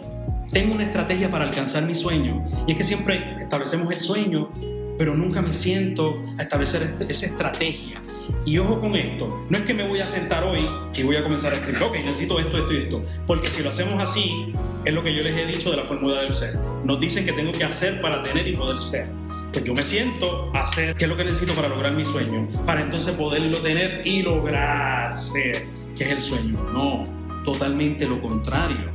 Tengo 0.52 0.76
una 0.76 0.84
estrategia 0.84 1.32
para 1.32 1.46
alcanzar 1.46 1.84
mi 1.84 1.96
sueño, 1.96 2.46
y 2.68 2.74
es 2.74 2.78
que 2.78 2.84
siempre 2.84 3.38
establecemos 3.40 3.92
el 3.92 4.00
sueño, 4.00 4.52
pero 4.98 5.16
nunca 5.16 5.42
me 5.42 5.54
siento 5.54 6.22
a 6.38 6.44
establecer 6.44 6.84
este, 6.84 7.12
esa 7.12 7.26
estrategia. 7.28 8.02
Y 8.46 8.58
ojo 8.58 8.82
con 8.82 8.96
esto, 8.96 9.46
no 9.50 9.58
es 9.58 9.64
que 9.64 9.74
me 9.74 9.88
voy 9.88 10.00
a 10.00 10.08
sentar 10.08 10.44
hoy 10.44 10.68
y 10.94 11.04
voy 11.04 11.16
a 11.16 11.24
comenzar 11.24 11.54
a 11.54 11.56
escribir, 11.56 11.82
ok, 11.84 11.94
necesito 11.98 12.40
esto, 12.40 12.58
esto 12.58 12.74
y 12.74 12.78
esto, 12.78 13.02
porque 13.28 13.48
si 13.48 13.62
lo 13.62 13.70
hacemos 13.70 14.02
así, 14.02 14.52
es 14.84 14.94
lo 14.94 15.04
que 15.04 15.16
yo 15.16 15.22
les 15.22 15.38
he 15.38 15.46
dicho 15.46 15.70
de 15.70 15.78
la 15.78 15.84
fórmula 15.84 16.22
del 16.22 16.34
ser. 16.34 16.56
Nos 16.84 17.00
dicen 17.00 17.26
que 17.26 17.34
tengo 17.34 17.52
que 17.52 17.64
hacer 17.64 18.02
para 18.02 18.22
tener 18.24 18.48
y 18.48 18.56
poder 18.56 18.82
ser. 18.82 19.08
pues 19.54 19.64
yo 19.64 19.74
me 19.74 19.84
siento 19.84 20.50
hacer 20.56 20.96
qué 20.96 21.06
es 21.06 21.10
lo 21.10 21.18
que 21.18 21.26
necesito 21.26 21.54
para 21.54 21.68
lograr 21.68 21.94
mi 21.94 22.04
sueño, 22.04 22.48
para 22.66 22.82
entonces 22.82 23.14
poderlo 23.16 23.58
tener 23.60 24.02
y 24.06 24.24
lograr 24.24 25.16
ser, 25.16 25.68
que 25.96 26.06
es 26.06 26.12
el 26.12 26.22
sueño. 26.22 26.58
No, 26.74 27.04
totalmente 27.46 28.08
lo 28.08 28.22
contrario. 28.22 28.90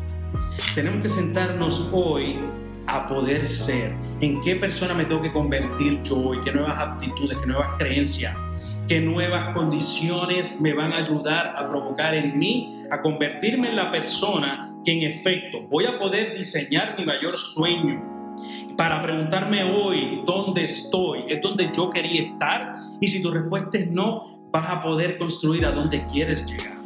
Tenemos 0.74 1.03
que 1.03 1.09
sentarnos 1.09 1.89
hoy 1.93 2.37
a 2.87 3.09
poder 3.09 3.47
ser. 3.47 3.95
¿En 4.20 4.41
qué 4.43 4.57
persona 4.57 4.95
me 4.95 5.05
tengo 5.05 5.22
que 5.22 5.33
convertir 5.33 6.03
yo 6.03 6.16
hoy? 6.16 6.41
¿Qué 6.43 6.53
nuevas 6.53 6.79
aptitudes, 6.79 7.37
qué 7.39 7.47
nuevas 7.47 7.70
creencias, 7.79 8.37
qué 8.89 9.01
nuevas 9.01 9.55
condiciones 9.55 10.61
me 10.61 10.73
van 10.75 10.93
a 10.93 10.99
ayudar 10.99 11.55
a 11.57 11.67
provocar 11.67 12.14
en 12.14 12.39
mí, 12.39 12.83
a 12.91 13.03
convertirme 13.03 13.69
en 13.69 13.77
la 13.77 13.91
persona 13.91 14.75
que 14.85 14.93
en 14.93 15.11
efecto 15.11 15.62
voy 15.69 15.87
a 15.87 15.99
poder 15.99 16.37
diseñar 16.37 16.97
mi 16.99 17.05
mayor 17.05 17.37
sueño? 17.37 18.17
Para 18.77 19.03
preguntarme 19.03 19.64
hoy 19.64 20.23
dónde 20.27 20.64
estoy, 20.64 21.25
es 21.29 21.41
donde 21.41 21.71
yo 21.75 21.91
quería 21.91 22.23
estar. 22.23 22.77
Y 23.01 23.09
si 23.09 23.23
tu 23.23 23.31
respuesta 23.31 23.79
es 23.79 23.91
no, 23.91 24.49
vas 24.51 24.71
a 24.71 24.83
poder 24.83 25.19
construir 25.19 25.64
a 25.64 25.73
dónde 25.73 26.05
quieres 26.05 26.47
llegar. 26.47 26.77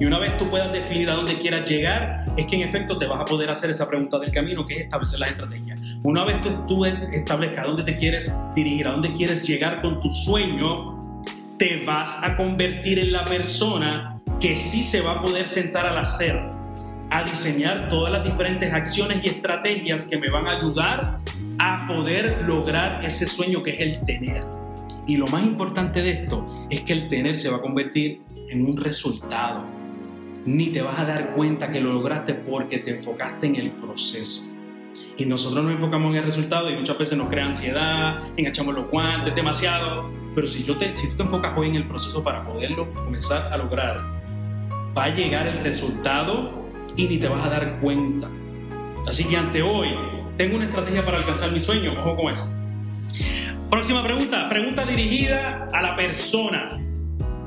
Y 0.00 0.06
una 0.06 0.18
vez 0.18 0.36
tú 0.38 0.48
puedas 0.48 0.72
definir 0.72 1.08
a 1.08 1.14
dónde 1.14 1.34
quieras 1.34 1.68
llegar, 1.68 2.24
es 2.36 2.46
que 2.46 2.56
en 2.56 2.62
efecto 2.62 2.98
te 2.98 3.06
vas 3.06 3.20
a 3.20 3.24
poder 3.24 3.48
hacer 3.50 3.70
esa 3.70 3.88
pregunta 3.88 4.18
del 4.18 4.32
camino, 4.32 4.66
que 4.66 4.74
es 4.74 4.80
establecer 4.82 5.20
las 5.20 5.30
estrategias. 5.30 5.80
Una 6.02 6.24
vez 6.24 6.42
tú, 6.42 6.50
tú 6.66 6.84
establezcas 6.84 7.64
a 7.64 7.66
dónde 7.68 7.84
te 7.84 7.96
quieres 7.96 8.34
dirigir, 8.56 8.88
a 8.88 8.92
dónde 8.92 9.12
quieres 9.12 9.46
llegar 9.46 9.80
con 9.80 10.00
tu 10.00 10.10
sueño, 10.10 10.93
te 11.58 11.84
vas 11.84 12.22
a 12.22 12.36
convertir 12.36 12.98
en 12.98 13.12
la 13.12 13.24
persona 13.24 14.20
que 14.40 14.56
sí 14.56 14.82
se 14.82 15.00
va 15.00 15.12
a 15.12 15.22
poder 15.22 15.46
sentar 15.46 15.86
al 15.86 15.98
hacer, 15.98 16.40
a 17.10 17.22
diseñar 17.22 17.88
todas 17.88 18.12
las 18.12 18.24
diferentes 18.24 18.72
acciones 18.72 19.24
y 19.24 19.28
estrategias 19.28 20.06
que 20.06 20.18
me 20.18 20.30
van 20.30 20.46
a 20.48 20.56
ayudar 20.56 21.20
a 21.58 21.86
poder 21.86 22.42
lograr 22.46 23.04
ese 23.04 23.26
sueño 23.26 23.62
que 23.62 23.70
es 23.70 23.80
el 23.80 24.04
tener. 24.04 24.42
Y 25.06 25.16
lo 25.16 25.26
más 25.28 25.44
importante 25.44 26.02
de 26.02 26.10
esto 26.10 26.66
es 26.70 26.80
que 26.80 26.92
el 26.92 27.08
tener 27.08 27.38
se 27.38 27.48
va 27.50 27.58
a 27.58 27.60
convertir 27.60 28.22
en 28.48 28.66
un 28.66 28.76
resultado 28.76 29.66
ni 30.46 30.68
te 30.68 30.82
vas 30.82 30.98
a 30.98 31.04
dar 31.04 31.34
cuenta 31.34 31.70
que 31.70 31.80
lo 31.80 31.92
lograste 31.92 32.34
porque 32.34 32.78
te 32.78 32.90
enfocaste 32.90 33.46
en 33.46 33.56
el 33.56 33.70
proceso. 33.70 34.53
Y 35.16 35.26
nosotros 35.26 35.64
nos 35.64 35.72
enfocamos 35.72 36.10
en 36.12 36.18
el 36.18 36.24
resultado 36.24 36.70
y 36.70 36.76
muchas 36.76 36.98
veces 36.98 37.16
nos 37.16 37.28
crea 37.28 37.46
ansiedad, 37.46 38.22
enganchamos 38.36 38.74
los 38.74 38.90
guantes 38.90 39.34
demasiado. 39.34 40.10
Pero 40.34 40.48
si, 40.48 40.64
yo 40.64 40.76
te, 40.76 40.96
si 40.96 41.10
tú 41.10 41.16
te 41.16 41.22
enfocas 41.22 41.52
hoy 41.56 41.68
en 41.68 41.76
el 41.76 41.86
proceso 41.86 42.24
para 42.24 42.44
poderlo 42.44 42.92
comenzar 42.92 43.52
a 43.52 43.56
lograr, 43.56 44.02
va 44.96 45.04
a 45.04 45.08
llegar 45.14 45.46
el 45.46 45.58
resultado 45.58 46.64
y 46.96 47.06
ni 47.06 47.18
te 47.18 47.28
vas 47.28 47.44
a 47.46 47.50
dar 47.50 47.80
cuenta. 47.80 48.28
Así 49.06 49.24
que 49.24 49.36
ante 49.36 49.62
hoy, 49.62 49.88
tengo 50.36 50.56
una 50.56 50.64
estrategia 50.64 51.04
para 51.04 51.18
alcanzar 51.18 51.52
mi 51.52 51.60
sueño. 51.60 51.94
Ojo 51.98 52.16
con 52.16 52.32
eso. 52.32 52.52
Próxima 53.70 54.02
pregunta. 54.02 54.48
Pregunta 54.48 54.84
dirigida 54.84 55.68
a 55.72 55.82
la 55.82 55.96
persona 55.96 56.80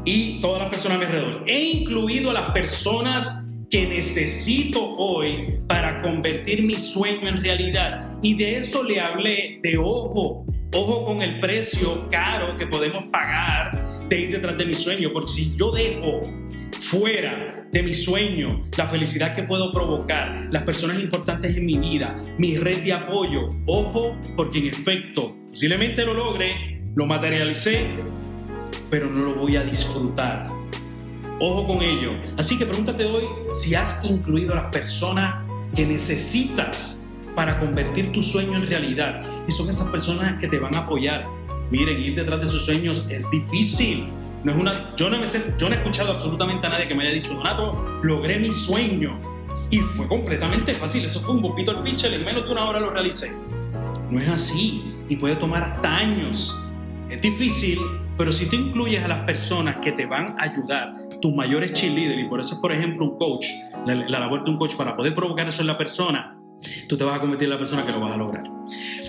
y 0.05 0.39
todas 0.41 0.61
las 0.61 0.69
personas 0.69 0.97
a 0.97 0.99
mi 0.99 1.05
alrededor. 1.05 1.43
He 1.45 1.59
incluido 1.59 2.31
a 2.31 2.33
las 2.33 2.51
personas 2.51 3.46
que 3.69 3.87
necesito 3.87 4.95
hoy 4.97 5.59
para 5.67 6.01
convertir 6.01 6.63
mi 6.63 6.75
sueño 6.75 7.27
en 7.27 7.43
realidad. 7.43 8.17
Y 8.21 8.35
de 8.35 8.57
eso 8.57 8.83
le 8.83 8.99
hablé 8.99 9.59
de 9.61 9.77
ojo, 9.77 10.45
ojo 10.73 11.05
con 11.05 11.21
el 11.21 11.39
precio 11.39 12.09
caro 12.09 12.57
que 12.57 12.67
podemos 12.67 13.05
pagar 13.05 14.07
de 14.07 14.19
ir 14.19 14.31
detrás 14.31 14.57
de 14.57 14.65
mi 14.65 14.73
sueño. 14.73 15.11
Porque 15.11 15.31
si 15.31 15.57
yo 15.57 15.71
dejo 15.71 16.21
fuera 16.79 17.67
de 17.71 17.83
mi 17.83 17.93
sueño, 17.93 18.63
la 18.77 18.87
felicidad 18.87 19.35
que 19.35 19.43
puedo 19.43 19.71
provocar, 19.71 20.47
las 20.51 20.63
personas 20.63 20.99
importantes 20.99 21.57
en 21.57 21.65
mi 21.65 21.77
vida, 21.77 22.19
mi 22.37 22.57
red 22.57 22.83
de 22.83 22.93
apoyo, 22.93 23.53
ojo, 23.65 24.15
porque 24.37 24.59
en 24.59 24.67
efecto, 24.67 25.35
posiblemente 25.49 26.05
lo 26.05 26.13
logre, 26.13 26.81
lo 26.95 27.05
materialicé, 27.05 27.81
pero 28.89 29.09
no 29.09 29.23
lo 29.23 29.35
voy 29.35 29.57
a 29.57 29.63
disfrutar. 29.63 30.56
Ojo 31.39 31.67
con 31.67 31.81
ello. 31.83 32.13
Así 32.37 32.57
que 32.57 32.65
pregúntate 32.65 33.05
hoy 33.05 33.23
si 33.53 33.75
has 33.75 34.03
incluido 34.03 34.53
a 34.53 34.55
las 34.55 34.71
personas 34.71 35.45
que 35.75 35.85
necesitas 35.85 37.07
para 37.35 37.59
convertir 37.59 38.11
tu 38.11 38.23
sueño 38.23 38.55
en 38.55 38.67
realidad. 38.67 39.21
Y 39.47 39.51
son 39.51 39.69
esas 39.69 39.87
personas 39.89 40.39
que 40.39 40.47
te 40.47 40.57
van 40.57 40.75
a 40.75 40.79
apoyar. 40.79 41.25
Miren, 41.69 41.99
ir 41.99 42.15
detrás 42.15 42.41
de 42.41 42.47
sus 42.47 42.65
sueños 42.65 43.07
es 43.11 43.29
difícil. 43.29 44.07
No 44.43 44.51
es 44.51 44.57
una, 44.57 44.95
yo, 44.95 45.09
no 45.09 45.17
yo 45.59 45.69
no 45.69 45.75
he 45.75 45.77
escuchado 45.77 46.13
absolutamente 46.13 46.65
a 46.65 46.69
nadie 46.71 46.87
que 46.87 46.95
me 46.95 47.03
haya 47.03 47.13
dicho, 47.13 47.33
Donato, 47.35 47.99
logré 48.01 48.39
mi 48.39 48.51
sueño. 48.51 49.19
Y 49.69 49.79
fue 49.79 50.07
completamente 50.07 50.73
fácil. 50.73 51.05
Eso 51.05 51.19
fue 51.19 51.35
un 51.35 51.41
boquito 51.43 51.69
al 51.71 51.83
pitcher, 51.83 52.13
en 52.13 52.25
menos 52.25 52.45
de 52.45 52.51
una 52.51 52.65
hora 52.65 52.79
lo 52.79 52.89
realicé. 52.89 53.37
No 54.09 54.19
es 54.19 54.27
así. 54.29 54.95
Y 55.07 55.17
puede 55.17 55.35
tomar 55.35 55.61
hasta 55.61 55.97
años. 55.97 56.57
Es 57.09 57.21
difícil, 57.21 57.79
pero 58.17 58.31
si 58.31 58.47
tú 58.47 58.55
incluyes 58.55 59.03
a 59.03 59.07
las 59.07 59.23
personas 59.25 59.77
que 59.77 59.91
te 59.91 60.05
van 60.05 60.35
a 60.39 60.43
ayudar, 60.43 61.06
tus 61.21 61.33
mayores 61.33 61.73
cheerleaders, 61.73 62.21
y 62.21 62.25
por 62.25 62.39
eso 62.39 62.55
es, 62.55 62.59
por 62.59 62.71
ejemplo, 62.71 63.05
un 63.05 63.17
coach, 63.17 63.47
la, 63.85 63.95
labor 63.95 64.43
de 64.43 64.51
un 64.51 64.57
coach 64.57 64.75
para 64.75 64.95
poder 64.95 65.13
provocar 65.13 65.47
eso 65.47 65.61
en 65.61 65.67
la 65.67 65.77
persona, 65.77 66.37
tú 66.87 66.97
te 66.97 67.03
vas 67.03 67.17
a 67.17 67.19
convertir 67.19 67.45
en 67.45 67.51
la 67.51 67.57
persona 67.57 67.85
que 67.85 67.91
lo 67.91 67.99
vas 67.99 68.13
a 68.13 68.17
lograr. 68.17 68.43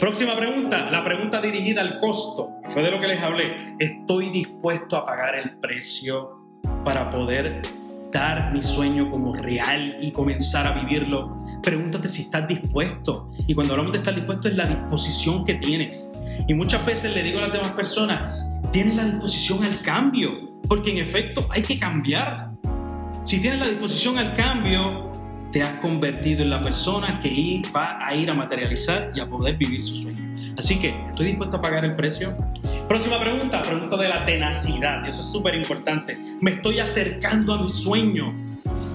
Próxima 0.01 0.37
pregunta, 0.37 0.91
la 0.91 1.05
pregunta 1.05 1.41
dirigida 1.41 1.81
al 1.81 1.99
costo. 1.99 2.57
Fue 2.71 2.83
de 2.83 2.91
lo 2.91 3.01
que 3.01 3.09
les 3.09 3.23
hablé. 3.23 3.75
¿Estoy 3.79 4.31
dispuesto 4.31 4.97
a 4.97 5.05
pagar 5.05 5.37
el 5.37 5.57
precio 5.59 6.39
para 6.85 7.11
poder 7.11 7.63
dar 8.13 8.53
mi 8.53 8.63
sueño 8.63 9.11
como 9.11 9.35
real 9.35 9.97
y 10.01 10.13
comenzar 10.13 10.67
a 10.67 10.73
vivirlo? 10.73 11.37
Pregúntate 11.63 12.09
si 12.09 12.23
estás 12.23 12.47
dispuesto. 12.47 13.31
Y 13.47 13.55
cuando 13.55 13.75
hablamos 13.75 13.93
de 13.93 13.99
estar 13.99 14.15
dispuesto 14.15 14.49
es 14.49 14.57
la 14.57 14.67
disposición 14.67 15.45
que 15.45 15.55
tienes. 15.55 16.19
Y 16.47 16.55
muchas 16.55 16.85
veces 16.87 17.15
le 17.15 17.23
digo 17.23 17.39
a 17.39 17.43
las 17.43 17.53
demás 17.53 17.73
personas, 17.73 18.33
tienes 18.73 18.97
la 18.97 19.05
disposición 19.05 19.65
al 19.65 19.81
cambio, 19.81 20.48
porque 20.69 20.91
en 20.91 20.99
efecto 20.99 21.49
hay 21.51 21.63
que 21.63 21.79
cambiar. 21.79 22.51
Si 23.25 23.41
tienes 23.41 23.59
la 23.61 23.67
disposición 23.67 24.19
al 24.19 24.35
cambio, 24.35 25.11
te 25.51 25.63
has 25.63 25.73
convertido 25.81 26.43
en 26.43 26.51
la 26.51 26.61
persona 26.61 27.21
que 27.21 27.63
va 27.75 28.07
a 28.07 28.15
ir 28.15 28.31
a 28.31 28.35
materializar 28.35 29.11
y 29.15 29.21
a 29.21 29.27
poder 29.27 29.57
vivir 29.57 29.83
su 29.83 29.97
sueño. 29.97 30.19
Así 30.59 30.79
que, 30.79 30.95
¿estoy 31.09 31.27
dispuesto 31.27 31.57
a 31.57 31.63
pagar 31.63 31.85
el 31.85 31.97
precio? 31.97 32.37
Próxima 32.89 33.19
pregunta, 33.21 33.63
pregunta 33.63 33.97
de 33.97 34.09
la 34.09 34.25
tenacidad. 34.25 35.07
Eso 35.07 35.21
es 35.21 35.31
súper 35.31 35.55
importante. 35.55 36.19
¿Me 36.41 36.53
estoy 36.53 36.81
acercando 36.81 37.55
a 37.55 37.63
mi 37.63 37.69
sueño? 37.69 38.35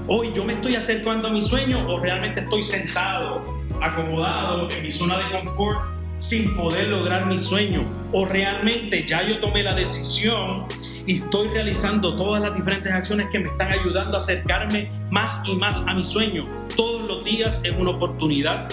Hoy 0.08 0.32
yo 0.36 0.44
me 0.44 0.54
estoy 0.54 0.76
acercando 0.76 1.28
a 1.28 1.32
mi 1.32 1.42
sueño 1.42 1.88
o 1.88 2.00
realmente 2.00 2.42
estoy 2.42 2.62
sentado, 2.64 3.42
acomodado 3.82 4.68
en 4.70 4.84
mi 4.84 4.92
zona 4.92 5.18
de 5.18 5.32
confort 5.32 5.80
sin 6.18 6.56
poder 6.56 6.88
lograr 6.88 7.26
mi 7.26 7.40
sueño 7.40 7.84
o 8.12 8.26
realmente 8.26 9.06
ya 9.08 9.28
yo 9.28 9.40
tomé 9.40 9.64
la 9.64 9.74
decisión 9.74 10.66
y 11.06 11.18
estoy 11.18 11.50
realizando 11.50 12.16
todas 12.16 12.42
las 12.42 12.56
diferentes 12.56 12.92
acciones 12.92 13.28
que 13.30 13.40
me 13.40 13.50
están 13.50 13.72
ayudando 13.72 14.18
a 14.18 14.20
acercarme 14.20 14.90
más 15.10 15.44
y 15.48 15.56
más 15.56 15.86
a 15.88 15.94
mi 15.94 16.06
sueño. 16.06 16.48
Todos 16.76 17.08
los 17.08 17.24
días 17.24 17.62
es 17.64 17.74
una 17.78 17.92
oportunidad 17.92 18.70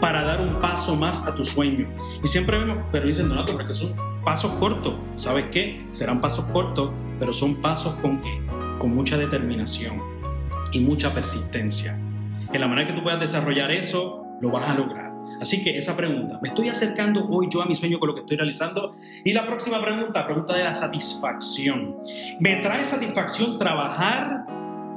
para 0.00 0.24
dar 0.24 0.40
un 0.40 0.60
paso 0.60 0.96
más 0.96 1.26
a 1.26 1.34
tu 1.34 1.44
sueño. 1.44 1.86
Y 2.22 2.28
siempre 2.28 2.58
vemos, 2.58 2.78
pero 2.90 3.06
dicen, 3.06 3.28
Donato, 3.28 3.52
porque 3.52 3.72
son 3.72 3.94
pasos 4.24 4.52
cortos. 4.54 4.94
¿Sabes 5.16 5.46
qué? 5.52 5.86
Serán 5.90 6.20
pasos 6.20 6.46
cortos, 6.46 6.90
pero 7.18 7.32
son 7.32 7.56
pasos 7.56 7.94
con 7.96 8.20
qué? 8.22 8.40
Con 8.78 8.94
mucha 8.94 9.16
determinación 9.16 10.02
y 10.72 10.80
mucha 10.80 11.12
persistencia. 11.12 12.00
En 12.52 12.60
la 12.60 12.66
manera 12.66 12.88
que 12.88 12.94
tú 12.94 13.02
puedas 13.02 13.20
desarrollar 13.20 13.70
eso, 13.70 14.26
lo 14.40 14.50
vas 14.50 14.68
a 14.68 14.74
lograr. 14.74 15.09
Así 15.40 15.64
que 15.64 15.78
esa 15.78 15.96
pregunta, 15.96 16.38
¿me 16.42 16.48
estoy 16.48 16.68
acercando 16.68 17.26
hoy 17.26 17.48
yo 17.50 17.62
a 17.62 17.66
mi 17.66 17.74
sueño 17.74 17.98
con 17.98 18.08
lo 18.08 18.14
que 18.14 18.20
estoy 18.20 18.36
realizando? 18.36 18.94
Y 19.24 19.32
la 19.32 19.46
próxima 19.46 19.80
pregunta, 19.80 20.26
pregunta 20.26 20.54
de 20.54 20.64
la 20.64 20.74
satisfacción. 20.74 21.96
¿Me 22.38 22.56
trae 22.56 22.84
satisfacción 22.84 23.58
trabajar 23.58 24.46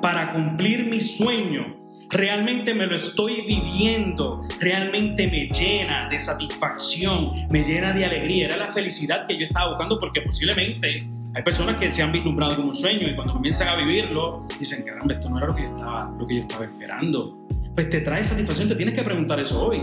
para 0.01 0.33
cumplir 0.33 0.85
mi 0.89 0.99
sueño? 0.99 1.81
realmente 2.09 2.75
me 2.75 2.85
lo 2.85 2.95
estoy 2.95 3.41
viviendo, 3.41 4.43
realmente 4.59 5.27
me 5.27 5.47
llena 5.47 6.07
de 6.09 6.19
satisfacción, 6.19 7.31
me 7.49 7.63
llena 7.63 7.91
de 7.91 8.05
alegría, 8.05 8.45
era 8.45 8.57
la 8.57 8.71
felicidad 8.71 9.25
que 9.25 9.37
yo 9.37 9.47
estaba 9.47 9.69
buscando 9.69 9.97
porque 9.97 10.21
posiblemente 10.21 11.07
hay 11.35 11.41
personas 11.41 11.77
que 11.77 11.91
se 11.91 12.03
han 12.03 12.11
vislumbrado 12.11 12.55
como 12.55 12.67
un 12.69 12.75
sueño 12.75 13.07
y 13.07 13.15
cuando 13.15 13.33
comienzan 13.33 13.69
a 13.69 13.75
vivirlo 13.75 14.47
dicen, 14.59 14.85
caramba, 14.85 15.15
esto 15.15 15.29
no 15.29 15.39
era 15.39 15.47
lo 15.47 15.55
que 15.55 15.63
yo 15.63 15.69
estaba, 15.69 16.15
lo 16.17 16.27
que 16.27 16.35
yo 16.35 16.41
estaba 16.41 16.65
esperando. 16.65 17.47
Pues 17.73 17.89
te 17.89 18.01
trae 18.01 18.23
satisfacción, 18.23 18.69
te 18.69 18.75
tienes 18.75 18.93
que 18.93 19.01
preguntar 19.01 19.39
eso 19.39 19.65
hoy. 19.65 19.81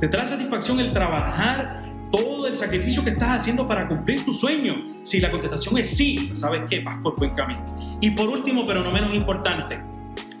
Te 0.00 0.08
trae 0.08 0.26
satisfacción 0.26 0.80
el 0.80 0.92
trabajar 0.92 1.84
todo 2.10 2.46
el 2.46 2.54
sacrificio 2.54 3.04
que 3.04 3.10
estás 3.10 3.40
haciendo 3.40 3.66
para 3.66 3.86
cumplir 3.86 4.24
tu 4.24 4.32
sueño. 4.32 4.88
Si 5.02 5.20
la 5.20 5.30
contestación 5.30 5.78
es 5.78 5.90
sí, 5.96 6.24
pues 6.28 6.40
sabes 6.40 6.68
que 6.68 6.80
vas 6.80 6.98
por 7.02 7.16
buen 7.16 7.34
camino. 7.34 7.64
Y 8.00 8.10
por 8.10 8.28
último, 8.28 8.64
pero 8.66 8.82
no 8.82 8.90
menos 8.90 9.14
importante, 9.14 9.78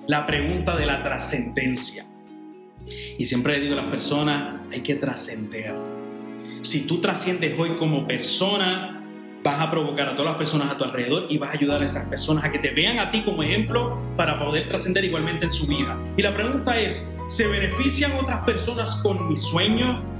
la 0.06 0.26
pregunta 0.26 0.76
de 0.76 0.86
la 0.86 1.02
trascendencia. 1.02 2.06
Y 3.18 3.26
siempre 3.26 3.54
le 3.54 3.60
digo 3.60 3.74
a 3.74 3.82
las 3.82 3.90
personas, 3.90 4.60
hay 4.72 4.80
que 4.80 4.94
trascender. 4.94 5.74
Si 6.62 6.86
tú 6.86 7.00
trasciendes 7.00 7.58
hoy 7.58 7.76
como 7.78 8.06
persona, 8.06 8.99
vas 9.42 9.60
a 9.60 9.70
provocar 9.70 10.08
a 10.08 10.12
todas 10.12 10.32
las 10.32 10.36
personas 10.36 10.70
a 10.70 10.76
tu 10.76 10.84
alrededor 10.84 11.26
y 11.28 11.38
vas 11.38 11.50
a 11.50 11.52
ayudar 11.54 11.82
a 11.82 11.84
esas 11.84 12.06
personas 12.08 12.44
a 12.44 12.50
que 12.50 12.58
te 12.58 12.70
vean 12.70 12.98
a 12.98 13.10
ti 13.10 13.22
como 13.22 13.42
ejemplo 13.42 13.98
para 14.16 14.38
poder 14.38 14.68
trascender 14.68 15.04
igualmente 15.04 15.46
en 15.46 15.50
su 15.50 15.66
vida. 15.66 15.98
Y 16.16 16.22
la 16.22 16.34
pregunta 16.34 16.78
es, 16.78 17.18
¿se 17.26 17.46
benefician 17.46 18.12
otras 18.18 18.44
personas 18.44 18.96
con 19.02 19.28
mi 19.28 19.36
sueño? 19.36 20.10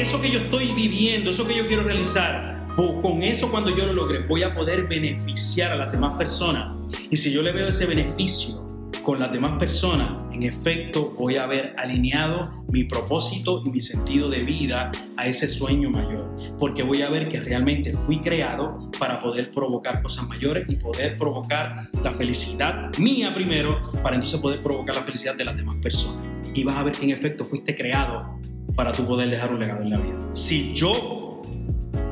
eso 0.00 0.20
que 0.20 0.30
yo 0.30 0.40
estoy 0.40 0.72
viviendo, 0.72 1.30
eso 1.30 1.46
que 1.46 1.56
yo 1.56 1.66
quiero 1.66 1.82
realizar, 1.82 2.66
con 2.76 3.22
eso 3.22 3.50
cuando 3.50 3.74
yo 3.74 3.86
lo 3.86 3.94
logre 3.94 4.26
voy 4.26 4.42
a 4.42 4.54
poder 4.54 4.86
beneficiar 4.86 5.72
a 5.72 5.76
las 5.76 5.92
demás 5.92 6.18
personas. 6.18 6.74
Y 7.10 7.16
si 7.16 7.32
yo 7.32 7.42
le 7.42 7.52
veo 7.52 7.68
ese 7.68 7.86
beneficio 7.86 8.65
con 9.06 9.20
las 9.20 9.30
demás 9.30 9.56
personas, 9.56 10.10
en 10.32 10.42
efecto 10.42 11.14
voy 11.16 11.36
a 11.36 11.44
haber 11.44 11.74
alineado 11.76 12.64
mi 12.72 12.82
propósito 12.82 13.62
y 13.64 13.70
mi 13.70 13.80
sentido 13.80 14.28
de 14.28 14.40
vida 14.40 14.90
a 15.16 15.28
ese 15.28 15.48
sueño 15.48 15.90
mayor, 15.90 16.36
porque 16.58 16.82
voy 16.82 17.02
a 17.02 17.08
ver 17.08 17.28
que 17.28 17.38
realmente 17.38 17.92
fui 17.92 18.18
creado 18.18 18.90
para 18.98 19.20
poder 19.20 19.52
provocar 19.52 20.02
cosas 20.02 20.26
mayores 20.26 20.68
y 20.68 20.74
poder 20.74 21.16
provocar 21.16 21.88
la 22.02 22.10
felicidad 22.10 22.90
mía 22.98 23.32
primero, 23.32 23.92
para 24.02 24.16
entonces 24.16 24.40
poder 24.40 24.60
provocar 24.60 24.96
la 24.96 25.02
felicidad 25.02 25.36
de 25.36 25.44
las 25.44 25.56
demás 25.56 25.76
personas. 25.80 26.24
Y 26.52 26.64
vas 26.64 26.76
a 26.76 26.82
ver 26.82 26.96
que 26.96 27.04
en 27.04 27.12
efecto 27.12 27.44
fuiste 27.44 27.76
creado 27.76 28.40
para 28.74 28.90
tú 28.90 29.06
poder 29.06 29.30
dejar 29.30 29.52
un 29.52 29.60
legado 29.60 29.82
en 29.82 29.90
la 29.90 29.98
vida. 29.98 30.18
Si 30.32 30.74
yo 30.74 31.42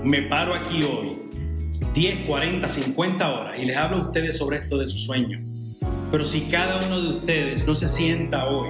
me 0.05 0.22
paro 0.22 0.55
aquí 0.55 0.84
hoy 0.84 1.18
10, 1.92 2.26
40, 2.28 2.68
50 2.68 3.30
horas 3.32 3.59
y 3.59 3.64
les 3.64 3.76
hablo 3.76 3.97
a 3.97 4.01
ustedes 4.03 4.38
sobre 4.38 4.59
esto 4.59 4.78
de 4.78 4.86
su 4.86 4.97
sueño, 4.97 5.54
pero 6.15 6.25
si 6.25 6.43
cada 6.43 6.79
uno 6.87 7.01
de 7.01 7.09
ustedes 7.09 7.67
no 7.67 7.75
se 7.75 7.89
sienta 7.89 8.47
hoy 8.47 8.69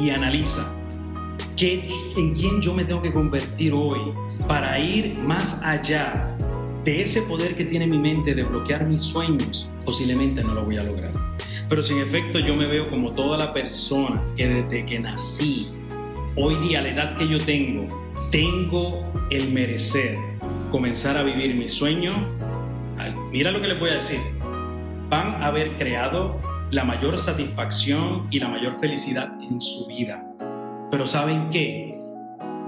y 0.00 0.08
analiza 0.08 0.74
qué, 1.54 1.86
en 2.16 2.32
quién 2.32 2.62
yo 2.62 2.72
me 2.72 2.86
tengo 2.86 3.02
que 3.02 3.12
convertir 3.12 3.74
hoy 3.74 4.00
para 4.48 4.78
ir 4.78 5.18
más 5.18 5.62
allá 5.64 6.34
de 6.82 7.02
ese 7.02 7.20
poder 7.20 7.56
que 7.56 7.66
tiene 7.66 7.86
mi 7.86 7.98
mente 7.98 8.34
de 8.34 8.42
bloquear 8.42 8.88
mis 8.88 9.02
sueños, 9.02 9.70
posiblemente 9.84 10.42
no 10.42 10.54
lo 10.54 10.64
voy 10.64 10.78
a 10.78 10.82
lograr. 10.82 11.12
Pero 11.68 11.82
si 11.82 11.92
en 11.92 11.98
efecto 11.98 12.38
yo 12.38 12.56
me 12.56 12.66
veo 12.66 12.88
como 12.88 13.12
toda 13.12 13.36
la 13.36 13.52
persona 13.52 14.22
que 14.34 14.48
desde 14.48 14.86
que 14.86 14.98
nací, 14.98 15.68
hoy 16.36 16.54
día, 16.66 16.78
a 16.78 16.82
la 16.84 16.88
edad 16.88 17.18
que 17.18 17.28
yo 17.28 17.36
tengo, 17.36 17.86
tengo 18.30 19.12
el 19.28 19.52
merecer 19.52 20.16
comenzar 20.70 21.18
a 21.18 21.22
vivir 21.22 21.54
mi 21.54 21.68
sueño, 21.68 22.26
mira 23.30 23.50
lo 23.50 23.60
que 23.60 23.68
les 23.68 23.78
voy 23.78 23.90
a 23.90 23.96
decir, 23.96 24.20
van 25.10 25.42
a 25.42 25.48
haber 25.48 25.76
creado 25.76 26.40
la 26.72 26.84
mayor 26.84 27.18
satisfacción 27.18 28.28
y 28.30 28.40
la 28.40 28.48
mayor 28.48 28.80
felicidad 28.80 29.36
en 29.42 29.60
su 29.60 29.86
vida. 29.86 30.26
Pero 30.90 31.06
¿saben 31.06 31.50
qué? 31.50 32.00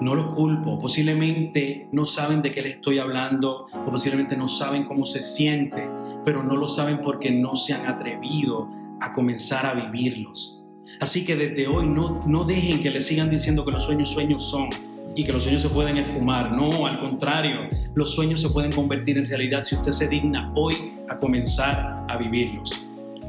No 0.03 0.15
los 0.15 0.35
culpo, 0.35 0.79
posiblemente 0.79 1.89
no 1.91 2.05
saben 2.05 2.43
de 2.43 2.53
qué 2.53 2.61
les 2.61 2.75
estoy 2.75 2.99
hablando 2.99 3.65
o 3.73 3.91
posiblemente 3.91 4.37
no 4.37 4.47
saben 4.47 4.85
cómo 4.85 5.07
se 5.07 5.23
siente, 5.23 5.89
pero 6.23 6.43
no 6.43 6.59
lo 6.59 6.69
saben 6.69 6.99
porque 6.99 7.31
no 7.31 7.55
se 7.55 7.73
han 7.73 7.87
atrevido 7.87 8.69
a 9.01 9.11
comenzar 9.15 9.65
a 9.65 9.73
vivirlos. 9.73 10.71
Así 11.01 11.25
que 11.25 11.35
desde 11.35 11.67
hoy 11.67 11.87
no, 11.87 12.27
no 12.27 12.45
dejen 12.45 12.83
que 12.83 12.91
les 12.91 13.07
sigan 13.07 13.31
diciendo 13.31 13.65
que 13.65 13.73
los 13.73 13.85
sueños 13.85 14.11
sueños 14.11 14.45
son 14.45 14.69
y 15.17 15.25
que 15.25 15.33
los 15.33 15.45
sueños 15.45 15.63
se 15.63 15.71
pueden 15.71 15.97
esfumar. 15.97 16.53
No, 16.53 16.87
al 16.87 17.01
contrario, 17.01 17.71
los 17.95 18.15
sueños 18.15 18.43
se 18.43 18.51
pueden 18.51 18.71
convertir 18.71 19.17
en 19.17 19.27
realidad 19.27 19.63
si 19.63 19.77
usted 19.77 19.93
se 19.93 20.09
digna 20.09 20.53
hoy 20.55 20.93
a 21.09 21.17
comenzar 21.17 22.05
a 22.07 22.19
vivirlos. 22.19 22.85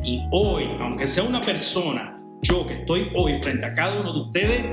Y 0.05 0.21
hoy, 0.29 0.65
aunque 0.79 1.07
sea 1.07 1.23
una 1.23 1.41
persona, 1.41 2.15
yo 2.43 2.67
que 2.67 2.75
estoy 2.75 3.09
hoy 3.15 3.41
frente 3.41 3.65
a 3.65 3.73
cada 3.73 3.99
uno 3.99 4.13
de 4.13 4.19
ustedes, 4.19 4.63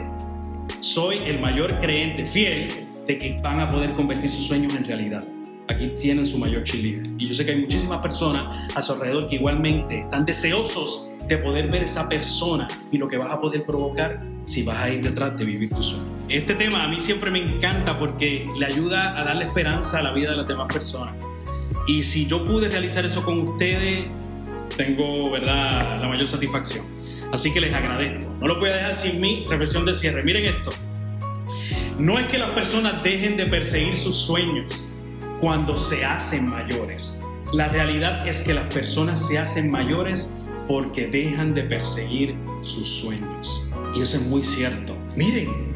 soy 0.81 1.21
el 1.25 1.41
mayor 1.41 1.81
creyente 1.81 2.27
fiel 2.27 2.69
de 3.07 3.17
que 3.17 3.41
van 3.43 3.59
a 3.61 3.71
poder 3.71 3.95
convertir 3.95 4.31
sus 4.31 4.47
sueños 4.47 4.77
en 4.77 4.85
realidad. 4.85 5.25
Aquí 5.69 5.91
tienen 5.99 6.27
su 6.27 6.37
mayor 6.37 6.65
cheerleader. 6.65 7.13
Y 7.17 7.29
yo 7.29 7.35
sé 7.35 7.47
que 7.47 7.53
hay 7.53 7.63
muchísimas 7.63 8.03
personas 8.03 8.77
a 8.77 8.83
su 8.83 8.93
alrededor 8.93 9.27
que 9.31 9.37
igualmente 9.37 10.01
están 10.01 10.27
deseosos 10.27 11.11
de 11.27 11.39
poder 11.39 11.71
ver 11.71 11.85
esa 11.85 12.11
persona 12.11 12.69
y 12.91 12.99
lo 12.99 13.09
que 13.09 13.17
vas 13.17 13.33
a 13.33 13.41
poder 13.41 13.65
provocar 13.65 14.21
si 14.45 14.65
vas 14.65 14.77
a 14.81 14.91
ir 14.91 15.03
detrás 15.03 15.39
de 15.39 15.47
vivir 15.47 15.71
tu 15.71 15.83
sueño. 15.83 16.05
Este 16.29 16.55
tema 16.57 16.85
a 16.85 16.89
mí 16.89 17.01
siempre 17.01 17.31
me 17.31 17.39
encanta 17.39 17.99
porque 17.99 18.47
le 18.55 18.67
ayuda 18.67 19.19
a 19.19 19.25
darle 19.25 19.47
esperanza 19.47 20.01
a 20.01 20.03
la 20.03 20.13
vida 20.13 20.33
de 20.33 20.37
las 20.37 20.47
demás 20.47 20.71
personas. 20.71 21.15
Y 21.87 22.03
si 22.03 22.27
yo 22.27 22.45
pude 22.45 22.69
realizar 22.69 23.07
eso 23.07 23.25
con 23.25 23.41
ustedes, 23.49 24.05
tengo, 24.77 25.31
¿verdad?, 25.31 26.01
la 26.01 26.09
mayor 26.09 26.29
satisfacción. 26.29 26.87
Así 27.33 27.53
que 27.53 27.61
les 27.61 27.73
agradezco. 27.73 28.31
No 28.41 28.47
lo 28.47 28.59
voy 28.59 28.71
a 28.71 28.75
dejar 28.75 28.95
sin 28.95 29.21
mi 29.21 29.47
reflexión 29.49 29.87
de 29.87 29.95
cierre. 29.95 30.23
Miren 30.23 30.45
esto. 30.45 30.71
No 31.99 32.19
es 32.19 32.27
que 32.27 32.39
las 32.39 32.51
personas 32.51 33.03
dejen 33.03 33.37
de 33.37 33.47
perseguir 33.47 33.97
sus 33.97 34.17
sueños 34.17 34.97
cuando 35.41 35.77
se 35.79 36.05
hacen 36.05 36.49
mayores. 36.49 37.23
La 37.53 37.69
realidad 37.69 38.27
es 38.27 38.43
que 38.43 38.55
las 38.55 38.73
personas 38.73 39.27
se 39.27 39.39
hacen 39.39 39.71
mayores 39.71 40.37
porque 40.69 41.07
dejan 41.07 41.55
de 41.55 41.65
perseguir 41.65 42.37
sus 42.63 42.89
sueños. 42.89 43.69
Y 43.95 44.03
eso 44.03 44.19
es 44.19 44.27
muy 44.27 44.45
cierto. 44.45 44.97
Miren, 45.17 45.73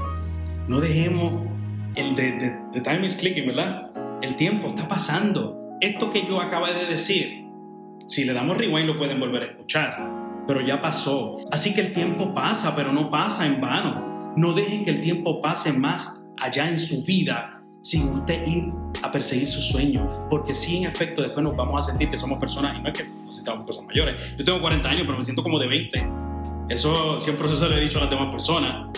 no 0.69 0.81
dejemos 0.81 1.47
el 1.95 2.15
de, 2.15 2.59
de, 2.73 2.81
time 2.81 3.07
is 3.07 3.15
clicking, 3.15 3.47
¿verdad? 3.47 3.91
El 4.23 4.37
tiempo 4.37 4.69
está 4.69 4.89
pasando. 4.89 5.77
Esto 5.81 6.11
que 6.11 6.27
yo 6.27 6.41
acabo 6.41 6.67
de 6.67 6.87
decir 6.87 7.46
si 8.07 8.25
le 8.25 8.33
damos 8.33 8.57
rewind 8.57 8.87
lo 8.87 8.97
pueden 8.97 9.19
volver 9.19 9.43
a 9.43 9.47
escuchar, 9.47 10.45
pero 10.47 10.61
ya 10.61 10.81
pasó. 10.81 11.39
Así 11.51 11.75
que 11.75 11.81
el 11.81 11.93
tiempo 11.93 12.33
pasa, 12.35 12.75
pero 12.77 12.93
no 12.93 13.11
pasa 13.11 13.47
en 13.47 13.61
vano. 13.61 14.33
No 14.37 14.53
dejen 14.53 14.85
que 14.85 14.91
el 14.91 15.01
tiempo 15.01 15.43
pase 15.43 15.73
más 15.73 16.33
allá 16.41 16.69
en 16.69 16.79
su 16.79 17.05
vida 17.05 17.63
sin 17.83 18.09
usted 18.11 18.47
ir 18.47 18.73
a 19.03 19.13
perseguir 19.13 19.49
su 19.49 19.61
sueño, 19.61 20.27
porque 20.29 20.55
si 20.55 20.79
en 20.79 20.91
efecto 20.91 21.23
después 21.23 21.45
nos 21.45 21.57
vamos 21.57 21.85
a 21.85 21.91
sentir 21.91 22.11
que 22.11 22.19
somos 22.19 22.39
personas, 22.39 22.77
y 22.77 22.83
no 22.83 22.89
es 22.89 22.99
que 22.99 23.09
necesitamos 23.25 23.65
cosas 23.65 23.85
mayores. 23.87 24.37
Yo 24.37 24.45
tengo 24.45 24.61
40 24.61 24.89
años, 24.89 25.03
pero 25.05 25.17
me 25.17 25.23
siento 25.23 25.43
como 25.43 25.59
de 25.59 25.69
20. 25.69 26.09
Eso 26.69 27.21
siempre 27.21 27.49
se 27.49 27.69
lo 27.69 27.77
he 27.77 27.81
dicho 27.81 27.99
a 27.99 28.03
las 28.03 28.11
demás 28.11 28.31
personas, 28.31 28.89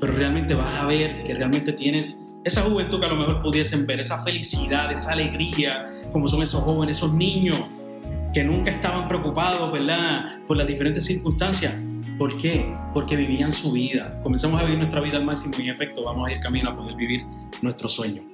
pero 0.00 0.12
realmente 0.12 0.54
vas 0.54 0.74
a 0.74 0.86
ver 0.86 1.24
que 1.24 1.34
realmente 1.34 1.72
tienes 1.72 2.22
esa 2.44 2.62
juventud 2.62 3.00
que 3.00 3.06
a 3.06 3.08
lo 3.08 3.16
mejor 3.16 3.40
pudiesen 3.40 3.86
ver, 3.86 4.00
esa 4.00 4.22
felicidad, 4.22 4.92
esa 4.92 5.12
alegría, 5.12 5.86
como 6.12 6.28
son 6.28 6.42
esos 6.42 6.62
jóvenes, 6.62 6.98
esos 6.98 7.14
niños 7.14 7.58
que 8.34 8.42
nunca 8.42 8.70
estaban 8.70 9.08
preocupados, 9.08 9.72
¿verdad?, 9.72 10.40
por 10.46 10.56
las 10.56 10.66
diferentes 10.66 11.04
circunstancias. 11.04 11.72
¿Por 12.18 12.36
qué? 12.36 12.74
Porque 12.92 13.16
vivían 13.16 13.52
su 13.52 13.72
vida. 13.72 14.20
Comenzamos 14.22 14.60
a 14.60 14.64
vivir 14.64 14.78
nuestra 14.78 15.00
vida 15.00 15.16
al 15.16 15.24
máximo 15.24 15.54
y 15.58 15.62
en 15.62 15.74
efecto 15.74 16.04
vamos 16.04 16.28
a 16.28 16.32
ir 16.32 16.40
camino 16.40 16.70
a 16.70 16.74
poder 16.74 16.96
vivir 16.96 17.24
nuestro 17.62 17.88
sueño. 17.88 18.33